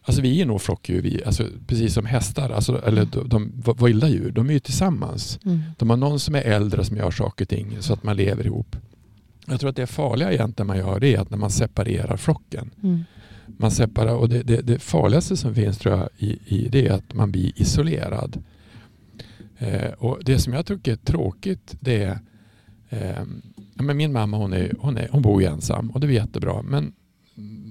Alltså 0.06 0.22
vi 0.22 0.40
är 0.40 0.46
nog 0.46 0.60
flockdjur, 0.62 1.02
vi, 1.02 1.24
alltså, 1.24 1.46
precis 1.66 1.94
som 1.94 2.04
hästar, 2.06 2.50
alltså, 2.50 2.82
eller 2.86 3.04
de, 3.04 3.28
de 3.28 3.52
v- 3.66 3.84
vilda 3.86 4.08
djur, 4.08 4.30
de 4.30 4.48
är 4.48 4.52
ju 4.52 4.58
tillsammans. 4.60 5.38
Mm. 5.44 5.60
De 5.78 5.90
har 5.90 5.96
någon 5.96 6.20
som 6.20 6.34
är 6.34 6.40
äldre 6.42 6.84
som 6.84 6.96
gör 6.96 7.10
saker 7.10 7.44
och 7.44 7.48
ting 7.48 7.76
så 7.80 7.92
att 7.92 8.02
man 8.02 8.16
lever 8.16 8.46
ihop. 8.46 8.76
Jag 9.46 9.60
tror 9.60 9.70
att 9.70 9.76
det 9.76 9.86
farliga 9.86 10.32
egentligen 10.32 10.66
man 10.66 10.76
gör 10.78 11.00
det 11.00 11.14
är 11.14 11.20
att 11.20 11.30
när 11.30 11.38
man 11.38 11.50
separerar 11.50 12.16
flocken. 12.16 12.70
Mm. 12.82 13.04
Man 13.46 13.70
separerar, 13.70 14.14
och 14.16 14.28
det, 14.28 14.42
det, 14.42 14.60
det 14.62 14.78
farligaste 14.78 15.36
som 15.36 15.54
finns 15.54 15.78
tror 15.78 15.94
jag 15.98 16.08
i, 16.18 16.38
i 16.46 16.68
det 16.68 16.86
är 16.86 16.92
att 16.92 17.14
man 17.14 17.32
blir 17.32 17.52
isolerad. 17.56 18.42
Eh, 19.58 19.92
och 19.92 20.18
Det 20.24 20.38
som 20.38 20.52
jag 20.52 20.66
tycker 20.66 20.92
är 20.92 20.96
tråkigt 20.96 21.76
det 21.80 22.02
är 22.02 22.18
eh, 22.88 23.22
ja, 23.74 23.82
men 23.82 23.96
min 23.96 24.12
mamma 24.12 24.36
hon, 24.36 24.52
är, 24.52 24.72
hon, 24.78 24.96
är, 24.96 25.08
hon 25.10 25.22
bor 25.22 25.42
ju 25.42 25.48
ensam 25.48 25.90
och 25.90 26.00
det 26.00 26.06
är 26.06 26.10
jättebra 26.10 26.62
men 26.62 26.92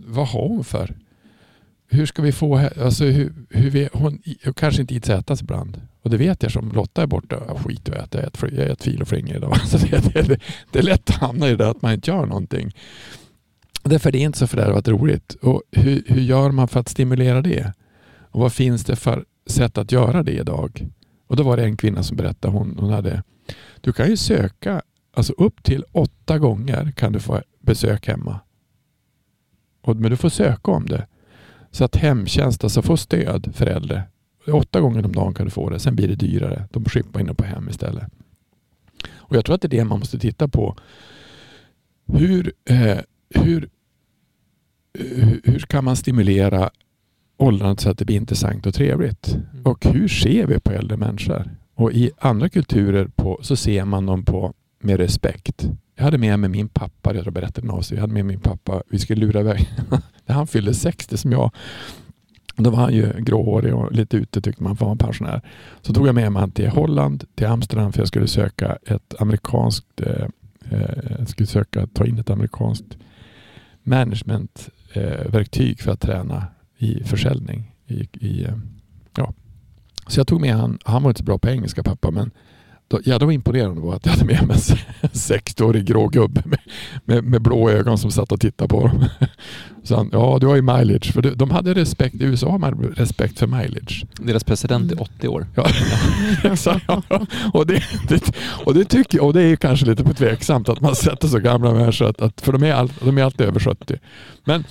vad 0.05 0.27
har 0.27 0.47
hon 0.47 0.63
för 0.63 0.95
hur 1.88 2.05
ska 2.05 2.21
vi 2.21 2.31
få 2.31 2.57
alltså 2.57 3.05
hur, 3.05 3.34
hur 3.49 3.69
vi, 3.69 3.89
hon, 3.93 4.21
hon 4.43 4.53
kanske 4.53 4.81
inte 4.81 5.13
ätas 5.13 5.41
ibland 5.41 5.81
och 6.01 6.09
det 6.09 6.17
vet 6.17 6.43
jag 6.43 6.51
som 6.51 6.71
Lotta 6.71 7.03
är 7.03 7.07
borta 7.07 7.43
ja, 7.47 7.55
skit 7.55 7.89
och 7.89 7.95
äta, 7.95 8.17
jag 8.17 8.27
äter, 8.27 8.53
jag 8.53 8.69
äter 8.69 8.84
fil 8.84 9.01
och 9.01 9.07
flingor 9.07 9.36
idag 9.36 9.57
så 9.67 9.77
det, 9.77 10.13
det, 10.13 10.39
det 10.71 10.79
är 10.79 10.84
lätt 10.84 11.09
att 11.09 11.15
hamna 11.15 11.49
i 11.49 11.55
det 11.55 11.69
att 11.69 11.81
man 11.81 11.93
inte 11.93 12.11
gör 12.11 12.25
någonting 12.25 12.71
Därför 13.84 14.09
är 14.09 14.11
det 14.11 14.19
inte 14.19 14.38
så 14.38 14.47
fördärvat 14.47 14.88
roligt. 14.88 15.34
Och 15.41 15.61
hur, 15.71 16.03
hur 16.07 16.21
gör 16.21 16.51
man 16.51 16.67
för 16.67 16.79
att 16.79 16.89
stimulera 16.89 17.41
det? 17.41 17.73
Och 18.31 18.39
vad 18.39 18.53
finns 18.53 18.86
det 18.86 18.95
för 18.95 19.25
sätt 19.47 19.77
att 19.77 19.91
göra 19.91 20.23
det 20.23 20.31
idag? 20.31 20.88
Och 21.34 21.38
då 21.38 21.43
var 21.43 21.57
det 21.57 21.63
en 21.63 21.77
kvinna 21.77 22.03
som 22.03 22.17
berättade, 22.17 22.57
hon, 22.57 22.77
hon 22.79 22.89
hade, 22.89 23.23
du 23.81 23.93
kan 23.93 24.09
ju 24.09 24.17
söka, 24.17 24.81
alltså 25.13 25.34
upp 25.34 25.63
till 25.63 25.84
åtta 25.91 26.39
gånger 26.39 26.91
kan 26.91 27.13
du 27.13 27.19
få 27.19 27.41
besök 27.59 28.07
hemma. 28.07 28.39
Och, 29.81 29.95
men 29.95 30.11
du 30.11 30.17
får 30.17 30.29
söka 30.29 30.71
om 30.71 30.86
det. 30.86 31.07
Så 31.71 31.84
att 31.84 31.95
hemtjänst, 31.95 32.63
alltså 32.63 32.81
få 32.81 32.97
stöd 32.97 33.55
för 33.55 33.65
äldre. 33.65 34.03
Åtta 34.47 34.81
gånger 34.81 35.05
om 35.05 35.11
dagen 35.11 35.34
kan 35.34 35.45
du 35.45 35.51
få 35.51 35.69
det, 35.69 35.79
sen 35.79 35.95
blir 35.95 36.07
det 36.07 36.15
dyrare. 36.15 36.67
De 36.71 36.86
skippar 36.86 37.19
in 37.19 37.27
det 37.27 37.34
på 37.34 37.43
hem 37.43 37.69
istället. 37.69 38.07
Och 39.11 39.36
jag 39.36 39.45
tror 39.45 39.55
att 39.55 39.61
det 39.61 39.67
är 39.67 39.77
det 39.77 39.86
man 39.86 39.99
måste 39.99 40.19
titta 40.19 40.47
på. 40.47 40.77
Hur, 42.07 42.53
eh, 42.65 42.99
hur 43.29 43.69
hur, 44.93 45.41
hur 45.43 45.59
kan 45.59 45.84
man 45.84 45.95
stimulera 45.95 46.69
åldrandet 47.43 47.79
så 47.79 47.89
att 47.89 47.97
det 47.97 48.05
blir 48.05 48.15
intressant 48.15 48.65
och 48.65 48.73
trevligt? 48.73 49.33
Mm. 49.33 49.63
Och 49.65 49.85
hur 49.85 50.07
ser 50.07 50.47
vi 50.47 50.59
på 50.59 50.71
äldre 50.71 50.97
människor? 50.97 51.51
Och 51.75 51.91
i 51.91 52.11
andra 52.19 52.49
kulturer 52.49 53.07
på, 53.15 53.39
så 53.41 53.55
ser 53.55 53.85
man 53.85 54.05
dem 54.05 54.25
på 54.25 54.53
med 54.81 54.97
respekt. 54.97 55.69
Jag 55.95 56.03
hade 56.03 56.17
med 56.17 56.39
mig 56.39 56.49
min 56.49 56.69
pappa, 56.69 57.15
jag 57.15 57.33
berättade 57.33 57.67
något, 57.67 57.91
jag 57.91 58.01
hade 58.01 58.13
med 58.13 58.25
min 58.25 58.39
pappa, 58.39 58.83
vi 58.89 58.99
skulle 58.99 59.25
lura 59.25 59.39
iväg, 59.39 59.69
när 60.25 60.35
han 60.35 60.47
fyllde 60.47 60.73
60 60.73 61.17
som 61.17 61.31
jag. 61.31 61.51
Då 62.55 62.69
var 62.69 62.77
han 62.77 62.93
ju 62.93 63.13
gråhårig 63.17 63.75
och 63.75 63.91
lite 63.91 64.17
ute 64.17 64.41
tyckte 64.41 64.63
man 64.63 64.77
för 64.77 64.85
han 64.85 64.97
var 64.97 65.05
pensionär. 65.05 65.41
Så 65.81 65.93
tog 65.93 66.07
jag 66.07 66.15
med 66.15 66.31
mig 66.31 66.41
honom 66.41 66.51
till 66.51 66.69
Holland, 66.69 67.25
till 67.35 67.47
Amsterdam 67.47 67.93
för 67.93 67.99
jag 67.99 68.07
skulle 68.07 68.27
söka 68.27 68.77
ett 68.85 69.15
amerikanskt, 69.19 70.01
eh, 70.01 70.27
eh, 70.69 71.15
jag 71.19 71.29
skulle 71.29 71.47
söka 71.47 71.87
ta 71.87 72.05
in 72.05 72.19
ett 72.19 72.29
amerikanskt 72.29 72.97
managementverktyg 73.83 75.79
eh, 75.79 75.83
för 75.83 75.91
att 75.91 76.01
träna 76.01 76.45
i 76.84 77.03
försäljning. 77.03 77.71
I, 77.88 77.95
i, 78.03 78.47
ja. 79.17 79.34
Så 80.07 80.19
jag 80.19 80.27
tog 80.27 80.41
med 80.41 80.55
han, 80.55 80.79
han 80.84 81.03
var 81.03 81.09
inte 81.09 81.19
så 81.19 81.23
bra 81.23 81.38
på 81.38 81.49
engelska 81.49 81.84
pappa 81.84 82.11
men 82.11 82.31
då, 82.88 82.99
ja, 83.05 83.19
det 83.19 83.25
var 83.25 83.31
imponerande 83.31 83.81
var 83.81 83.95
att 83.95 84.05
jag 84.05 84.13
hade 84.13 84.25
med 84.25 84.47
mig 84.47 84.57
en 85.01 85.09
60-årig 85.09 85.86
grå 85.86 86.07
gubbe 86.07 86.41
med, 86.45 86.59
med, 87.05 87.23
med, 87.23 87.41
blå 87.41 87.69
ögon 87.69 87.97
som 87.97 88.11
satt 88.11 88.31
och 88.31 88.39
tittade 88.39 88.67
på 88.67 88.88
dem. 88.88 89.05
Så 89.84 89.95
han, 89.95 90.09
ja 90.11 90.38
du 90.41 90.47
har 90.47 90.55
ju 90.55 90.61
mileage. 90.61 91.13
För 91.13 91.21
de 91.21 91.51
hade 91.51 91.73
respekt, 91.73 92.15
i 92.15 92.23
USA 92.23 92.49
har 92.49 92.59
man 92.59 92.93
respekt 92.97 93.39
för 93.39 93.47
mileage. 93.47 94.05
Deras 94.19 94.43
president 94.43 94.91
är 94.91 95.01
80 95.01 95.27
år. 95.27 95.47
Ja, 95.55 95.67
exakt. 96.43 96.86
Och 97.53 97.67
det, 97.67 97.84
det, 98.09 98.36
och 98.65 98.73
det 98.73 98.86
tycker 98.86 99.23
och 99.23 99.34
det 99.34 99.41
är 99.41 99.55
kanske 99.55 99.86
lite 99.86 100.13
tveksamt 100.13 100.69
att 100.69 100.81
man 100.81 100.95
sätter 100.95 101.27
så 101.27 101.39
gamla 101.39 101.73
människor, 101.73 102.09
att, 102.09 102.21
att, 102.21 102.41
för 102.41 102.51
de 102.51 102.63
är, 102.63 102.73
all, 102.73 102.91
de 103.01 103.17
är 103.17 103.23
alltid 103.23 103.47
över 103.47 103.59
70. 103.59 103.97
Men 104.43 104.63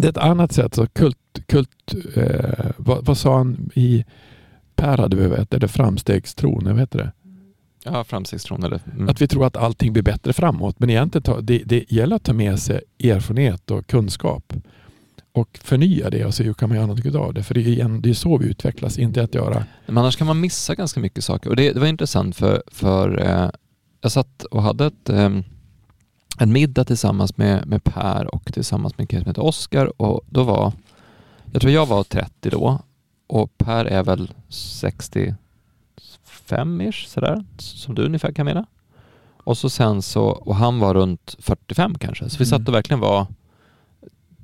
det 0.00 0.06
är 0.06 0.10
ett 0.10 0.16
annat 0.18 0.52
sätt, 0.52 0.74
så 0.74 0.86
kult, 0.86 1.18
kult 1.46 1.94
eh, 2.16 2.70
vad, 2.76 3.04
vad 3.04 3.18
sa 3.18 3.36
han 3.36 3.70
i 3.74 4.04
Per 4.76 4.98
hade 4.98 5.16
vi 5.16 5.26
vet, 5.26 5.50
det 5.50 5.68
framstegstron, 5.68 6.64
vad 6.64 6.78
heter 6.78 6.98
det? 6.98 7.12
Ja, 7.84 8.04
framstegstron. 8.04 8.64
Eller, 8.64 8.80
mm. 8.94 9.08
Att 9.08 9.22
vi 9.22 9.28
tror 9.28 9.46
att 9.46 9.56
allting 9.56 9.92
blir 9.92 10.02
bättre 10.02 10.32
framåt. 10.32 10.78
Men 10.78 10.90
egentligen 10.90 11.22
ta, 11.22 11.40
det, 11.40 11.62
det 11.64 11.92
gäller 11.92 12.16
att 12.16 12.22
ta 12.22 12.32
med 12.32 12.58
sig 12.58 12.80
erfarenhet 13.04 13.70
och 13.70 13.86
kunskap 13.86 14.52
och 15.32 15.58
förnya 15.62 16.10
det 16.10 16.24
och 16.24 16.34
se 16.34 16.44
hur 16.44 16.54
kan 16.54 16.68
man 16.68 16.76
göra 16.76 16.86
något 16.86 17.14
av 17.14 17.34
det. 17.34 17.42
För 17.42 17.54
det 17.54 17.60
är, 17.60 17.68
igen, 17.68 18.02
det 18.02 18.10
är 18.10 18.14
så 18.14 18.38
vi 18.38 18.46
utvecklas, 18.46 18.98
inte 18.98 19.22
att 19.22 19.34
göra... 19.34 19.64
Men 19.86 19.98
annars 19.98 20.16
kan 20.16 20.26
man 20.26 20.40
missa 20.40 20.74
ganska 20.74 21.00
mycket 21.00 21.24
saker. 21.24 21.50
Och 21.50 21.56
det, 21.56 21.72
det 21.72 21.80
var 21.80 21.86
intressant 21.86 22.36
för, 22.36 22.62
för 22.66 23.20
eh, 23.20 23.50
jag 24.00 24.12
satt 24.12 24.44
och 24.44 24.62
hade 24.62 24.86
ett, 24.86 25.08
eh, 25.08 25.30
en 26.38 26.52
middag 26.52 26.84
tillsammans 26.84 27.36
med, 27.36 27.66
med 27.66 27.84
Per 27.84 28.34
och 28.34 28.52
tillsammans 28.52 28.98
med 28.98 29.02
en 29.02 29.06
kille 29.06 29.22
som 29.22 29.30
heter 29.30 29.44
Oskar 29.44 30.02
och 30.02 30.20
då 30.26 30.42
var, 30.42 30.72
jag 31.52 31.60
tror 31.60 31.72
jag 31.72 31.86
var 31.86 32.04
30 32.04 32.50
då 32.50 32.80
och 33.26 33.58
Per 33.58 33.84
är 33.84 34.02
väl 34.02 34.32
60 34.48 35.34
45-ish 36.48 37.06
sådär, 37.08 37.44
som 37.58 37.94
du 37.94 38.04
ungefär 38.04 38.32
kan 38.32 38.46
mena. 38.46 38.66
Och 39.36 39.58
så 39.58 39.70
sen 39.70 40.02
så, 40.02 40.24
och 40.24 40.56
han 40.56 40.78
var 40.78 40.94
runt 40.94 41.36
45 41.38 41.98
kanske, 41.98 42.30
så 42.30 42.38
vi 42.38 42.46
satt 42.46 42.68
och 42.68 42.74
verkligen 42.74 43.00
var 43.00 43.26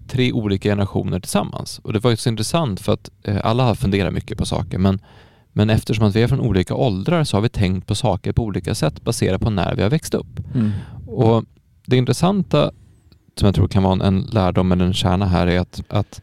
tre 0.08 0.32
olika 0.32 0.68
generationer 0.68 1.20
tillsammans. 1.20 1.78
Och 1.78 1.92
det 1.92 1.98
var 1.98 2.10
ju 2.10 2.16
så 2.16 2.28
intressant 2.28 2.80
för 2.80 2.92
att 2.92 3.10
eh, 3.22 3.40
alla 3.44 3.64
har 3.64 3.74
funderat 3.74 4.14
mycket 4.14 4.38
på 4.38 4.46
saker 4.46 4.78
men, 4.78 5.00
men 5.52 5.70
eftersom 5.70 6.04
att 6.04 6.16
vi 6.16 6.22
är 6.22 6.28
från 6.28 6.40
olika 6.40 6.74
åldrar 6.74 7.24
så 7.24 7.36
har 7.36 7.42
vi 7.42 7.48
tänkt 7.48 7.86
på 7.86 7.94
saker 7.94 8.32
på 8.32 8.42
olika 8.42 8.74
sätt 8.74 9.02
baserat 9.02 9.40
på 9.40 9.50
när 9.50 9.74
vi 9.74 9.82
har 9.82 9.90
växt 9.90 10.14
upp. 10.14 10.40
Mm. 10.54 10.70
Och 11.06 11.44
det 11.86 11.96
intressanta 11.96 12.70
som 13.36 13.46
jag 13.46 13.54
tror 13.54 13.68
kan 13.68 13.82
vara 13.82 14.06
en, 14.06 14.20
lärdom 14.20 14.72
eller 14.72 14.84
en 14.84 14.94
kärna 14.94 15.26
här 15.26 15.46
är 15.46 15.60
att, 15.60 15.82
att, 15.88 16.22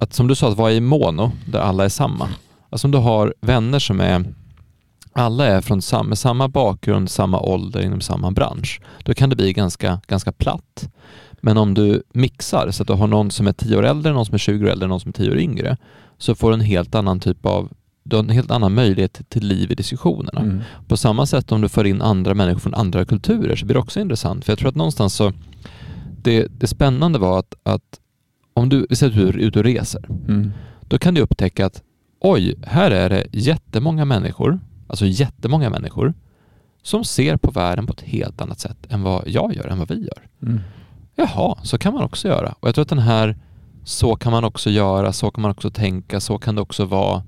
att 0.00 0.12
som 0.12 0.28
du 0.28 0.34
sa, 0.34 0.48
att 0.48 0.56
vara 0.56 0.72
i 0.72 0.80
mono 0.80 1.30
där 1.46 1.60
alla 1.60 1.84
är 1.84 1.88
samma. 1.88 2.28
Alltså 2.70 2.86
om 2.86 2.90
du 2.90 2.98
har 2.98 3.34
vänner 3.40 3.78
som 3.78 4.00
är 4.00 4.24
alla 5.12 5.46
är 5.46 5.60
från 5.60 5.82
samma, 5.82 6.16
samma 6.16 6.48
bakgrund, 6.48 7.10
samma 7.10 7.40
ålder 7.40 7.80
inom 7.80 8.00
samma 8.00 8.30
bransch, 8.30 8.80
då 9.04 9.14
kan 9.14 9.30
det 9.30 9.36
bli 9.36 9.52
ganska, 9.52 10.00
ganska 10.06 10.32
platt. 10.32 10.88
Men 11.40 11.58
om 11.58 11.74
du 11.74 12.02
mixar 12.12 12.70
så 12.70 12.82
att 12.82 12.86
du 12.86 12.92
har 12.92 13.06
någon 13.06 13.30
som 13.30 13.46
är 13.46 13.52
10 13.52 13.76
år 13.76 13.82
äldre, 13.82 14.12
någon 14.12 14.26
som 14.26 14.34
är 14.34 14.38
20 14.38 14.64
år 14.64 14.70
äldre, 14.70 14.88
någon 14.88 15.00
som 15.00 15.08
är 15.08 15.12
10 15.12 15.30
år 15.30 15.38
yngre, 15.38 15.76
så 16.18 16.34
får 16.34 16.50
du 16.50 16.54
en 16.54 16.60
helt 16.60 16.94
annan 16.94 17.20
typ 17.20 17.46
av 17.46 17.70
du 18.02 18.16
har 18.16 18.22
en 18.22 18.30
helt 18.30 18.50
annan 18.50 18.74
möjlighet 18.74 19.20
till 19.28 19.46
liv 19.46 19.72
i 19.72 19.74
diskussionerna. 19.74 20.40
Mm. 20.40 20.60
På 20.88 20.96
samma 20.96 21.26
sätt 21.26 21.52
om 21.52 21.60
du 21.60 21.68
för 21.68 21.84
in 21.84 22.02
andra 22.02 22.34
människor 22.34 22.60
från 22.60 22.74
andra 22.74 23.04
kulturer 23.04 23.56
så 23.56 23.66
blir 23.66 23.74
det 23.74 23.80
också 23.80 24.00
intressant. 24.00 24.44
För 24.44 24.52
jag 24.52 24.58
tror 24.58 24.68
att 24.68 24.74
någonstans 24.74 25.14
så, 25.14 25.32
det, 26.22 26.46
det 26.60 26.66
spännande 26.66 27.18
var 27.18 27.38
att, 27.38 27.54
att 27.62 28.00
om 28.54 28.68
du, 28.68 28.86
vi 28.90 28.96
säger 28.96 29.10
att 29.10 29.18
du 29.18 29.28
är 29.28 29.46
ute 29.46 29.58
och 29.58 29.64
reser, 29.64 30.06
mm. 30.28 30.52
då 30.80 30.98
kan 30.98 31.14
du 31.14 31.20
upptäcka 31.20 31.66
att 31.66 31.82
oj, 32.20 32.54
här 32.62 32.90
är 32.90 33.10
det 33.10 33.26
jättemånga 33.32 34.04
människor 34.04 34.60
alltså 34.92 35.06
jättemånga 35.06 35.70
människor, 35.70 36.14
som 36.82 37.04
ser 37.04 37.36
på 37.36 37.50
världen 37.50 37.86
på 37.86 37.92
ett 37.92 38.00
helt 38.00 38.40
annat 38.40 38.60
sätt 38.60 38.76
än 38.88 39.02
vad 39.02 39.22
jag 39.26 39.54
gör, 39.54 39.66
än 39.66 39.78
vad 39.78 39.88
vi 39.88 40.06
gör. 40.06 40.28
Mm. 40.42 40.60
Jaha, 41.14 41.58
så 41.62 41.78
kan 41.78 41.94
man 41.94 42.04
också 42.04 42.28
göra. 42.28 42.54
Och 42.60 42.68
jag 42.68 42.74
tror 42.74 42.82
att 42.82 42.88
den 42.88 42.98
här 42.98 43.36
så 43.84 44.16
kan 44.16 44.32
man 44.32 44.44
också 44.44 44.70
göra, 44.70 45.12
så 45.12 45.30
kan 45.30 45.42
man 45.42 45.50
också 45.50 45.70
tänka, 45.70 46.20
så 46.20 46.38
kan 46.38 46.54
det 46.54 46.62
också 46.62 46.84
vara. 46.84 47.22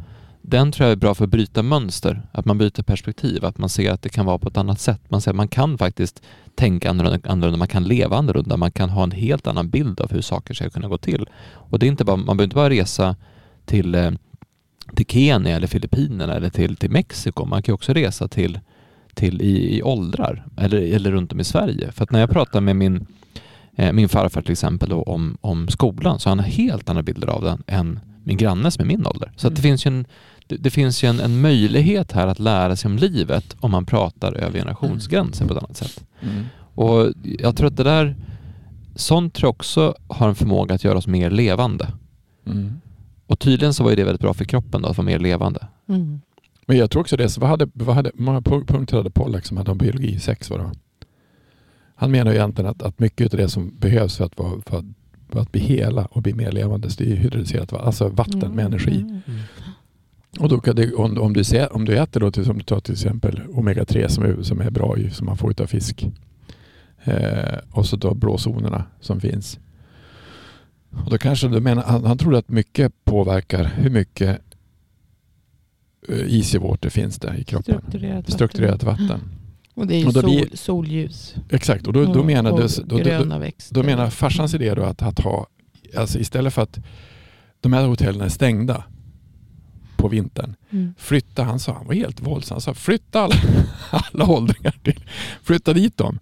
Den 0.47 0.73
tror 0.73 0.85
jag 0.87 0.93
är 0.93 0.97
bra 0.97 1.15
för 1.15 1.25
att 1.25 1.31
bryta 1.31 1.63
mönster, 1.63 2.23
att 2.33 2.45
man 2.45 2.59
byter 2.59 2.83
perspektiv, 2.83 3.45
att 3.45 3.59
man 3.59 3.69
ser 3.69 3.93
att 3.93 4.03
det 4.03 4.09
kan 4.09 4.27
vara 4.27 4.39
på 4.39 4.49
ett 4.49 4.57
annat 4.57 4.81
sätt. 4.81 5.01
Man 5.09 5.21
ser 5.21 5.31
att 5.31 5.37
man 5.37 5.49
kan 5.49 5.79
faktiskt 5.79 6.23
tänka 6.55 6.91
annorlunda, 6.91 7.57
man 7.57 7.69
kan 7.69 7.85
leva 7.85 8.17
annorlunda, 8.17 8.57
man 8.57 8.73
kan 8.73 8.91
ha 8.91 9.03
en 9.03 9.11
helt 9.11 9.47
annan 9.47 9.71
bild 9.71 10.01
av 10.01 10.13
hur 10.13 10.21
saker 10.21 10.55
ska 10.55 10.71
kunna 10.71 10.89
gå 10.89 10.99
till. 10.99 11.29
Och 11.53 11.79
det 11.79 11.87
är 11.87 11.89
inte 11.89 12.05
bara, 12.05 12.17
man 12.17 12.37
behöver 12.37 12.45
inte 12.45 12.57
bara 12.57 12.71
resa 12.71 13.17
till 13.65 13.95
eh, 13.95 14.11
till 14.95 15.07
Kenya 15.07 15.57
eller 15.57 15.67
Filippinerna 15.67 16.35
eller 16.35 16.51
till, 16.51 16.77
till 16.77 16.91
Mexiko. 16.91 17.45
Man 17.45 17.63
kan 17.63 17.75
också 17.75 17.93
resa 17.93 18.29
till, 18.29 18.61
till 19.15 19.43
i, 19.43 19.79
i 19.79 19.83
åldrar 19.83 20.47
eller, 20.57 20.79
eller 20.79 21.11
runt 21.11 21.33
om 21.33 21.41
i 21.41 21.45
Sverige. 21.45 21.93
För 21.93 22.05
att 22.05 22.11
när 22.11 22.21
jag 22.21 22.31
pratar 22.31 22.61
med 22.61 22.77
min, 22.77 23.07
eh, 23.77 23.93
min 23.93 24.09
farfar 24.09 24.43
till 24.43 24.53
exempel 24.53 24.89
då, 24.89 25.03
om, 25.03 25.39
om 25.41 25.69
skolan 25.69 26.21
så 26.21 26.29
har 26.29 26.37
han 26.37 26.45
helt 26.45 26.89
andra 26.89 27.03
bilder 27.03 27.29
av 27.29 27.43
den 27.43 27.63
än 27.67 28.01
min 28.25 28.37
granne 28.37 28.71
som 28.71 28.83
är 28.83 28.87
min 28.87 29.07
ålder. 29.07 29.33
Så 29.37 29.47
mm. 29.47 29.55
det 29.55 29.63
finns 29.63 29.87
ju, 29.87 29.89
en, 29.89 30.07
det, 30.47 30.57
det, 30.57 30.71
finns 30.71 31.05
ju 31.05 31.09
en, 31.09 31.21
en, 31.21 31.41
möjlighet 31.41 32.13
här 32.13 32.27
att 32.27 32.39
lära 32.39 32.77
sig 32.77 32.89
om 32.89 32.99
livet 32.99 33.57
om 33.61 33.71
man 33.71 33.87
pratar 33.87 34.33
över 34.33 34.59
generationsgränser 34.59 35.47
på 35.47 35.55
ett 35.55 35.63
annat 35.63 35.77
sätt. 35.77 36.05
Mm. 36.21 36.45
Och 36.75 37.13
jag 37.39 37.57
tror 37.57 37.67
att 37.67 37.77
det 37.77 37.85
där, 37.85 38.17
sånt 38.95 39.35
tror 39.35 39.49
jag 39.49 39.55
också 39.55 39.95
har 40.09 40.29
en 40.29 40.35
förmåga 40.35 40.75
att 40.75 40.85
göra 40.85 40.99
oss 40.99 41.07
mer 41.07 41.31
levande. 41.31 41.89
Mm. 42.47 42.81
Och 43.27 43.39
tydligen 43.39 43.75
så 43.75 43.85
var 43.85 43.97
det 43.97 44.05
väldigt 44.05 44.21
bra 44.21 44.35
för 44.35 44.45
kroppen 44.45 44.83
då, 44.83 44.89
att 44.89 44.97
vara 44.97 45.07
mer 45.07 45.19
levande. 45.19 45.67
Mm. 45.89 46.21
Men 46.67 46.77
jag 46.77 46.91
tror 46.91 47.01
också 47.01 47.17
det. 47.17 47.29
Så 47.29 47.41
vad 47.41 47.51
hade, 47.51 47.69
vad 47.75 47.97
hade, 47.97 48.11
många 48.15 48.43
punkter 48.43 48.97
hade 48.97 49.11
Pollack 49.11 49.47
som 49.47 49.57
hade 49.57 49.71
om 49.71 49.79
biologi? 49.79 50.21
Sex 50.21 50.51
var 50.51 50.59
det 50.59 50.71
Han 51.95 52.11
menar 52.11 52.31
ju 52.31 52.37
egentligen 52.37 52.71
att, 52.71 52.83
att 52.83 52.99
mycket 52.99 53.35
av 53.35 53.39
det 53.39 53.49
som 53.49 53.75
behövs 53.79 54.17
för 54.17 54.25
att, 54.25 54.39
vara, 54.39 54.61
för 54.67 54.79
att, 54.79 54.85
för 55.29 55.41
att 55.41 55.53
bli 55.53 55.61
hela 55.61 56.05
och 56.05 56.23
bli 56.23 56.35
mer 56.35 56.53
levande, 56.53 56.89
det 56.99 57.13
är 57.13 57.17
hydrolyserat 57.17 57.73
alltså 57.73 58.09
vatten 58.09 58.43
mm. 58.43 58.53
med 58.53 58.67
energi. 58.67 59.23
Och 60.39 60.49
då 60.49 60.61
kan 60.61 60.77
det, 60.77 60.95
om, 60.95 61.19
om, 61.19 61.33
du 61.33 61.45
ser, 61.45 61.73
om 61.73 61.85
du 61.85 61.99
äter 61.99 62.21
då, 62.21 62.31
till, 62.31 62.45
som 62.45 62.59
du 62.59 62.65
tar 62.65 62.81
till 62.81 62.93
exempel 62.93 63.41
omega-3 63.49 64.09
som 64.09 64.25
är, 64.25 64.43
som 64.43 64.61
är 64.61 64.71
bra 64.71 64.97
som 65.13 65.27
man 65.27 65.37
får 65.37 65.63
av 65.63 65.67
fisk. 65.67 66.07
Eh, 67.05 67.59
och 67.71 67.87
så 67.87 67.97
då 67.97 68.15
blåzonerna 68.15 68.85
som 69.01 69.21
finns. 69.21 69.59
Och 71.05 71.11
då 71.11 71.19
kanske 71.19 71.49
du 71.49 71.61
menar, 71.61 71.83
han, 71.83 72.05
han 72.05 72.19
tror 72.19 72.35
att 72.35 72.49
mycket 72.49 72.93
påverkar 73.05 73.65
hur 73.77 73.91
mycket 73.91 74.41
easy 76.09 76.59
eh, 76.59 76.63
water 76.63 76.91
finns 76.91 77.19
det 77.19 77.37
i 77.39 77.45
kroppen. 77.45 77.79
Strukturerat, 77.79 78.33
Strukturerat 78.33 78.83
vatten. 78.83 79.09
vatten. 79.09 79.21
Och 79.75 79.87
det 79.87 79.95
är 79.95 79.99
ju 79.99 80.13
sol, 80.13 80.25
blir, 80.25 80.49
solljus. 80.57 81.35
Exakt, 81.51 81.87
och 81.87 81.93
då, 81.93 82.05
då 82.05 82.25
menar, 82.25 82.53
och 82.53 82.61
då, 82.61 82.67
då, 82.85 82.99
då, 82.99 83.51
då, 83.71 83.83
menar 83.83 84.11
farsans 84.11 84.55
idé 84.55 84.75
då 84.75 84.83
att, 84.83 85.03
att 85.03 85.21
ha, 85.21 85.47
alltså 85.97 86.19
istället 86.19 86.55
för 86.55 86.63
att 86.63 86.79
de 87.61 87.73
här 87.73 87.87
hotellen 87.87 88.21
är 88.21 88.29
stängda 88.29 88.85
på 90.05 90.09
vintern. 90.09 90.55
Mm. 90.71 90.95
Flytta, 90.99 91.43
han 91.43 91.59
sa, 91.59 91.73
han 91.73 91.87
var 91.87 91.95
helt 91.95 92.21
våldsam, 92.21 92.55
han 92.55 92.61
sa 92.61 92.75
flytta 92.75 93.21
alla, 93.21 93.35
alla 93.91 94.27
åldringar 94.27 94.75
till, 94.83 95.05
flytta 95.43 95.73
dit 95.73 95.97
dem. 95.97 96.19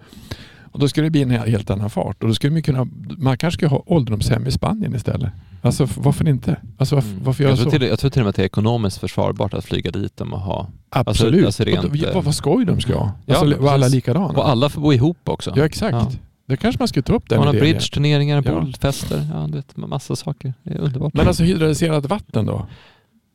Och 0.73 0.79
då 0.79 0.89
skulle 0.89 1.07
det 1.07 1.11
bli 1.11 1.23
en 1.23 1.31
helt 1.31 1.71
annan 1.71 1.91
fart. 1.91 2.23
Och 2.23 2.29
då 2.29 2.35
skulle 2.35 2.53
man, 2.53 2.63
kunna, 2.63 2.89
man 3.19 3.39
kanske 3.39 3.57
skulle 3.57 3.69
ha 3.69 3.83
ålderdomshem 3.87 4.47
i 4.47 4.51
Spanien 4.51 4.95
istället. 4.95 5.33
Alltså 5.63 5.89
varför 5.97 6.29
inte? 6.29 6.57
Alltså, 6.79 6.95
varför, 6.95 7.11
mm. 7.11 7.25
varför 7.25 7.45
jag, 7.45 7.57
tror 7.57 7.65
så? 7.65 7.71
Till, 7.71 7.83
jag 7.83 7.99
tror 7.99 8.11
till 8.11 8.21
och 8.21 8.25
med 8.25 8.31
att 8.31 8.37
det 8.37 8.43
är 8.43 8.47
ekonomiskt 8.47 8.99
försvarbart 8.99 9.55
att 9.55 9.65
flyga 9.65 9.91
dit 9.91 10.17
dem 10.17 10.33
och 10.33 10.41
ha... 10.41 10.69
Alltså, 10.91 11.11
Absolut. 11.11 11.47
Alltså, 11.47 11.63
alltså 11.63 11.83
rent, 11.89 12.05
och, 12.05 12.15
vad, 12.15 12.25
vad 12.25 12.35
skoj 12.35 12.65
de 12.65 12.81
ska 12.81 12.95
ha. 12.95 13.13
Alltså, 13.29 13.47
ja, 13.47 13.57
var 13.61 13.73
alla 13.73 13.89
likadana. 13.89 14.27
Och 14.27 14.49
alla 14.49 14.69
får 14.69 14.81
bo 14.81 14.93
ihop 14.93 15.29
också. 15.29 15.53
Ja 15.57 15.65
exakt. 15.65 15.93
Ja. 15.93 16.13
Det 16.47 16.57
kanske 16.57 16.79
man 16.79 16.89
skulle 16.89 17.03
ta 17.03 17.15
upp 17.15 17.29
den 17.29 17.39
Man 17.39 17.47
har 17.47 17.55
bridge-turneringar, 17.55 18.43
ja. 18.47 18.53
bollfester, 18.53 19.27
ja, 19.33 19.47
du 19.47 19.57
vet, 19.57 19.77
massa 19.77 20.17
saker. 20.17 20.55
Det 20.63 20.75
är 20.75 20.79
underbart. 20.79 21.15
Men 21.15 21.29
alltså 21.29 21.43
hydraliserat 21.43 22.07
vatten 22.07 22.47
då? 22.47 22.67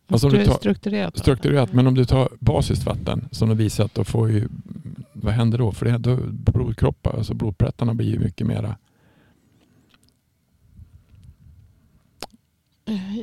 Alltså 0.07 0.29
tar, 0.29 0.53
strukturerat. 0.53 1.17
Strukturerat, 1.17 1.73
men 1.73 1.87
om 1.87 1.95
du 1.95 2.05
tar 2.05 2.29
basiskt 2.39 2.85
vatten 2.85 3.27
som 3.31 3.49
de 3.49 3.57
visat, 3.57 3.95
då 3.95 4.03
får 4.03 4.31
ju, 4.31 4.47
vad 5.13 5.33
händer 5.33 5.57
då? 5.57 5.71
För 5.71 5.85
det, 5.85 5.97
då 5.97 6.17
blodkroppar, 6.51 7.17
alltså 7.17 7.33
blodplättarna 7.33 7.93
blir 7.93 8.07
ju 8.07 8.19
mycket 8.19 8.47
mera 8.47 8.75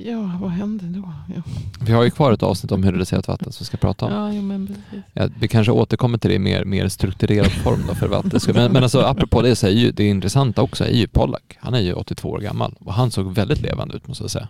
Ja, 0.05 0.39
vad 0.41 0.51
händer 0.51 0.87
då? 0.87 1.13
Ja, 1.37 1.43
Vi 1.81 1.93
har 1.93 2.05
ju 2.05 2.11
kvar 2.11 2.33
ett 2.33 2.43
avsnitt 2.43 2.73
om 2.73 2.83
hydrolyserat 2.83 3.29
vatten 3.29 3.53
som 3.53 3.65
vi 3.65 3.67
ska 3.67 3.77
prata 3.77 4.07
om. 4.07 4.13
ja 4.13 4.33
jo, 4.33 4.43
men 4.43 4.67
precis. 4.67 5.05
Ja, 5.13 5.29
vi 5.41 5.49
kanske 5.49 5.73
återkommer 5.73 6.19
till 6.19 6.31
det 6.31 6.37
i 6.37 6.39
mer, 6.39 6.65
mer 6.65 6.89
strukturerad 6.89 7.53
form 7.53 7.81
då 7.89 7.95
för 7.95 8.09
vatten. 8.09 8.41
Men, 8.55 8.73
men 8.73 8.83
alltså, 8.83 9.01
apropå 9.01 9.43
det 9.43 9.57
så 9.57 9.67
är 9.67 9.71
ju 9.71 9.91
det 9.91 10.05
intressanta 10.05 10.63
också 10.63 10.85
är 10.85 10.93
ju 10.93 11.07
Pollack. 11.07 11.59
Han 11.61 11.75
är 11.75 11.81
ju 11.81 11.93
82 11.93 12.29
år 12.31 12.41
gammal 12.41 12.75
och 12.81 12.95
han 12.95 13.11
såg 13.11 13.35
väldigt 13.35 13.61
levande 13.61 13.97
ut 13.97 14.07
måste 14.09 14.25
jag 14.25 14.31
säga. 14.31 14.49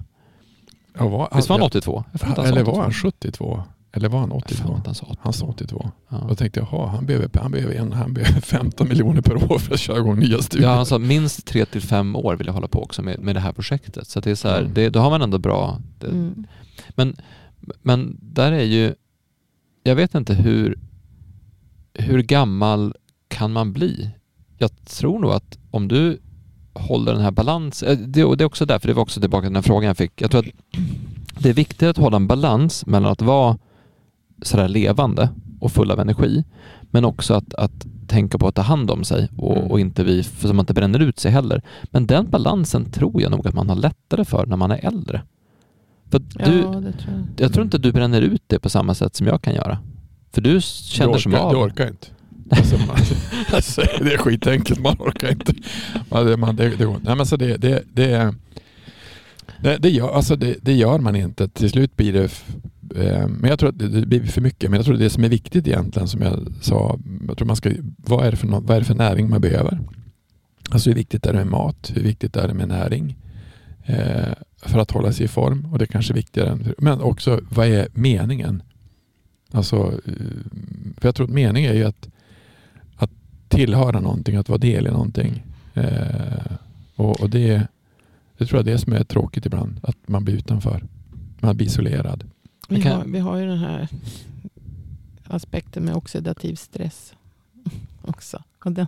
Ja, 0.98 1.08
var, 1.08 1.28
Visst 1.36 1.48
var 1.48 1.58
han 1.58 1.66
82? 1.66 2.04
Jag 2.12 2.20
får 2.20 2.28
inte 2.28 2.40
han 2.40 2.50
Eller 2.50 2.60
82. 2.62 2.76
var 2.76 2.82
han 2.82 2.92
72? 2.92 3.62
Eller 3.96 4.08
var 4.08 4.18
han 4.20 4.30
Jag 4.30 4.42
får 4.42 4.54
82? 4.56 4.76
inte 4.76 4.88
han 4.88 4.94
sa 4.94 5.06
82. 5.06 5.20
Han 5.22 5.32
sa 5.32 5.46
82. 5.46 5.90
Ja. 6.08 6.26
Då 6.28 6.34
tänkte 6.34 6.60
jag, 6.60 6.68
jaha, 6.72 6.86
han 6.88 7.06
behöver, 7.06 7.30
han, 7.34 7.50
behöver 7.50 7.74
en, 7.74 7.92
han 7.92 8.14
behöver 8.14 8.40
15 8.40 8.88
miljoner 8.88 9.20
per 9.20 9.52
år 9.52 9.58
för 9.58 9.74
att 9.74 9.80
köra 9.80 9.98
igång 9.98 10.18
nya 10.18 10.38
studier. 10.42 10.68
Ja, 10.68 10.74
han 10.74 10.86
sa 10.86 10.98
minst 10.98 11.46
3 11.46 11.64
till 11.66 11.80
5 11.82 12.16
år 12.16 12.36
vill 12.36 12.46
jag 12.46 12.54
hålla 12.54 12.68
på 12.68 12.82
också 12.82 13.02
med, 13.02 13.18
med 13.20 13.36
det 13.36 13.40
här 13.40 13.52
projektet. 13.52 14.08
Så 14.08 14.20
det 14.20 14.30
är 14.30 14.34
så 14.34 14.48
här, 14.48 14.60
Mm. 14.60 14.74
det, 14.74 14.90
då 14.90 15.00
har 15.00 15.10
man 15.10 15.22
ändå 15.22 15.38
bra... 15.38 15.78
Det, 15.98 16.06
Mm. 16.06 16.46
Men, 16.96 17.16
men 17.82 18.18
där 18.22 18.52
är 18.52 18.64
ju, 18.64 18.94
jag 19.82 19.94
vet 19.94 20.14
inte 20.14 20.34
hur, 20.34 20.78
hur 21.94 22.22
gammal 22.22 22.94
kan 23.28 23.52
man 23.52 23.72
bli? 23.72 24.10
Jag 24.58 24.84
tror 24.84 25.18
nog 25.18 25.30
att 25.32 25.58
om 25.70 25.88
du 25.88 26.18
håller 26.74 27.12
den 27.12 27.22
här 27.22 27.30
balansen, 27.30 28.12
det, 28.12 28.24
och 28.24 28.36
det 28.36 28.44
är 28.44 28.46
också 28.46 28.66
därför, 28.66 28.88
det 28.88 28.94
var 28.94 29.02
också 29.02 29.20
tillbaka 29.20 29.42
till 29.42 29.50
den 29.50 29.56
här 29.56 29.62
frågan 29.62 29.86
jag 29.86 29.96
fick. 29.96 30.20
Jag 30.22 30.30
tror 30.30 30.40
att 30.40 30.54
det 31.38 31.48
är 31.48 31.54
viktigt 31.54 31.88
att 31.88 31.96
hålla 31.96 32.16
en 32.16 32.26
balans 32.26 32.86
mellan 32.86 33.12
att 33.12 33.22
vara 33.22 33.58
sådär 34.42 34.68
levande 34.68 35.28
och 35.60 35.72
full 35.72 35.90
av 35.90 36.00
energi, 36.00 36.44
men 36.90 37.04
också 37.04 37.34
att, 37.34 37.54
att 37.54 37.86
tänka 38.06 38.38
på 38.38 38.48
att 38.48 38.54
ta 38.54 38.62
hand 38.62 38.90
om 38.90 39.04
sig 39.04 39.28
och, 39.36 39.70
och 39.70 39.80
inte 39.80 40.04
vi, 40.04 40.22
för 40.22 40.48
så 40.48 40.54
man 40.54 40.62
inte 40.62 40.74
bränner 40.74 40.98
ut 40.98 41.18
sig 41.18 41.30
heller. 41.30 41.62
Men 41.84 42.06
den 42.06 42.30
balansen 42.30 42.90
tror 42.90 43.22
jag 43.22 43.30
nog 43.30 43.48
att 43.48 43.54
man 43.54 43.68
har 43.68 43.76
lättare 43.76 44.24
för 44.24 44.46
när 44.46 44.56
man 44.56 44.70
är 44.70 44.86
äldre. 44.86 45.22
För 46.10 46.18
att 46.18 46.24
Ja, 46.34 46.44
du, 46.44 46.60
det 46.60 46.92
tror 46.92 47.14
jag. 47.14 47.24
jag 47.36 47.52
tror 47.52 47.64
inte 47.64 47.78
du 47.78 47.92
bränner 47.92 48.22
ut 48.22 48.42
det 48.46 48.58
på 48.58 48.68
samma 48.68 48.94
sätt 48.94 49.16
som 49.16 49.26
jag 49.26 49.42
kan 49.42 49.54
göra. 49.54 49.78
För 50.32 50.40
du 50.40 50.60
känner 50.60 51.14
du 51.14 51.20
som 51.20 51.32
orkar, 51.32 51.44
av. 51.44 51.52
Du 51.52 51.58
orkar 51.58 51.88
inte. 51.88 52.06
Alltså, 52.50 52.78
man, 52.78 52.96
alltså, 53.52 53.82
det 54.00 54.12
är 54.12 54.18
skitenkelt, 54.18 54.80
man 54.80 54.96
orkar 54.98 55.30
inte. 55.30 55.54
Man, 56.08 56.26
det, 56.26 56.36
man, 56.36 56.56
det, 56.56 56.68
det, 56.68 56.86
nej, 56.86 57.16
men 57.16 57.26
så 57.26 57.36
det, 57.36 57.56
det, 57.56 57.82
det, 57.92 58.34
det, 59.60 59.78
det, 59.78 59.90
gör, 59.90 60.10
alltså 60.10 60.36
det, 60.36 60.56
det 60.62 60.72
gör 60.72 60.98
man 60.98 61.16
inte. 61.16 61.48
Till 61.48 61.70
slut 61.70 61.96
blir 61.96 62.12
det... 62.12 62.30
Eh, 62.96 63.28
men 63.28 63.50
jag 63.50 63.58
tror 63.58 63.68
att 63.68 63.78
det, 63.78 64.06
blir 64.06 64.26
för 64.26 64.40
mycket. 64.40 64.70
Men 64.70 64.76
jag 64.76 64.84
tror 64.84 64.94
att 64.94 65.00
det 65.00 65.10
som 65.10 65.24
är 65.24 65.28
viktigt 65.28 65.66
egentligen, 65.68 66.08
som 66.08 66.22
jag 66.22 66.46
sa, 66.60 66.98
jag 67.28 67.36
tror 67.36 67.46
man 67.46 67.56
ska, 67.56 67.70
vad, 67.96 68.26
är 68.26 68.30
det 68.30 68.36
för, 68.36 68.48
vad 68.48 68.70
är 68.70 68.78
det 68.78 68.86
för 68.86 68.94
näring 68.94 69.30
man 69.30 69.40
behöver? 69.40 69.80
Alltså 70.70 70.90
hur 70.90 70.94
viktigt 70.94 71.26
är 71.26 71.32
det 71.32 71.38
med 71.38 71.46
mat? 71.46 71.92
Hur 71.94 72.02
viktigt 72.02 72.36
är 72.36 72.48
det 72.48 72.54
med 72.54 72.68
näring? 72.68 73.16
Eh, 73.84 74.32
för 74.62 74.78
att 74.78 74.90
hålla 74.90 75.12
sig 75.12 75.24
i 75.24 75.28
form. 75.28 75.68
Och 75.72 75.78
det 75.78 75.84
är 75.84 75.86
kanske 75.86 76.12
är 76.12 76.14
viktigare. 76.14 76.50
Än, 76.50 76.74
men 76.78 77.00
också, 77.00 77.40
vad 77.48 77.66
är 77.66 77.88
meningen? 77.92 78.62
Alltså, 79.52 79.76
eh, 80.06 80.12
för 80.96 81.08
jag 81.08 81.14
tror 81.14 81.26
att 81.26 81.32
meningen 81.32 81.70
är 81.70 81.74
ju 81.74 81.84
att 81.84 82.08
tillhöra 83.54 84.00
någonting, 84.00 84.36
att 84.36 84.48
vara 84.48 84.58
del 84.58 84.86
i 84.86 84.90
någonting. 84.90 85.42
Eh, 85.74 86.52
och, 86.96 87.20
och 87.20 87.30
det, 87.30 87.66
det 88.38 88.46
tror 88.46 88.58
jag 88.60 88.68
är 88.68 88.72
det 88.72 88.78
som 88.78 88.92
är 88.92 89.04
tråkigt 89.04 89.46
ibland, 89.46 89.80
att 89.82 89.96
man 90.06 90.24
blir 90.24 90.34
utanför. 90.34 90.82
Man 91.40 91.56
blir 91.56 91.66
isolerad. 91.66 92.24
Vi, 92.68 92.80
har, 92.80 93.04
vi 93.04 93.18
har 93.18 93.36
ju 93.36 93.46
den 93.46 93.58
här 93.58 93.88
aspekten 95.26 95.84
med 95.84 95.94
oxidativ 95.96 96.54
stress 96.54 97.14
också. 98.02 98.42
Och 98.64 98.72
den, 98.72 98.86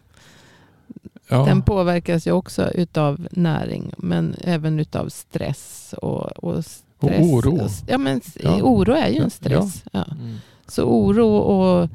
Ja, 1.28 1.44
den 1.44 1.62
påverkas 1.62 2.26
ju 2.26 2.32
också 2.32 2.70
utav 2.70 3.28
näring 3.30 3.92
men 3.98 4.34
även 4.40 4.80
utav 4.80 5.08
stress 5.08 5.94
och, 6.02 6.44
och 6.44 6.64
stress. 6.64 7.20
Och 7.20 7.26
oro. 7.26 7.68
Ja, 7.86 7.98
men 7.98 8.20
Ja. 8.40 8.62
oro 8.62 8.92
är 8.92 9.08
ju 9.08 9.18
en 9.18 9.30
stress. 9.30 9.84
Ja. 9.92 10.04
Mm. 10.04 10.36
Så 10.68 10.82
oro 10.84 11.28
och 11.36 11.90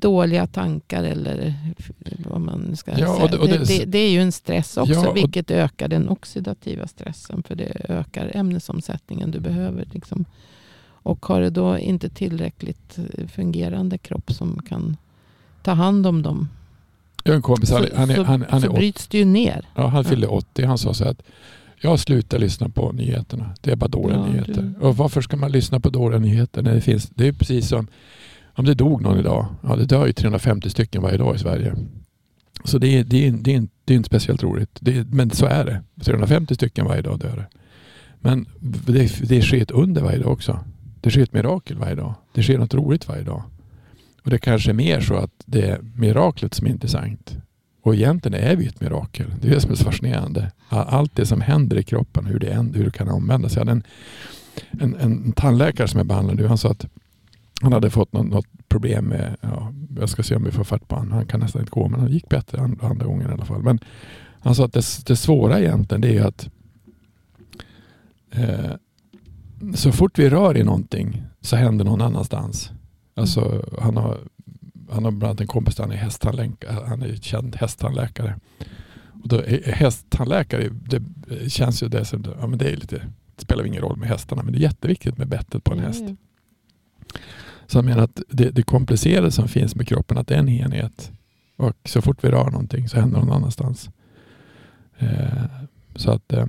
dåliga 0.00 0.46
tankar 0.46 1.04
eller 1.04 1.54
vad 2.30 2.40
man 2.40 2.76
ska 2.76 2.90
Ja, 2.90 2.96
säga. 2.96 3.10
och 3.24 3.30
det- 3.30 3.38
och 3.38 3.48
det, 3.48 3.58
det- 3.58 3.84
det, 3.84 3.98
är 3.98 4.10
ju 4.10 4.20
en 4.20 4.32
stress 4.32 4.76
också, 4.76 4.92
Ja, 4.92 5.08
och- 5.08 5.16
vilket 5.16 5.50
ökar 5.50 5.88
den 5.88 6.08
oxidativa 6.08 6.86
stressen. 6.86 7.42
För 7.42 7.54
det 7.54 7.76
ökar 7.88 8.30
ämnesomsättningen 8.34 9.30
du 9.30 9.40
behöver. 9.40 9.84
Liksom. 9.92 10.24
Och 11.04 11.26
har 11.26 11.40
du 11.40 11.50
då 11.50 11.78
inte 11.78 12.08
tillräckligt 12.08 12.98
fungerande 13.34 13.98
kropp 13.98 14.32
som 14.32 14.62
kan 14.68 14.96
ta 15.62 15.72
hand 15.72 16.06
om 16.06 16.22
dem. 16.22 16.48
jag 17.24 17.32
har 17.32 17.36
en 17.36 17.42
kompis, 17.42 17.70
han, 17.70 17.82
så, 17.86 17.96
han, 17.96 18.10
är, 18.10 18.14
så, 18.14 18.22
han, 18.22 18.44
han, 18.48 18.60
så 18.60 18.66
är, 18.72 18.74
bryts 18.76 19.06
det 19.08 19.18
ju 19.18 19.24
ner. 19.24 19.66
ja, 19.74 19.86
han 19.86 20.04
fyllde 20.04 20.26
80. 20.26 20.64
Han 20.64 20.78
sa 20.78 20.94
så 20.94 21.04
här 21.04 21.10
att 21.10 21.22
jag 21.80 21.98
slutar 22.00 22.38
lyssna 22.38 22.68
på 22.68 22.92
nyheterna. 22.92 23.54
Det 23.60 23.70
är 23.72 23.76
bara 23.76 23.88
dåliga 23.88 24.18
Ja, 24.18 24.26
nyheter. 24.26 24.74
du- 24.80 24.86
Och 24.86 24.96
varför 24.96 25.20
ska 25.20 25.36
man 25.36 25.52
lyssna 25.52 25.80
på 25.80 25.90
dåliga 25.90 26.18
nyheter 26.18 26.62
när 26.62 26.74
det 26.74 26.80
finns? 26.80 27.08
Det 27.14 27.28
är 27.28 27.32
precis 27.32 27.68
som 27.68 27.86
om 28.54 28.64
det 28.64 28.74
dog 28.74 29.02
någon 29.02 29.18
idag. 29.18 29.46
Ja, 29.62 29.76
det 29.76 29.84
dör 29.84 30.06
ju 30.06 30.12
350 30.12 30.70
stycken 30.70 31.02
varje 31.02 31.16
dag 31.16 31.36
i 31.36 31.38
Sverige. 31.38 31.74
Så 32.64 32.78
det 32.78 32.98
är, 32.98 33.04
det 33.04 33.26
är, 33.28 33.32
det 33.32 33.50
är, 33.50 33.56
inte, 33.56 33.74
det 33.84 33.92
är 33.92 33.96
inte 33.96 34.06
speciellt 34.06 34.42
roligt. 34.42 34.78
Det 34.80 34.98
är, 34.98 35.04
men 35.04 35.30
så 35.30 35.46
är 35.46 35.64
det. 35.64 35.82
350 36.04 36.54
stycken 36.54 36.86
varje 36.86 37.02
dag 37.02 37.18
dör 37.18 37.36
det. 37.36 37.46
Men 38.20 38.46
det, 38.86 39.28
det 39.28 39.42
sker 39.42 39.62
ett 39.62 39.70
under 39.70 40.02
varje 40.02 40.18
dag 40.18 40.32
också. 40.32 40.58
Det 41.00 41.10
sker 41.10 41.22
ett 41.22 41.32
mirakel 41.32 41.78
varje 41.78 41.94
dag. 41.94 42.14
Det 42.34 42.42
sker 42.42 42.58
något 42.58 42.74
roligt 42.74 43.08
varje 43.08 43.22
dag. 43.22 43.42
Och 44.24 44.30
det 44.30 44.38
kanske 44.38 44.70
är 44.70 44.74
mer 44.74 45.00
så 45.00 45.14
att 45.14 45.42
det 45.46 45.62
är 45.62 45.80
miraklet 45.94 46.54
som 46.54 46.66
är 46.66 46.70
intressant. 46.70 47.36
Och 47.82 47.94
egentligen 47.94 48.44
är 48.44 48.56
vi 48.56 48.66
ett 48.66 48.80
mirakel. 48.80 49.26
Det 49.40 49.48
är 49.48 49.54
det 49.54 49.60
som 49.60 49.70
är 49.70 49.74
så 49.74 49.84
fascinerande. 49.84 50.52
Allt 50.68 51.16
det 51.16 51.26
som 51.26 51.40
händer 51.40 51.78
i 51.78 51.82
kroppen, 51.82 52.26
hur 52.26 52.38
det, 52.38 52.66
hur 52.74 52.84
det 52.84 52.90
kan 52.90 53.08
användas. 53.08 53.54
Jag 53.54 53.60
hade 53.60 53.72
en, 53.72 53.84
en, 54.80 54.94
en 54.94 55.32
tandläkare 55.32 55.88
som 55.88 55.98
jag 55.98 56.06
behandlade 56.06 56.42
nu, 56.42 56.48
han 56.48 56.58
sa 56.58 56.70
att 56.70 56.86
han 57.62 57.72
hade 57.72 57.90
fått 57.90 58.12
något, 58.12 58.26
något 58.26 58.68
problem 58.68 59.04
med, 59.04 59.36
ja, 59.40 59.72
jag 60.00 60.08
ska 60.08 60.22
se 60.22 60.36
om 60.36 60.44
vi 60.44 60.50
får 60.50 60.64
fatt 60.64 60.88
på 60.88 60.96
honom. 60.96 61.12
Han 61.12 61.26
kan 61.26 61.40
nästan 61.40 61.62
inte 61.62 61.70
gå, 61.70 61.88
men 61.88 62.00
han 62.00 62.10
gick 62.10 62.28
bättre 62.28 62.60
andra, 62.60 62.86
andra 62.86 63.06
gången 63.06 63.30
i 63.30 63.32
alla 63.32 63.44
fall. 63.44 63.62
Men 63.62 63.78
han 64.40 64.54
sa 64.54 64.64
att 64.64 64.72
det, 64.72 64.84
det 65.06 65.16
svåra 65.16 65.60
egentligen 65.60 66.00
det 66.00 66.18
är 66.18 66.24
att 66.24 66.50
eh, 68.30 68.72
så 69.74 69.92
fort 69.92 70.18
vi 70.18 70.30
rör 70.30 70.56
i 70.56 70.64
någonting 70.64 71.22
så 71.40 71.56
händer 71.56 71.84
någon 71.84 72.00
annanstans. 72.00 72.70
Alltså, 73.14 73.64
han, 73.80 73.96
har, 73.96 74.18
han 74.90 75.04
har 75.04 75.10
bland 75.10 75.24
annat 75.24 75.40
en 75.40 75.46
kompis, 75.46 75.78
han 75.78 75.92
är 75.92 75.96
hästtandläkare, 75.96 76.78
han 76.86 77.02
är 77.02 77.16
känd 77.16 77.56
hästtandläkare. 77.56 78.40
Och 79.22 79.28
då, 79.28 79.40
eh, 79.40 79.74
hästtandläkare, 79.74 80.68
det 80.68 81.02
känns 81.52 81.82
ju 81.82 81.88
det 81.88 82.04
som, 82.04 82.24
ja, 82.40 82.46
men 82.46 82.58
det 82.58 82.72
är 82.72 82.76
lite, 82.76 82.96
det 83.36 83.42
spelar 83.42 83.66
ingen 83.66 83.82
roll 83.82 83.96
med 83.96 84.08
hästarna, 84.08 84.42
men 84.42 84.52
det 84.52 84.58
är 84.58 84.62
jätteviktigt 84.62 85.18
med 85.18 85.28
bettet 85.28 85.64
på 85.64 85.72
en 85.72 85.78
häst. 85.78 86.00
Mm. 86.00 86.16
Så 87.72 87.78
jag 87.78 87.84
menar 87.84 88.02
att 88.02 88.22
det, 88.28 88.50
det 88.50 88.62
komplicerade 88.62 89.30
som 89.30 89.48
finns 89.48 89.76
med 89.76 89.88
kroppen, 89.88 90.18
att 90.18 90.28
det 90.28 90.34
är 90.34 90.38
en 90.38 90.48
enhet. 90.48 91.12
Och 91.56 91.76
så 91.84 92.02
fort 92.02 92.24
vi 92.24 92.28
rör 92.28 92.50
någonting 92.50 92.88
så 92.88 93.00
händer 93.00 93.18
det 93.18 93.24
någon 93.24 93.36
annanstans. 93.36 93.90
Eh, 94.98 95.44
så 95.94 96.10
att 96.10 96.32
eh, 96.32 96.46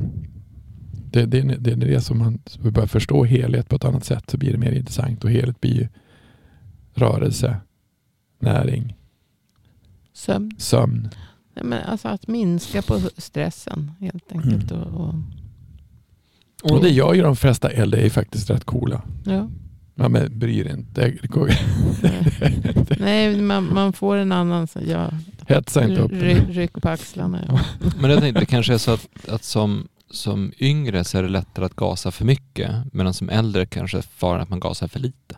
det, 1.12 1.26
det, 1.26 1.42
det 1.42 1.72
är 1.72 1.76
det 1.76 2.02
som 2.02 2.18
man 2.18 2.40
vi 2.60 2.72
börjar 2.72 2.88
förstå 2.88 3.24
helhet 3.24 3.70
på 3.70 3.76
ett 3.76 3.86
annat 3.86 4.06
sätt 4.06 4.30
så 4.30 4.38
blir 4.38 4.52
det 4.52 4.58
mer 4.58 4.72
intressant 4.72 5.24
och 5.24 5.32
helhet 5.32 5.62
blir 5.62 5.76
ju 5.76 5.88
rörelse, 6.94 7.58
näring, 8.40 8.96
Sömn. 10.14 10.52
sömn. 10.58 11.10
Nej, 11.56 11.66
men 11.66 11.84
alltså 11.84 12.08
att 12.08 12.28
minska 12.28 12.82
på 12.82 13.00
stressen 13.18 13.92
helt 14.00 14.32
enkelt. 14.32 14.72
Mm. 14.72 14.84
Och, 14.84 15.16
och, 16.64 16.72
Och 16.72 16.82
det 16.82 16.90
gör 16.90 17.14
ju 17.14 17.22
de 17.22 17.36
flesta 17.36 17.70
äldre 17.70 18.02
är 18.02 18.10
faktiskt 18.10 18.50
rätt 18.50 18.64
coola. 18.64 19.02
ja. 19.26 19.50
Ja, 19.96 20.10
men 20.10 20.40
bryr 20.40 20.72
inte. 20.72 21.02
Det 21.22 21.28
går, 21.28 21.50
Nej, 23.00 23.42
man, 23.42 23.74
man 23.74 23.94
får 23.94 24.18
en 24.18 24.32
annan 24.32 24.68
så, 24.68 24.80
ja, 24.88 25.10
hetsa 25.48 25.84
inte 25.88 26.02
upp. 26.02 26.12
ry, 26.12 26.34
ryck 26.36 26.74
på 26.82 26.90
axlarna. 26.90 27.40
Ja. 27.48 27.60
Men 28.00 28.12
jag 28.12 28.20
tänkte, 28.20 28.40
det 28.40 28.46
kanske 28.46 28.74
är 28.74 28.78
så 28.78 28.92
att, 28.92 29.30
att 29.30 29.44
som, 29.44 29.88
som 30.12 30.54
yngre 30.60 31.04
så 31.04 31.18
är 31.18 31.24
det 31.24 31.30
lättare 31.30 31.66
att 31.66 31.76
gasa 31.76 32.12
för 32.12 32.26
mycket, 32.26 32.72
medan 32.94 33.14
som 33.14 33.30
äldre 33.30 33.66
kanske 33.66 33.98
är 33.98 34.02
faran 34.02 34.42
att 34.42 34.50
man 34.50 34.60
gasar 34.60 34.88
för 34.88 35.00
lite. 35.00 35.36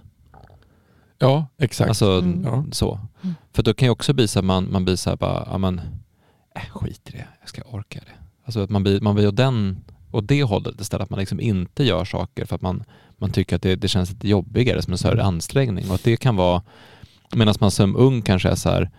Ja, 1.19 1.47
exakt. 1.57 1.87
Alltså 1.89 2.05
Mm. 2.19 2.71
Så. 2.71 2.99
Mm. 3.21 3.35
För 3.53 3.63
då 3.63 3.73
kan 3.73 3.85
ju 3.85 3.89
också 3.89 4.13
bli 4.13 4.27
så 4.27 4.39
att 4.39 4.45
man, 4.45 4.71
man 4.71 4.85
blir 4.85 4.95
så 4.95 5.09
här 5.09 5.17
bara, 5.17 5.47
ja 5.51 5.57
men, 5.57 5.81
äh, 6.55 6.61
skit 6.71 7.01
i 7.09 7.11
det, 7.11 7.27
jag 7.39 7.49
ska 7.49 7.61
orka 7.61 7.99
det. 7.99 8.11
Alltså 8.45 8.59
att 8.59 8.69
man 8.69 8.83
blir, 8.83 9.01
man 9.01 9.15
blir 9.15 9.27
åt 9.27 9.35
den, 9.35 9.83
åt 10.11 10.27
det 10.27 10.43
hållet 10.43 10.81
istället, 10.81 11.03
att 11.03 11.09
man 11.09 11.19
liksom 11.19 11.39
inte 11.39 11.83
gör 11.83 12.05
saker 12.05 12.45
för 12.45 12.55
att 12.55 12.61
man, 12.61 12.83
man 13.17 13.31
tycker 13.31 13.55
att 13.55 13.61
det, 13.61 13.75
det 13.75 13.87
känns 13.87 14.09
lite 14.11 14.27
jobbigare 14.27 14.81
som 14.81 14.93
en 14.93 14.97
större 14.97 15.23
ansträngning 15.23 15.89
och 15.89 15.95
att 15.95 16.03
det 16.03 16.17
kan 16.17 16.35
vara, 16.35 16.61
medan 17.35 17.55
man 17.59 17.71
som 17.71 17.95
ung 17.95 18.21
kanske 18.21 18.49
är 18.49 18.55
så 18.55 18.69
här, 18.69 18.89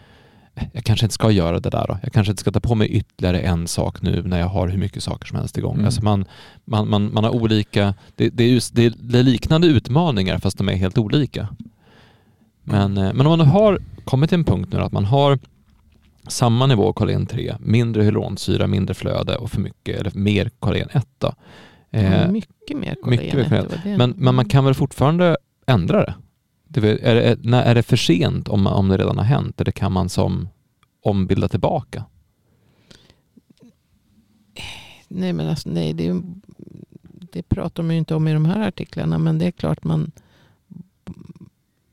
"Eh, 0.54 0.64
jag 0.72 0.84
kanske 0.84 1.06
inte 1.06 1.14
ska 1.14 1.30
göra 1.30 1.60
det 1.60 1.70
där 1.70 1.86
då. 1.88 1.98
Jag 2.02 2.12
kanske 2.12 2.30
inte 2.30 2.40
ska 2.40 2.52
ta 2.52 2.60
på 2.60 2.74
mig 2.74 2.88
ytterligare 2.88 3.40
en 3.40 3.68
sak 3.68 4.02
nu 4.02 4.22
när 4.22 4.40
jag 4.40 4.46
har 4.46 4.68
hur 4.68 4.78
mycket 4.78 5.02
saker 5.02 5.26
som 5.26 5.38
helst 5.38 5.58
igång. 5.58 5.74
Mm. 5.74 5.86
Alltså 5.86 6.04
man, 6.04 6.24
man, 6.64 6.88
man, 6.90 7.12
man 7.14 7.24
har 7.24 7.30
olika, 7.30 7.94
det, 8.14 8.28
det, 8.28 8.44
är 8.44 8.48
just, 8.48 8.74
det, 8.74 8.84
är, 8.84 8.92
det 9.00 9.18
är 9.18 9.22
liknande 9.22 9.66
utmaningar 9.66 10.38
fast 10.38 10.58
de 10.58 10.68
är 10.68 10.76
helt 10.76 10.98
olika. 10.98 11.48
Men, 12.62 12.98
eh, 12.98 13.12
men 13.12 13.26
om 13.26 13.38
man 13.38 13.48
har 13.48 13.78
kommit 14.04 14.30
till 14.30 14.38
en 14.38 14.44
punkt 14.44 14.68
nu 14.72 14.80
att 14.80 14.92
man 14.92 15.04
har 15.04 15.38
samma 16.28 16.66
nivå 16.66 16.92
kollagen 16.92 17.26
3, 17.26 17.56
mindre 17.60 18.02
hyaluronsyra, 18.02 18.66
mindre 18.66 18.94
flöde 18.94 19.36
och 19.36 19.50
för 19.50 19.60
mycket, 19.60 20.00
eller 20.00 20.12
mer 20.14 20.50
kollagen 20.60 20.88
1 20.92 21.06
då. 21.18 21.32
Eh, 21.97 22.30
mycket 22.30 22.76
mer 22.76 22.94
kollagen. 22.94 23.24
mycket 23.24 23.51
mer 23.51 23.61
kollagen. 23.62 23.99
men, 23.99 24.14
men 24.16 24.34
man 24.34 24.44
kan 24.44 24.64
väl 24.64 24.74
fortfarande 24.74 25.36
ändra 25.66 26.01
det? 26.01 26.14
det 26.68 26.80
är, 26.80 26.82
väl- 26.82 27.01
är, 27.03 27.14
det 27.14 27.36
när, 27.42 27.62
är 27.62 27.74
det 27.74 27.82
för 27.82 27.97
sent 27.97 28.49
om, 28.49 28.66
om 28.66 28.88
det 28.88 28.97
redan 28.97 29.18
har 29.18 29.24
hänt 29.24 29.61
eller 29.61 29.72
kan 29.72 29.92
man 29.92 30.09
som 30.09 30.49
ombilda 31.03 31.49
tillbaka? 31.49 32.05
Nej, 35.09 35.32
men 35.32 35.49
alltså, 35.49 35.70
nej, 35.70 35.92
det, 35.92 36.22
det 37.32 37.42
pratar 37.42 37.82
man 37.82 37.92
ju 37.92 37.99
inte 37.99 38.14
om 38.14 38.28
i 38.28 38.32
de 38.32 38.44
här 38.44 38.68
artiklarna. 38.68 39.18
Men 39.18 39.38
det 39.38 39.47
är 39.47 39.51
klart 39.51 39.84
man... 39.84 40.12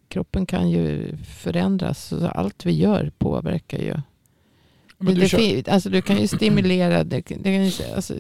Kroppen 0.08 0.46
kan 0.46 0.70
ju 0.70 1.18
förändras. 1.18 2.06
Så 2.06 2.28
allt 2.28 2.66
vi 2.66 2.72
gör 2.72 3.12
påverkar 3.18 3.78
ju. 3.78 3.96
Men 4.98 5.16
du 5.16 5.28
det, 5.28 5.68
alltså, 5.68 5.90
du 5.90 6.02
kan 6.02 6.18
ju 6.18 6.28
stimulera. 6.28 7.04
Det, 7.04 7.22
det 7.22 7.44
kan 7.44 7.66
ju, 7.66 7.72
alltså, 7.96 8.14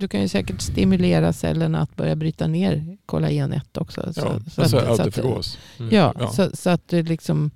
du 0.00 0.08
kan 0.08 0.20
ju 0.20 0.28
säkert 0.28 0.60
stimulera 0.60 1.32
cellerna 1.32 1.80
att 1.80 1.96
börja 1.96 2.16
bryta 2.16 2.46
ner 2.46 2.96
kollagen 3.06 3.52
1 3.52 3.76
också. 3.76 4.12
Så, 4.12 4.20
Ja, 4.20 4.40
så 4.50 4.62
alltså 4.62 4.76
att- 4.76 4.84
så 4.86 4.92
att- 4.92 5.00
autofagos. 5.00 5.58
Ja, 5.78 6.14
Ja. 6.20 6.28
Så, 6.28 6.50
så 6.54 6.70
att 6.70 6.88
det 6.88 7.02
liksom 7.02 7.50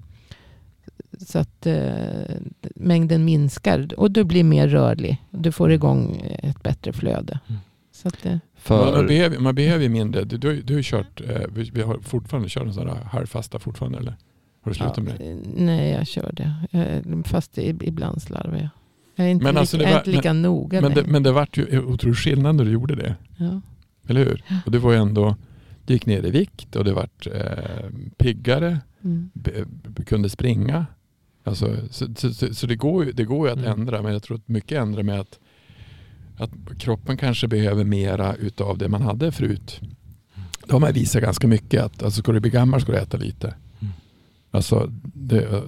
så 1.26 1.38
att 1.38 1.66
eh, 1.66 2.36
mängden 2.76 3.24
minskar 3.24 3.88
och 3.96 4.10
du 4.10 4.24
blir 4.24 4.44
mer 4.44 4.68
rörlig. 4.68 5.16
Du 5.30 5.52
får 5.52 5.72
igång 5.72 6.22
ett 6.42 6.62
bättre 6.62 6.92
flöde. 6.92 7.38
Mm. 7.48 7.60
Så 7.92 8.08
att 8.08 8.24
Man, 8.24 8.40
För, 8.56 9.06
behöver, 9.08 9.38
man 9.38 9.54
behöver 9.54 9.82
ju 9.82 9.88
mindre. 9.88 10.24
Du, 10.24 10.36
du, 10.38 10.62
du 10.62 10.74
har 10.74 10.82
kört, 10.82 11.20
eh, 11.20 11.40
vi, 11.54 11.70
vi 11.70 11.82
har 11.82 11.98
fortfarande 11.98 12.48
kört 12.48 12.66
en 12.66 12.74
sån 12.74 12.88
här 12.88 12.96
halvfasta 13.04 13.58
fortfarande 13.58 13.98
eller? 13.98 14.16
Har 14.62 14.70
du 14.70 14.74
slutat 14.74 14.96
ja, 14.96 15.02
med 15.02 15.14
det? 15.18 15.30
eh, 15.30 15.36
nej, 15.56 15.90
jag 15.90 16.06
kör 16.06 16.32
det. 16.32 16.54
Eh, 16.78 17.22
Fast 17.24 17.58
i- 17.58 17.76
ibland 17.80 18.22
slarvar 18.22 18.56
jag. 18.58 18.68
Jag 19.16 19.26
är 19.26 19.30
inte, 19.30 19.44
Men 19.44 19.52
lika, 19.54 19.60
alltså 19.60 19.76
är 19.76 19.90
var- 19.90 19.98
inte 19.98 20.10
lika 20.10 20.32
noga 20.32 20.80
Men 20.80 20.94
det, 20.94 21.06
men 21.06 21.22
det 21.22 21.32
vart 21.32 21.56
ju 21.56 21.80
otrolig 21.80 22.16
skillnad 22.16 22.54
när 22.54 22.64
du 22.64 22.70
gjorde 22.70 22.94
det. 22.94 23.14
ja. 23.36 23.60
Eller 24.08 24.24
hur? 24.24 24.42
Och 24.66 24.72
det 24.72 24.78
var 24.78 24.92
ju 24.92 24.98
ändå, 24.98 25.36
du 25.86 25.92
gick 25.92 26.06
ner 26.06 26.26
i 26.26 26.30
vikt 26.30 26.76
och 26.76 26.84
det 26.84 26.92
vart 26.92 27.26
eh, 27.26 27.90
piggare, 28.18 28.80
mm. 29.04 29.30
b- 29.34 29.64
b- 29.88 30.04
kunde 30.04 30.30
springa. 30.30 30.86
Alltså, 31.44 31.76
så 31.90 32.06
så, 32.16 32.34
så, 32.34 32.54
så 32.54 32.66
det, 32.66 32.76
går 32.76 33.04
ju, 33.04 33.12
det 33.12 33.24
går 33.24 33.46
ju 33.48 33.52
att 33.52 33.58
Mm. 33.58 33.80
ändra 33.80 34.02
men 34.02 34.12
jag 34.12 34.22
tror 34.22 34.36
att 34.36 34.48
mycket 34.48 34.78
ändrar 34.82 35.02
med 35.02 35.20
att, 35.20 35.38
att 36.38 36.50
kroppen 36.78 37.16
kanske 37.16 37.48
behöver 37.48 37.84
mera 37.84 38.34
utav 38.34 38.78
det 38.78 38.88
man 38.88 39.02
hade 39.02 39.32
förut. 39.32 39.80
Det 40.66 40.72
har 40.72 40.80
man 40.80 40.92
visat 40.92 41.22
ganska 41.22 41.46
mycket 41.48 41.82
att 41.82 42.02
alltså, 42.02 42.22
ska 42.22 42.32
du 42.32 42.40
bli 42.40 42.50
gammal 42.50 42.80
ska 42.80 42.92
du 42.92 42.98
äta 42.98 43.16
lite. 43.16 43.54
Alltså, 44.54 44.90
det, 45.14 45.62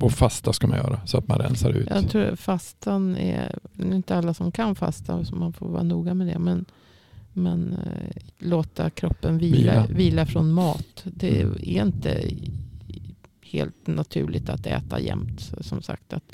och 0.00 0.12
fasta 0.12 0.52
ska 0.52 0.66
man 0.66 0.76
göra 0.78 1.00
så 1.06 1.18
att 1.18 1.28
man 1.28 1.38
rensar 1.38 1.70
ut. 1.70 1.88
Jag 1.90 2.08
tror 2.10 2.36
fastan 2.36 3.16
är, 3.16 3.58
det 3.72 3.88
är 3.88 3.94
inte 3.94 4.16
alla 4.16 4.34
som 4.34 4.52
kan 4.52 4.74
fasta 4.74 5.24
så 5.24 5.36
man 5.36 5.52
får 5.52 5.68
vara 5.68 5.82
noga 5.82 6.14
med 6.14 6.26
det. 6.26 6.38
Men, 6.38 6.64
men 7.32 7.72
eh, 7.72 8.16
låta 8.38 8.90
kroppen 8.90 9.38
vila, 9.38 9.56
Vila. 9.58 9.86
vila. 9.86 10.26
från 10.26 10.52
mat. 10.52 11.04
Det 11.04 11.40
Mm. 11.42 11.54
är 11.62 11.86
inte 11.86 12.30
helt 13.42 13.86
naturligt 13.86 14.48
att 14.48 14.66
äta 14.66 15.00
jämt. 15.00 15.52
Som 15.60 15.82
sagt 15.82 16.12
att, 16.12 16.24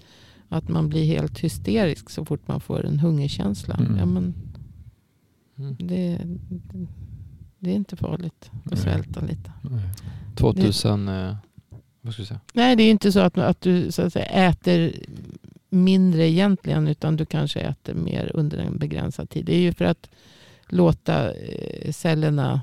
att 0.48 0.68
man 0.68 0.88
blir 0.88 1.04
helt 1.04 1.38
hysterisk 1.38 2.10
så 2.10 2.24
fort 2.24 2.48
man 2.48 2.60
får 2.60 2.86
en 2.86 2.98
hungerkänsla. 3.00 3.74
Mm. 3.74 3.96
Ja, 3.98 4.06
men 4.06 4.34
Mm. 5.58 5.76
det, 5.78 6.20
det 7.58 7.70
är 7.70 7.74
inte 7.74 7.96
farligt 7.96 8.50
att 8.64 8.70
Nej. 8.70 8.76
svälta 8.80 9.20
lite. 9.20 9.52
Nej. 9.62 9.82
2000, 10.36 11.08
eh, 11.08 11.34
vad 12.02 12.14
ska 12.14 12.24
säga? 12.24 12.40
Nej, 12.52 12.76
det 12.76 12.82
är 12.82 12.90
inte 12.90 13.12
så 13.12 13.20
att, 13.20 13.38
att 13.38 13.60
du 13.60 13.92
så 13.92 14.02
att 14.02 14.12
säga, 14.12 14.24
äter 14.26 14.92
mindre 15.68 16.28
egentligen, 16.28 16.88
utan 16.88 17.16
du 17.16 17.26
kanske 17.26 17.60
äter 17.60 17.94
mer 17.94 18.30
under 18.34 18.58
en 18.58 18.78
begränsad 18.78 19.30
tid. 19.30 19.44
Det 19.44 19.54
är 19.54 19.60
ju 19.60 19.72
för 19.72 19.84
att 19.84 20.10
låta 20.68 21.32
eh, 21.34 21.92
cellerna 21.92 22.60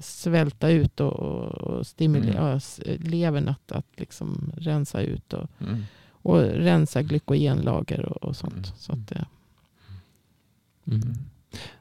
svälta 0.00 0.68
ut 0.70 1.00
och, 1.00 1.12
och, 1.12 1.86
stimulera 1.86 2.48
Mm. 2.50 3.00
levern 3.02 3.48
att, 3.48 3.72
att 3.72 3.86
liksom 3.96 4.52
rensa 4.56 5.00
ut 5.00 5.32
och, 5.32 5.48
Mm. 5.60 5.84
och 6.08 6.40
rensa 6.40 7.02
glykogenlager 7.02 8.04
och, 8.04 8.16
och 8.28 8.36
sånt. 8.36 8.52
Mm. 8.54 8.64
Så 8.78 8.92
att, 8.92 9.12
eh, 9.12 9.24
Mm. 10.88 11.14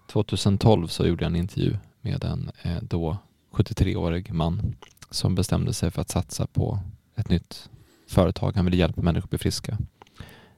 2012 0.08 0.88
så 0.88 1.08
gjorde 1.08 1.24
jag 1.24 1.30
en 1.30 1.36
intervju 1.36 1.78
med 2.02 2.24
en 2.24 2.52
eh, 2.62 2.78
då 2.82 3.18
73-årig 3.52 4.34
man 4.34 4.76
som 5.10 5.36
bestämde 5.36 5.74
sig 5.74 5.92
för 5.92 6.02
att 6.02 6.10
satsa 6.10 6.48
på 6.48 6.80
ett 7.16 7.30
nytt 7.30 7.70
företag. 8.10 8.52
Han 8.56 8.66
ville 8.66 8.78
hjälpa 8.78 9.02
människor 9.02 9.26
att 9.26 9.30
bli 9.30 9.40
friska. 9.40 9.78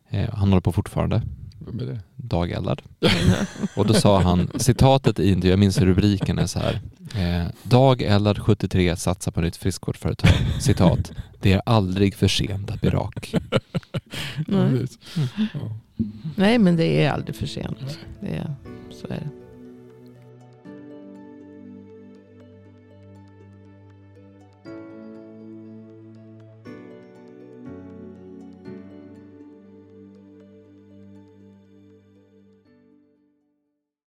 Eh, 0.10 0.30
han 0.34 0.50
håller 0.50 0.62
på 0.62 0.72
fortfarande, 0.72 1.22
Vem 1.60 1.80
är 1.80 1.86
det? 1.86 2.00
dageldad. 2.16 2.82
Och 3.76 3.86
då 3.88 3.94
sa 3.94 4.22
han, 4.22 4.50
citatet 4.56 5.20
i 5.20 5.28
intervjun, 5.30 5.50
jag 5.50 5.60
minns 5.60 5.78
rubriken 5.78 6.40
är 6.40 6.46
så 6.48 6.60
här. 6.60 6.80
Eh, 7.16 7.48
Dag 7.64 8.02
Ellard 8.02 8.40
73 8.40 8.96
satsar 8.96 9.32
på 9.32 9.42
nytt 9.42 9.56
friskvårdsföretag. 9.58 10.30
Citat. 10.60 11.12
Det 11.42 11.54
är 11.54 11.62
aldrig 11.66 12.16
för 12.16 12.28
sent 12.28 12.72
att 12.72 12.82
bli 12.82 12.90
rak. 12.90 13.34
Nej. 14.48 14.86
Ja. 15.54 15.76
nej, 16.36 16.58
men 16.60 16.76
det 16.76 17.04
är 17.04 17.12
aldrig 17.12 17.36
för 17.36 17.48
sent. 17.48 17.98
Det 18.22 18.28
är, 18.28 18.56
så 19.02 19.08
är 19.08 19.10
det. 19.10 19.30